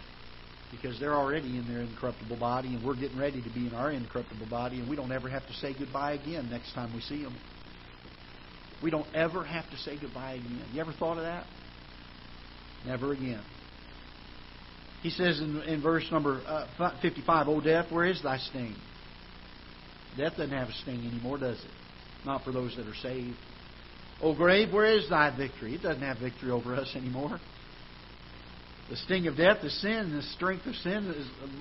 Because 0.72 1.00
they're 1.00 1.16
already 1.16 1.58
in 1.58 1.68
their 1.68 1.82
incorruptible 1.82 2.40
body, 2.40 2.70
and 2.70 2.86
we're 2.86 2.96
getting 2.96 3.18
ready 3.18 3.42
to 3.42 3.50
be 3.50 3.68
in 3.68 3.74
our 3.74 3.92
incorruptible 3.92 4.50
body, 4.50 4.80
and 4.80 4.90
we 4.90 4.96
don't 4.96 5.12
ever 5.12 5.30
have 5.30 5.46
to 5.48 5.54
say 5.54 5.76
goodbye 5.78 6.14
again 6.14 6.50
next 6.50 6.74
time 6.74 6.94
we 6.96 7.02
see 7.02 7.24
them. 7.24 7.36
We 8.82 8.90
don't 8.90 9.08
ever 9.14 9.44
have 9.44 9.70
to 9.70 9.78
say 9.78 9.98
goodbye 10.00 10.34
again. 10.34 10.64
You 10.74 10.82
ever 10.82 10.94
thought 10.94 11.18
of 11.18 11.24
that? 11.24 11.46
Never 12.86 13.12
again. 13.12 13.44
He 15.04 15.10
says 15.10 15.40
in, 15.40 15.62
in 15.64 15.82
verse 15.82 16.08
number 16.12 16.42
uh, 16.46 17.02
55, 17.02 17.48
O 17.48 17.62
death, 17.62 17.92
where 17.92 18.06
is 18.06 18.22
thy 18.22 18.38
sting? 18.38 18.76
Death 20.18 20.34
doesn't 20.38 20.56
have 20.56 20.70
a 20.70 20.74
sting 20.74 21.06
anymore, 21.08 21.38
does 21.38 21.58
it? 21.58 21.72
Not 22.26 22.44
for 22.44 22.52
those 22.52 22.76
that 22.76 22.88
are 22.88 22.96
saved. 23.02 23.38
O 24.22 24.36
grave, 24.36 24.72
where 24.72 24.86
is 24.86 25.10
thy 25.10 25.36
victory? 25.36 25.76
It 25.76 25.82
doesn't 25.82 26.02
have 26.02 26.20
victory 26.20 26.52
over 26.52 26.76
us 26.76 26.94
anymore. 26.96 27.40
The 28.91 28.97
sting 28.97 29.27
of 29.27 29.38
death 29.38 29.63
is 29.63 29.73
sin, 29.82 30.12
the 30.13 30.21
strength 30.21 30.65
of 30.65 30.75
sin 30.75 31.15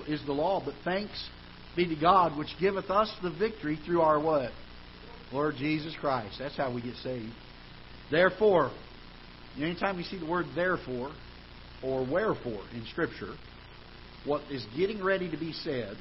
is, 0.05 0.19
is 0.19 0.25
the 0.25 0.33
law. 0.33 0.61
But 0.63 0.73
thanks 0.83 1.29
be 1.77 1.87
to 1.87 1.95
God, 1.95 2.37
which 2.37 2.49
giveth 2.59 2.89
us 2.89 3.09
the 3.23 3.31
victory 3.31 3.79
through 3.85 4.01
our 4.01 4.19
what? 4.19 4.51
Lord 5.31 5.55
Jesus 5.55 5.95
Christ. 6.01 6.35
That's 6.39 6.57
how 6.57 6.75
we 6.75 6.81
get 6.81 6.95
saved. 6.97 7.31
Therefore, 8.11 8.71
anytime 9.57 9.97
you 9.97 10.03
see 10.03 10.19
the 10.19 10.25
word 10.25 10.45
therefore 10.55 11.13
or 11.81 12.05
wherefore 12.05 12.63
in 12.73 12.85
Scripture, 12.91 13.33
what 14.25 14.41
is 14.51 14.65
getting 14.75 15.01
ready 15.01 15.31
to 15.31 15.37
be 15.37 15.53
said 15.53 15.95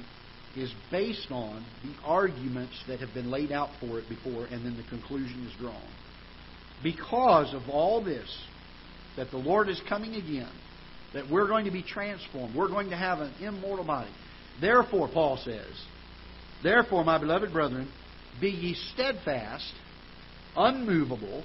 is 0.57 0.75
based 0.91 1.31
on 1.31 1.65
the 1.85 1.95
arguments 2.05 2.75
that 2.89 2.99
have 2.99 3.15
been 3.15 3.31
laid 3.31 3.53
out 3.53 3.69
for 3.79 4.01
it 4.01 4.09
before, 4.09 4.47
and 4.47 4.67
then 4.67 4.77
the 4.77 4.89
conclusion 4.89 5.47
is 5.47 5.57
drawn. 5.61 5.81
Because 6.83 7.55
of 7.55 7.69
all 7.71 8.03
this, 8.03 8.37
that 9.17 9.31
the 9.31 9.37
Lord 9.37 9.69
is 9.69 9.81
coming 9.89 10.17
again, 10.17 10.51
that 11.15 11.31
we're 11.31 11.49
going 11.49 11.65
to 11.65 11.71
be 11.71 11.83
transformed, 11.83 12.55
we're 12.55 12.69
going 12.69 12.91
to 12.91 12.97
have 12.97 13.19
an 13.19 13.33
immortal 13.41 13.85
body. 13.85 14.11
Therefore, 14.61 15.09
Paul 15.13 15.39
says, 15.45 15.73
Therefore, 16.63 17.05
my 17.05 17.19
beloved 17.19 17.53
brethren, 17.53 17.91
be 18.41 18.51
ye 18.51 18.75
steadfast, 18.95 19.73
unmovable, 20.57 21.45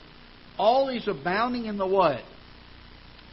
always 0.58 1.08
abounding 1.08 1.66
in 1.66 1.78
the 1.78 1.88
what? 1.88 2.20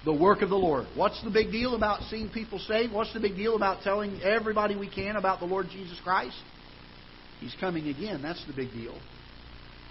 The 0.04 0.12
work 0.12 0.42
of 0.42 0.48
the 0.48 0.56
Lord. 0.56 0.86
What's 0.96 1.22
the 1.22 1.30
big 1.30 1.52
deal 1.52 1.74
about 1.76 2.02
seeing 2.02 2.28
people 2.28 2.58
saved? 2.58 2.92
What's 2.92 3.12
the 3.12 3.20
big 3.20 3.36
deal 3.36 3.54
about 3.54 3.82
telling 3.82 4.20
everybody 4.22 4.76
we 4.76 4.90
can 4.90 5.16
about 5.16 5.38
the 5.40 5.46
Lord 5.46 5.66
Jesus 5.70 5.98
Christ? 6.02 6.36
He's 7.40 7.54
coming 7.60 7.88
again. 7.88 8.22
That's 8.22 8.44
the 8.46 8.52
big 8.52 8.72
deal. 8.72 8.96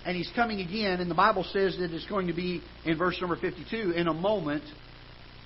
And 0.06 0.18
He's 0.18 0.32
coming 0.36 0.60
again, 0.62 1.00
and 1.00 1.12
the 1.12 1.16
Bible 1.16 1.46
says 1.52 1.78
that 1.80 1.92
it's 1.92 2.08
going 2.08 2.28
to 2.28 2.34
be, 2.34 2.62
in 2.86 2.98
verse 2.98 3.18
number 3.22 3.36
52, 3.36 3.92
in 3.92 4.08
a 4.08 4.14
moment, 4.14 4.64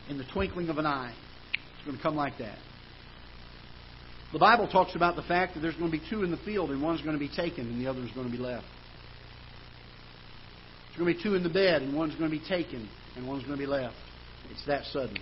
in 0.10 0.18
the 0.18 0.26
twinkling 0.34 0.70
of 0.70 0.78
an 0.78 0.86
eye. 0.86 1.14
It's 1.54 1.86
going 1.86 1.98
to 1.98 2.04
come 2.04 2.16
like 2.16 2.38
that. 2.40 2.58
The 4.34 4.40
Bible 4.40 4.68
talks 4.68 4.96
about 4.96 5.16
the 5.16 5.22
fact 5.24 5.54
that 5.54 5.62
there's 5.62 5.76
going 5.76 5.92
to 5.92 5.98
be 5.98 6.04
two 6.10 6.24
in 6.24 6.32
the 6.32 6.38
field, 6.38 6.72
and 6.72 6.82
one's 6.82 7.02
going 7.02 7.14
to 7.16 7.20
be 7.20 7.30
taken, 7.34 7.68
and 7.68 7.80
the 7.80 7.90
other 7.90 8.02
is 8.02 8.12
going 8.12 8.30
to 8.30 8.32
be 8.32 8.42
left. 8.42 8.66
There's 10.88 11.00
going 11.00 11.14
to 11.14 11.18
be 11.18 11.24
two 11.24 11.36
in 11.36 11.44
the 11.44 11.50
bed, 11.50 11.82
and 11.82 11.96
one's 11.96 12.16
going 12.16 12.30
to 12.30 12.38
be 12.38 12.46
taken, 12.46 12.90
and 13.16 13.28
one's 13.28 13.44
going 13.44 13.58
to 13.58 13.64
be 13.64 13.68
left. 13.68 13.96
It's 14.52 14.66
that 14.68 14.84
sudden. 14.86 15.18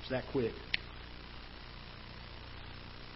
It's 0.00 0.10
that 0.10 0.24
quick. 0.32 0.52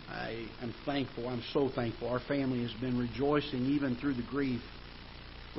I 0.09 0.47
am 0.63 0.75
thankful. 0.85 1.29
I'm 1.29 1.43
so 1.53 1.71
thankful. 1.75 2.09
Our 2.09 2.21
family 2.21 2.63
has 2.63 2.73
been 2.81 2.99
rejoicing 2.99 3.67
even 3.67 3.97
through 3.97 4.15
the 4.15 4.27
grief 4.31 4.63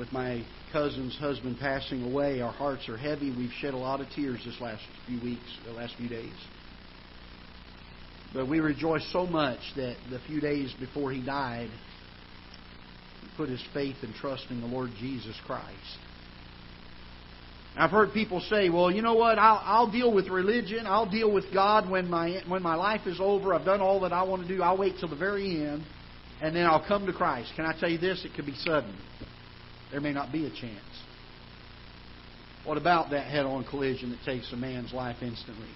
with 0.00 0.12
my 0.12 0.42
cousin's 0.72 1.14
husband 1.18 1.58
passing 1.60 2.02
away. 2.10 2.40
Our 2.40 2.50
hearts 2.50 2.88
are 2.88 2.96
heavy. 2.96 3.36
We've 3.36 3.52
shed 3.60 3.74
a 3.74 3.76
lot 3.76 4.00
of 4.00 4.08
tears 4.16 4.40
this 4.46 4.58
last 4.58 4.80
few 5.06 5.20
weeks, 5.20 5.44
the 5.66 5.72
last 5.72 5.94
few 5.98 6.08
days. 6.08 6.32
But 8.32 8.48
we 8.48 8.60
rejoice 8.60 9.06
so 9.12 9.26
much 9.26 9.58
that 9.76 9.96
the 10.08 10.18
few 10.26 10.40
days 10.40 10.74
before 10.80 11.12
he 11.12 11.22
died, 11.22 11.68
he 13.20 13.28
put 13.36 13.50
his 13.50 13.62
faith 13.74 13.96
and 14.00 14.14
trust 14.14 14.46
in 14.48 14.62
the 14.62 14.66
Lord 14.66 14.88
Jesus 14.98 15.38
Christ. 15.46 15.98
I've 17.76 17.90
heard 17.90 18.14
people 18.14 18.40
say, 18.40 18.70
"Well, 18.70 18.90
you 18.90 19.02
know 19.02 19.14
what? 19.14 19.38
I'll, 19.38 19.60
I'll 19.62 19.92
deal 19.92 20.14
with 20.14 20.28
religion. 20.28 20.86
I'll 20.86 21.10
deal 21.10 21.30
with 21.30 21.52
God 21.52 21.90
when 21.90 22.08
my 22.08 22.40
when 22.48 22.62
my 22.62 22.74
life 22.74 23.06
is 23.06 23.20
over. 23.20 23.52
I've 23.52 23.66
done 23.66 23.82
all 23.82 24.00
that 24.00 24.14
I 24.14 24.22
want 24.22 24.42
to 24.42 24.48
do. 24.48 24.62
I'll 24.62 24.78
wait 24.78 24.94
till 24.98 25.10
the 25.10 25.16
very 25.16 25.62
end, 25.62 25.84
and 26.40 26.56
then 26.56 26.64
I'll 26.64 26.84
come 26.84 27.04
to 27.04 27.12
Christ." 27.12 27.52
Can 27.54 27.66
I 27.66 27.78
tell 27.78 27.90
you 27.90 27.98
this? 27.98 28.24
It 28.24 28.32
could 28.34 28.46
be 28.46 28.54
sudden. 28.54 28.96
There 29.90 30.00
may 30.00 30.12
not 30.12 30.32
be 30.32 30.46
a 30.46 30.50
chance. 30.50 30.80
What 32.64 32.76
about 32.76 33.10
that 33.10 33.26
head-on 33.26 33.64
collision 33.64 34.10
that 34.10 34.22
takes 34.24 34.52
a 34.52 34.56
man's 34.56 34.92
life 34.92 35.16
instantly? 35.22 35.68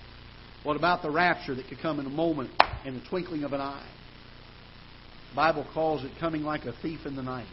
What 0.63 0.77
about 0.77 1.03
the 1.03 1.11
rapture 1.11 1.55
that 1.55 1.69
could 1.69 1.81
come 1.81 2.01
in 2.01 2.07
a 2.07 2.11
moment, 2.11 2.51
in 2.85 2.95
the 2.95 3.03
twinkling 3.09 3.45
of 3.45 3.53
an 3.53 3.61
eye? 3.61 3.87
The 5.31 5.37
Bible 5.37 5.67
calls 5.75 6.05
it 6.05 6.13
coming 6.21 6.43
like 6.43 6.65
a 6.65 6.73
thief 6.81 7.01
in 7.07 7.17
the 7.17 7.23
night. 7.23 7.49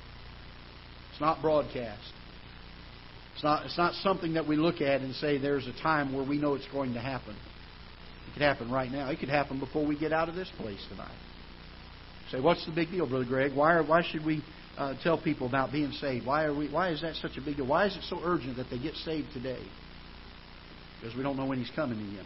It's 1.12 1.22
not 1.22 1.42
broadcast. 1.42 2.14
It's 3.34 3.44
not, 3.44 3.66
it's 3.66 3.78
not 3.78 3.96
something 3.96 4.34
that 4.34 4.48
we 4.48 4.56
look 4.56 4.82
at 4.82 5.02
and 5.02 5.16
say 5.16 5.38
there's 5.38 5.68
a 5.68 5.74
time 5.82 6.14
where 6.14 6.28
we 6.28 6.38
know 6.38 6.56
it's 6.56 6.68
going 6.72 6.94
to 6.94 7.00
happen. 7.00 7.36
It 8.28 8.34
could 8.34 8.44
happen 8.44 8.70
right 8.70 8.92
now. 8.92 9.10
It 9.10 9.20
could 9.20 9.30
happen 9.30 9.60
before 9.60 9.86
we 9.86 9.98
get 9.98 10.14
out 10.14 10.30
of 10.30 10.36
this 10.36 10.52
place 10.58 10.80
tonight. 10.90 11.18
say, 12.30 12.40
what's 12.40 12.66
the 12.66 12.72
big 12.72 12.92
deal, 12.92 13.10
Brother 13.10 13.26
Greg? 13.26 13.54
Why, 13.56 13.74
are, 13.74 13.84
why 13.84 14.04
should 14.04 14.26
we 14.26 14.44
uh, 14.78 14.96
tell 15.04 15.22
people 15.22 15.48
about 15.48 15.72
being 15.72 15.92
saved? 15.94 16.26
Why, 16.26 16.46
are 16.46 16.54
we, 16.54 16.70
why 16.70 16.90
is 16.90 17.02
that 17.02 17.16
such 17.16 17.38
a 17.38 17.42
big 17.42 17.58
deal? 17.58 17.68
Why 17.68 17.88
is 17.88 17.96
it 17.96 18.04
so 18.10 18.20
urgent 18.24 18.58
that 18.58 18.68
they 18.70 18.80
get 18.80 18.96
saved 18.96 19.28
today? 19.34 19.62
Because 21.00 21.16
we 21.16 21.24
don't 21.24 21.38
know 21.38 21.46
when 21.46 21.58
He's 21.58 21.72
coming 21.76 22.00
again 22.00 22.26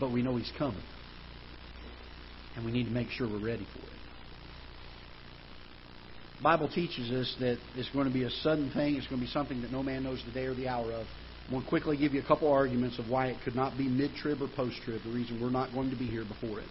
but 0.00 0.10
we 0.10 0.22
know 0.22 0.36
He's 0.36 0.50
coming. 0.58 0.82
And 2.56 2.64
we 2.64 2.72
need 2.72 2.84
to 2.84 2.90
make 2.90 3.10
sure 3.10 3.28
we're 3.28 3.44
ready 3.44 3.66
for 3.72 3.78
it. 3.78 3.92
The 6.38 6.42
Bible 6.42 6.68
teaches 6.68 7.10
us 7.12 7.36
that 7.38 7.58
it's 7.76 7.90
going 7.90 8.08
to 8.08 8.12
be 8.12 8.24
a 8.24 8.30
sudden 8.30 8.72
thing. 8.72 8.96
It's 8.96 9.06
going 9.06 9.20
to 9.20 9.26
be 9.26 9.30
something 9.30 9.60
that 9.60 9.70
no 9.70 9.82
man 9.82 10.02
knows 10.02 10.22
the 10.24 10.32
day 10.32 10.46
or 10.46 10.54
the 10.54 10.66
hour 10.66 10.90
of. 10.90 11.06
Want 11.52 11.66
to 11.66 11.68
quickly 11.68 11.96
give 11.96 12.14
you 12.14 12.20
a 12.20 12.26
couple 12.26 12.50
arguments 12.50 12.98
of 12.98 13.08
why 13.08 13.26
it 13.26 13.36
could 13.44 13.54
not 13.54 13.76
be 13.76 13.88
mid-trib 13.88 14.40
or 14.40 14.48
post-trib, 14.56 15.02
the 15.04 15.12
reason 15.12 15.40
we're 15.40 15.50
not 15.50 15.72
going 15.74 15.90
to 15.90 15.96
be 15.96 16.06
here 16.06 16.24
before 16.24 16.60
it. 16.60 16.66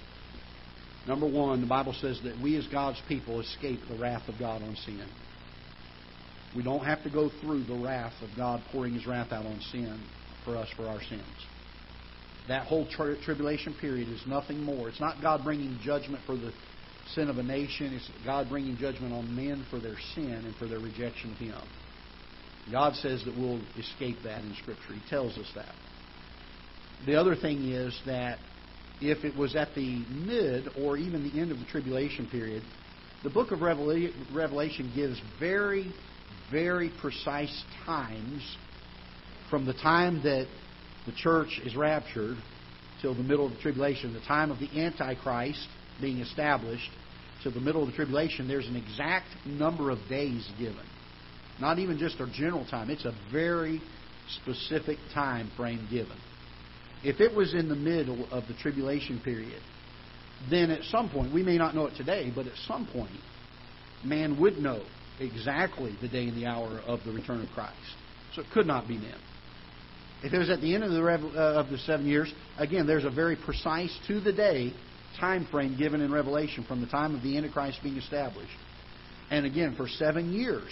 Number 1.07 1.27
one, 1.27 1.61
the 1.61 1.67
Bible 1.67 1.95
says 2.01 2.19
that 2.23 2.39
we 2.41 2.55
as 2.57 2.67
God's 2.67 3.01
people 3.07 3.39
escape 3.39 3.79
the 3.87 3.97
wrath 3.97 4.27
of 4.27 4.37
God 4.37 4.61
on 4.61 4.75
sin. 4.75 5.07
We 6.55 6.63
don't 6.63 6.83
have 6.83 7.03
to 7.03 7.09
go 7.09 7.29
through 7.41 7.63
the 7.63 7.75
wrath 7.75 8.13
of 8.21 8.29
God 8.35 8.61
pouring 8.71 8.93
His 8.93 9.05
wrath 9.05 9.31
out 9.31 9.45
on 9.45 9.59
sin 9.71 9.99
for 10.45 10.57
us 10.57 10.67
for 10.75 10.87
our 10.87 11.01
sins. 11.01 11.23
That 12.47 12.65
whole 12.65 12.87
tri- 12.89 13.15
tribulation 13.23 13.75
period 13.79 14.09
is 14.09 14.23
nothing 14.27 14.63
more. 14.63 14.89
It's 14.89 14.99
not 14.99 15.21
God 15.21 15.43
bringing 15.43 15.79
judgment 15.83 16.23
for 16.25 16.35
the 16.35 16.51
sin 17.13 17.29
of 17.29 17.37
a 17.37 17.43
nation. 17.43 17.93
It's 17.93 18.09
God 18.25 18.49
bringing 18.49 18.77
judgment 18.77 19.13
on 19.13 19.35
men 19.35 19.65
for 19.69 19.79
their 19.79 19.97
sin 20.15 20.31
and 20.31 20.55
for 20.55 20.67
their 20.67 20.79
rejection 20.79 21.31
of 21.31 21.37
Him. 21.37 21.61
God 22.71 22.95
says 22.95 23.23
that 23.25 23.35
we'll 23.37 23.61
escape 23.77 24.17
that 24.23 24.41
in 24.41 24.55
Scripture. 24.61 24.93
He 24.93 25.09
tells 25.09 25.37
us 25.37 25.51
that. 25.55 25.73
The 27.05 27.15
other 27.15 27.35
thing 27.35 27.71
is 27.71 27.99
that 28.05 28.39
if 29.01 29.23
it 29.23 29.35
was 29.35 29.55
at 29.55 29.73
the 29.75 30.03
mid 30.09 30.69
or 30.77 30.97
even 30.97 31.23
the 31.23 31.39
end 31.39 31.51
of 31.51 31.59
the 31.59 31.65
tribulation 31.65 32.27
period, 32.29 32.63
the 33.23 33.29
book 33.29 33.51
of 33.51 33.61
Revelation 33.61 34.91
gives 34.95 35.21
very, 35.39 35.93
very 36.51 36.91
precise 37.01 37.63
times 37.85 38.57
from 39.49 39.65
the 39.65 39.73
time 39.73 40.21
that 40.23 40.47
the 41.05 41.11
church 41.13 41.59
is 41.65 41.75
raptured 41.75 42.37
till 43.01 43.15
the 43.15 43.23
middle 43.23 43.45
of 43.45 43.53
the 43.53 43.59
tribulation, 43.59 44.13
the 44.13 44.19
time 44.21 44.51
of 44.51 44.59
the 44.59 44.69
Antichrist 44.79 45.67
being 45.99 46.19
established, 46.19 46.89
till 47.41 47.51
the 47.51 47.59
middle 47.59 47.81
of 47.83 47.89
the 47.89 47.95
tribulation, 47.95 48.47
there's 48.47 48.67
an 48.67 48.75
exact 48.75 49.27
number 49.45 49.89
of 49.89 49.99
days 50.09 50.47
given. 50.57 50.85
Not 51.59 51.79
even 51.79 51.97
just 51.97 52.19
a 52.19 52.27
general 52.31 52.65
time, 52.65 52.89
it's 52.89 53.05
a 53.05 53.13
very 53.31 53.81
specific 54.41 54.97
time 55.13 55.51
frame 55.57 55.87
given. 55.89 56.17
If 57.03 57.21
it 57.21 57.33
was 57.33 57.53
in 57.53 57.69
the 57.69 57.75
middle 57.75 58.27
of 58.31 58.47
the 58.47 58.53
tribulation 58.55 59.21
period, 59.23 59.61
then 60.49 60.71
at 60.71 60.83
some 60.85 61.09
point, 61.09 61.33
we 61.33 61.43
may 61.43 61.57
not 61.57 61.75
know 61.75 61.85
it 61.87 61.95
today, 61.95 62.31
but 62.33 62.45
at 62.45 62.53
some 62.67 62.87
point, 62.87 63.11
man 64.03 64.39
would 64.39 64.57
know 64.57 64.83
exactly 65.19 65.95
the 66.01 66.07
day 66.07 66.27
and 66.27 66.37
the 66.37 66.45
hour 66.45 66.81
of 66.85 66.99
the 67.05 67.11
return 67.11 67.41
of 67.41 67.49
Christ. 67.49 67.75
So 68.35 68.41
it 68.41 68.47
could 68.53 68.65
not 68.65 68.87
be 68.87 68.97
then. 68.97 69.17
If 70.23 70.33
it 70.33 70.37
was 70.37 70.49
at 70.49 70.61
the 70.61 70.75
end 70.75 70.83
of 70.83 70.91
the, 70.91 71.01
uh, 71.01 71.59
of 71.59 71.69
the 71.69 71.77
seven 71.79 72.05
years, 72.05 72.31
again, 72.57 72.85
there's 72.85 73.05
a 73.05 73.09
very 73.09 73.37
precise 73.37 73.97
to 74.07 74.19
the 74.19 74.33
day 74.33 74.73
time 75.19 75.47
frame 75.49 75.77
given 75.77 76.01
in 76.01 76.11
Revelation 76.11 76.63
from 76.65 76.81
the 76.81 76.87
time 76.87 77.15
of 77.15 77.23
the 77.23 77.37
Antichrist 77.37 77.79
being 77.81 77.97
established. 77.97 78.51
And 79.31 79.45
again, 79.45 79.75
for 79.75 79.87
seven 79.87 80.33
years, 80.33 80.69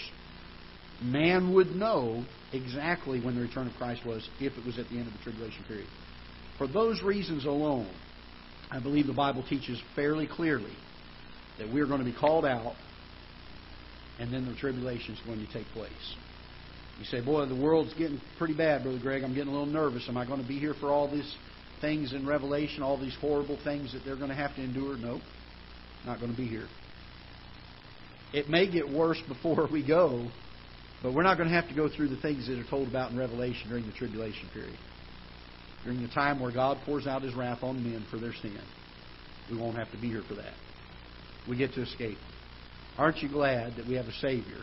man 1.02 1.54
would 1.54 1.68
know 1.68 2.24
exactly 2.52 3.20
when 3.20 3.36
the 3.36 3.40
return 3.40 3.66
of 3.66 3.74
Christ 3.74 4.04
was 4.04 4.28
if 4.40 4.56
it 4.56 4.64
was 4.64 4.78
at 4.78 4.88
the 4.88 4.98
end 4.98 5.06
of 5.06 5.12
the 5.12 5.18
tribulation 5.22 5.64
period. 5.64 5.88
For 6.58 6.66
those 6.66 7.02
reasons 7.02 7.46
alone, 7.46 7.90
I 8.70 8.80
believe 8.80 9.06
the 9.06 9.12
Bible 9.12 9.44
teaches 9.48 9.80
fairly 9.94 10.26
clearly 10.26 10.76
that 11.58 11.72
we're 11.72 11.86
going 11.86 12.00
to 12.00 12.04
be 12.04 12.12
called 12.12 12.44
out 12.44 12.74
and 14.18 14.32
then 14.32 14.46
the 14.46 14.54
tribulation 14.56 15.14
is 15.14 15.20
going 15.24 15.44
to 15.44 15.52
take 15.52 15.66
place. 15.68 16.16
You 16.98 17.04
say, 17.04 17.20
Boy, 17.24 17.46
the 17.46 17.54
world's 17.54 17.94
getting 17.94 18.20
pretty 18.38 18.54
bad, 18.54 18.82
Brother 18.82 18.98
Greg. 18.98 19.22
I'm 19.22 19.34
getting 19.34 19.48
a 19.48 19.52
little 19.52 19.66
nervous. 19.66 20.06
Am 20.08 20.16
I 20.16 20.26
going 20.26 20.42
to 20.42 20.48
be 20.48 20.58
here 20.58 20.74
for 20.74 20.88
all 20.88 21.10
these 21.10 21.36
things 21.80 22.12
in 22.12 22.26
Revelation, 22.26 22.82
all 22.82 22.98
these 22.98 23.16
horrible 23.20 23.58
things 23.62 23.92
that 23.92 24.02
they're 24.04 24.16
going 24.16 24.30
to 24.30 24.34
have 24.34 24.54
to 24.56 24.62
endure? 24.62 24.96
No, 24.96 25.20
not 26.04 26.18
going 26.18 26.32
to 26.32 26.36
be 26.36 26.48
here. 26.48 26.66
It 28.32 28.50
may 28.50 28.70
get 28.70 28.88
worse 28.90 29.20
before 29.28 29.68
we 29.70 29.86
go, 29.86 30.28
but 31.02 31.14
we're 31.14 31.22
not 31.22 31.36
going 31.36 31.48
to 31.48 31.54
have 31.54 31.68
to 31.68 31.74
go 31.74 31.88
through 31.88 32.08
the 32.08 32.20
things 32.20 32.48
that 32.48 32.58
are 32.58 32.68
told 32.68 32.88
about 32.88 33.12
in 33.12 33.16
Revelation 33.16 33.68
during 33.68 33.86
the 33.86 33.92
tribulation 33.92 34.48
period. 34.52 34.76
During 35.84 36.02
the 36.02 36.08
time 36.08 36.40
where 36.40 36.52
God 36.52 36.78
pours 36.84 37.06
out 37.06 37.22
his 37.22 37.34
wrath 37.34 37.62
on 37.62 37.82
men 37.82 38.06
for 38.10 38.18
their 38.18 38.34
sin. 38.34 38.60
We 39.50 39.56
won't 39.56 39.76
have 39.76 39.90
to 39.92 39.98
be 39.98 40.08
here 40.08 40.22
for 40.26 40.34
that. 40.34 40.54
We 41.48 41.56
get 41.56 41.72
to 41.74 41.82
escape. 41.82 42.18
Aren't 42.98 43.18
you 43.18 43.28
glad 43.28 43.76
that 43.76 43.86
we 43.86 43.94
have 43.94 44.06
a 44.06 44.12
Savior 44.12 44.60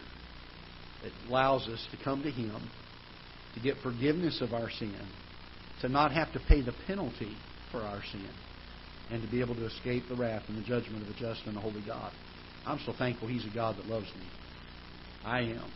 that 1.04 1.12
allows 1.30 1.68
us 1.68 1.86
to 1.92 2.04
come 2.04 2.22
to 2.24 2.32
Him, 2.32 2.56
to 3.56 3.60
get 3.62 3.78
forgiveness 3.82 4.42
of 4.42 4.54
our 4.54 4.70
sin, 4.70 4.96
to 5.82 5.90
not 5.90 6.12
have 6.12 6.32
to 6.34 6.40
pay 6.48 6.62
the 6.62 6.74
penalty 6.86 7.36
for 7.72 7.80
our 7.80 8.02
sin, 8.12 8.30
and 9.10 9.22
to 9.24 9.32
be 9.32 9.40
able 9.40 9.56
to 9.56 9.66
escape 9.66 10.04
the 10.10 10.16
wrath 10.16 10.44
and 10.48 10.58
the 10.58 10.68
judgment 10.68 11.04
of 11.04 11.16
a 11.16 11.20
just 11.20 11.42
and 11.46 11.58
a 11.58 11.62
holy 11.62 11.84
God? 11.86 12.12
I'm 12.66 12.80
so 12.86 12.94
thankful 12.98 13.28
He's 13.28 13.46
a 13.46 13.54
God 13.54 13.78
that 13.78 13.86
loves 13.86 14.08
me. 14.16 14.28
I 15.24 15.42
am. 15.42 15.72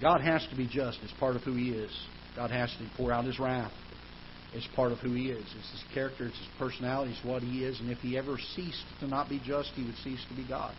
God 0.00 0.20
has 0.20 0.46
to 0.50 0.56
be 0.56 0.66
just. 0.66 0.98
It's 1.02 1.12
part 1.18 1.36
of 1.36 1.42
who 1.42 1.54
He 1.54 1.70
is. 1.70 1.90
God 2.36 2.50
has 2.50 2.70
to 2.70 2.90
pour 2.96 3.12
out 3.12 3.24
His 3.24 3.38
wrath. 3.38 3.72
It's 4.54 4.66
part 4.76 4.92
of 4.92 4.98
who 4.98 5.12
He 5.14 5.30
is. 5.30 5.42
It's 5.42 5.70
His 5.72 5.84
character. 5.94 6.26
It's 6.26 6.38
His 6.38 6.48
personality. 6.58 7.12
It's 7.12 7.24
what 7.24 7.42
He 7.42 7.64
is. 7.64 7.80
And 7.80 7.90
if 7.90 7.98
He 7.98 8.18
ever 8.18 8.36
ceased 8.54 8.84
to 9.00 9.06
not 9.06 9.28
be 9.28 9.40
just, 9.44 9.70
He 9.74 9.84
would 9.84 9.96
cease 9.96 10.24
to 10.28 10.34
be 10.36 10.46
God. 10.46 10.74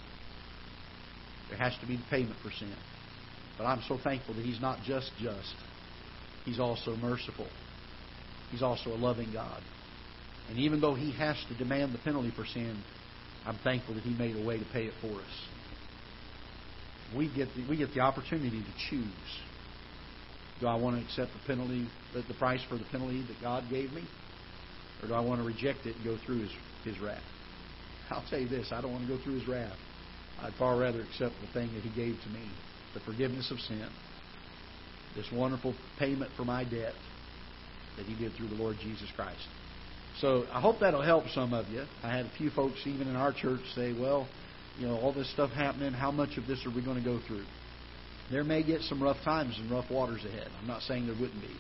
There 1.50 1.58
has 1.58 1.76
to 1.82 1.88
be 1.88 1.98
the 1.98 2.04
payment 2.10 2.36
for 2.44 2.52
sin. 2.52 2.74
But 3.58 3.66
I'm 3.66 3.82
so 3.88 3.98
thankful 4.04 4.36
that 4.36 4.46
He's 4.46 4.62
not 4.62 4.80
just 4.84 5.12
just. 5.20 5.56
He's 6.46 6.60
also 6.60 6.96
merciful. 6.96 7.48
He's 8.52 8.62
also 8.62 8.92
a 8.92 8.98
loving 8.98 9.32
God. 9.34 9.62
And 10.50 10.60
even 10.60 10.82
though 10.82 10.94
He 10.94 11.12
has 11.14 11.38
to 11.50 11.58
demand 11.58 11.94
the 11.94 12.00
penalty 12.00 12.32
for 12.36 12.46
sin, 12.46 12.78
I'm 13.46 13.58
thankful 13.64 13.96
that 13.96 14.04
He 14.04 14.14
made 14.14 14.36
a 14.36 14.46
way 14.46 14.60
to 14.60 14.66
pay 14.72 14.86
it 14.86 14.94
for 15.02 15.08
us. 15.08 15.48
We 17.16 17.34
get 17.34 17.50
the, 17.56 17.68
we 17.68 17.78
get 17.78 17.94
the 17.94 18.02
opportunity 18.02 18.62
to 18.62 18.90
choose. 18.90 19.08
Do 20.64 20.70
I 20.70 20.76
want 20.76 20.96
to 20.96 21.04
accept 21.04 21.34
the 21.34 21.46
penalty, 21.46 21.90
the, 22.14 22.34
price 22.36 22.62
for 22.70 22.78
the 22.78 22.86
penalty 22.86 23.22
that 23.28 23.42
God 23.42 23.66
gave 23.70 23.92
me, 23.92 24.02
or 25.02 25.10
do 25.10 25.14
I 25.14 25.20
want 25.20 25.42
to 25.42 25.46
reject 25.46 25.86
it 25.86 25.94
and 25.94 26.06
go 26.06 26.18
through 26.26 26.40
His 26.40 26.52
His 26.86 26.98
wrath? 27.02 27.22
I'll 28.10 28.24
tell 28.30 28.40
you 28.40 28.48
this: 28.48 28.72
I 28.72 28.80
don't 28.80 28.94
want 28.94 29.06
to 29.06 29.14
go 29.14 29.22
through 29.22 29.40
His 29.40 29.46
wrath. 29.46 29.76
I'd 30.42 30.54
far 30.54 30.78
rather 30.78 31.02
accept 31.02 31.34
the 31.42 31.52
thing 31.52 31.74
that 31.74 31.82
He 31.82 31.90
gave 31.90 32.16
to 32.24 32.30
me, 32.30 32.48
the 32.94 33.02
forgiveness 33.02 33.52
of 33.52 33.60
sin, 33.60 33.90
this 35.18 35.30
wonderful 35.34 35.76
payment 36.00 36.32
for 36.38 36.46
my 36.46 36.64
debt 36.64 36.94
that 37.98 38.06
He 38.06 38.16
did 38.16 38.32
through 38.38 38.48
the 38.48 38.56
Lord 38.56 38.78
Jesus 38.82 39.12
Christ. 39.18 39.46
So 40.22 40.46
I 40.54 40.62
hope 40.62 40.80
that'll 40.80 41.02
help 41.02 41.26
some 41.36 41.54
of 41.54 41.68
you. 41.68 41.84
I 42.04 42.16
had 42.16 42.26
a 42.26 42.32
few 42.38 42.52
folks 42.52 42.80
even 42.86 43.10
in 43.10 43.18
our 43.18 43.34
church 43.34 43.60
say, 43.76 43.92
well, 43.92 44.30
you 44.80 44.88
know, 44.88 44.98
all 44.98 45.12
this 45.12 45.30
stuff 45.34 45.52
happening, 45.52 45.92
how 45.92 46.12
much 46.12 46.38
of 46.38 46.48
this 46.48 46.66
are 46.66 46.74
we 46.74 46.82
going 46.82 46.98
to 46.98 47.04
go 47.04 47.20
through? 47.28 47.44
There 48.32 48.44
may 48.44 48.64
get 48.64 48.82
some 48.82 49.02
rough 49.02 49.18
times 49.24 49.58
and 49.60 49.70
rough 49.70 49.90
waters 49.92 50.24
ahead. 50.26 50.48
I'm 50.60 50.68
not 50.68 50.82
saying 50.82 51.06
there 51.06 51.16
wouldn't 51.16 51.42
be. 51.42 51.56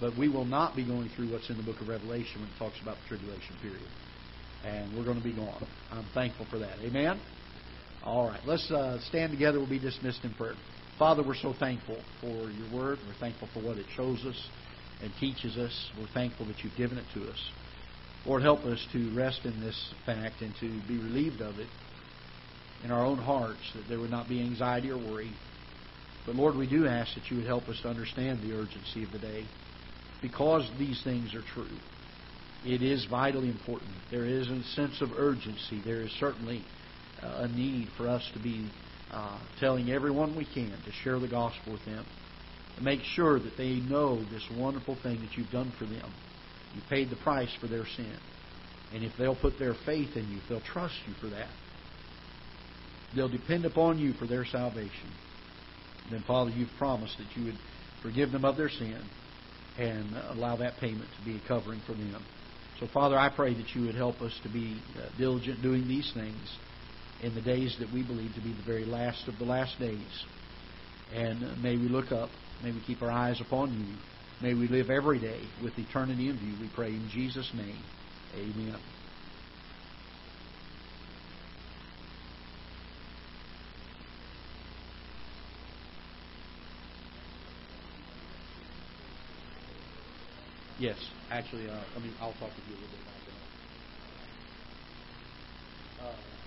But 0.00 0.16
we 0.16 0.28
will 0.28 0.44
not 0.44 0.76
be 0.76 0.84
going 0.84 1.10
through 1.14 1.30
what's 1.32 1.50
in 1.50 1.56
the 1.56 1.62
book 1.62 1.80
of 1.80 1.88
Revelation 1.88 2.40
when 2.40 2.48
it 2.50 2.58
talks 2.58 2.80
about 2.80 2.96
the 3.02 3.16
tribulation 3.16 3.56
period. 3.60 3.82
And 4.64 4.96
we're 4.96 5.04
going 5.04 5.18
to 5.18 5.24
be 5.24 5.34
gone. 5.34 5.66
I'm 5.90 6.06
thankful 6.14 6.46
for 6.50 6.58
that. 6.58 6.78
Amen? 6.80 7.20
All 8.04 8.26
right. 8.26 8.40
Let's 8.46 8.70
uh, 8.70 8.98
stand 9.08 9.32
together. 9.32 9.58
We'll 9.58 9.68
be 9.68 9.78
dismissed 9.78 10.24
in 10.24 10.32
prayer. 10.34 10.54
Father, 10.98 11.22
we're 11.22 11.34
so 11.34 11.54
thankful 11.58 11.98
for 12.20 12.50
your 12.50 12.72
word. 12.74 12.98
We're 13.06 13.18
thankful 13.18 13.48
for 13.54 13.60
what 13.60 13.78
it 13.78 13.86
shows 13.96 14.24
us 14.24 14.48
and 15.02 15.10
teaches 15.18 15.56
us. 15.56 15.90
We're 15.98 16.12
thankful 16.12 16.46
that 16.46 16.58
you've 16.62 16.76
given 16.76 16.98
it 16.98 17.06
to 17.14 17.24
us. 17.28 17.38
Lord, 18.26 18.42
help 18.42 18.60
us 18.60 18.86
to 18.92 19.14
rest 19.14 19.40
in 19.44 19.60
this 19.60 19.94
fact 20.04 20.42
and 20.42 20.54
to 20.60 20.80
be 20.86 20.98
relieved 20.98 21.40
of 21.40 21.58
it 21.58 21.68
in 22.84 22.90
our 22.90 23.04
own 23.04 23.18
hearts, 23.18 23.60
that 23.74 23.84
there 23.88 23.98
would 23.98 24.10
not 24.10 24.28
be 24.28 24.40
anxiety 24.40 24.90
or 24.90 24.98
worry. 24.98 25.32
But 26.26 26.36
Lord, 26.36 26.56
we 26.56 26.68
do 26.68 26.86
ask 26.86 27.14
that 27.14 27.30
you 27.30 27.38
would 27.38 27.46
help 27.46 27.68
us 27.68 27.80
to 27.82 27.88
understand 27.88 28.40
the 28.42 28.54
urgency 28.54 29.04
of 29.04 29.12
the 29.12 29.18
day 29.18 29.44
because 30.22 30.68
these 30.78 31.02
things 31.02 31.34
are 31.34 31.42
true. 31.54 31.76
It 32.64 32.82
is 32.82 33.06
vitally 33.06 33.48
important. 33.48 33.90
There 34.10 34.26
is 34.26 34.48
a 34.48 34.62
sense 34.74 35.00
of 35.00 35.12
urgency. 35.16 35.80
There 35.84 36.02
is 36.02 36.10
certainly 36.20 36.62
uh, 37.22 37.44
a 37.44 37.48
need 37.48 37.88
for 37.96 38.06
us 38.06 38.28
to 38.34 38.42
be 38.42 38.70
uh, 39.10 39.38
telling 39.58 39.90
everyone 39.90 40.36
we 40.36 40.44
can 40.44 40.70
to 40.70 40.92
share 41.02 41.18
the 41.18 41.28
gospel 41.28 41.72
with 41.72 41.84
them, 41.86 42.04
to 42.76 42.82
make 42.82 43.00
sure 43.00 43.40
that 43.40 43.56
they 43.56 43.76
know 43.76 44.22
this 44.30 44.46
wonderful 44.56 44.96
thing 45.02 45.20
that 45.22 45.36
you've 45.36 45.50
done 45.50 45.72
for 45.78 45.86
them. 45.86 46.12
You 46.74 46.82
paid 46.88 47.10
the 47.10 47.16
price 47.16 47.50
for 47.60 47.66
their 47.66 47.86
sin. 47.96 48.16
And 48.92 49.04
if 49.04 49.12
they'll 49.18 49.36
put 49.36 49.58
their 49.58 49.74
faith 49.86 50.16
in 50.16 50.28
you, 50.28 50.38
if 50.38 50.48
they'll 50.48 50.60
trust 50.60 50.94
you 51.06 51.14
for 51.14 51.28
that, 51.28 51.48
they'll 53.14 53.28
depend 53.28 53.64
upon 53.64 53.98
you 53.98 54.12
for 54.14 54.26
their 54.26 54.44
salvation. 54.44 55.10
Then, 56.10 56.24
Father, 56.26 56.50
you've 56.50 56.68
promised 56.78 57.16
that 57.18 57.36
you 57.36 57.46
would 57.46 57.58
forgive 58.02 58.32
them 58.32 58.44
of 58.44 58.56
their 58.56 58.68
sin 58.68 59.02
and 59.78 60.16
allow 60.30 60.56
that 60.56 60.78
payment 60.78 61.08
to 61.18 61.24
be 61.24 61.36
a 61.36 61.48
covering 61.48 61.80
for 61.86 61.92
them. 61.92 62.22
So, 62.80 62.86
Father, 62.92 63.18
I 63.18 63.28
pray 63.28 63.54
that 63.54 63.74
you 63.74 63.82
would 63.86 63.94
help 63.94 64.20
us 64.22 64.32
to 64.42 64.48
be 64.48 64.80
uh, 64.96 65.08
diligent 65.18 65.62
doing 65.62 65.86
these 65.86 66.10
things 66.14 66.58
in 67.22 67.34
the 67.34 67.42
days 67.42 67.76
that 67.78 67.92
we 67.92 68.02
believe 68.02 68.34
to 68.34 68.40
be 68.40 68.52
the 68.52 68.62
very 68.62 68.86
last 68.86 69.28
of 69.28 69.38
the 69.38 69.44
last 69.44 69.78
days. 69.78 70.24
And 71.14 71.62
may 71.62 71.76
we 71.76 71.88
look 71.88 72.12
up. 72.12 72.30
May 72.62 72.72
we 72.72 72.80
keep 72.86 73.02
our 73.02 73.10
eyes 73.10 73.40
upon 73.40 73.72
you. 73.72 73.94
May 74.40 74.54
we 74.54 74.68
live 74.68 74.90
every 74.90 75.18
day 75.18 75.40
with 75.62 75.78
eternity 75.78 76.28
in 76.28 76.38
view. 76.38 76.54
We 76.60 76.70
pray 76.74 76.88
in 76.88 77.08
Jesus' 77.10 77.50
name. 77.54 77.82
Amen. 78.34 78.99
Yes, 90.80 90.96
actually, 91.30 91.68
uh, 91.68 91.84
I 91.94 91.98
mean, 91.98 92.16
I'll 92.18 92.32
talk 92.32 92.54
to 92.56 92.62
you 92.62 92.72
a 92.72 92.80
little 92.80 92.88
bit 92.88 93.00
about 93.04 93.26
that. 93.26 93.48
Uh, 96.02 96.39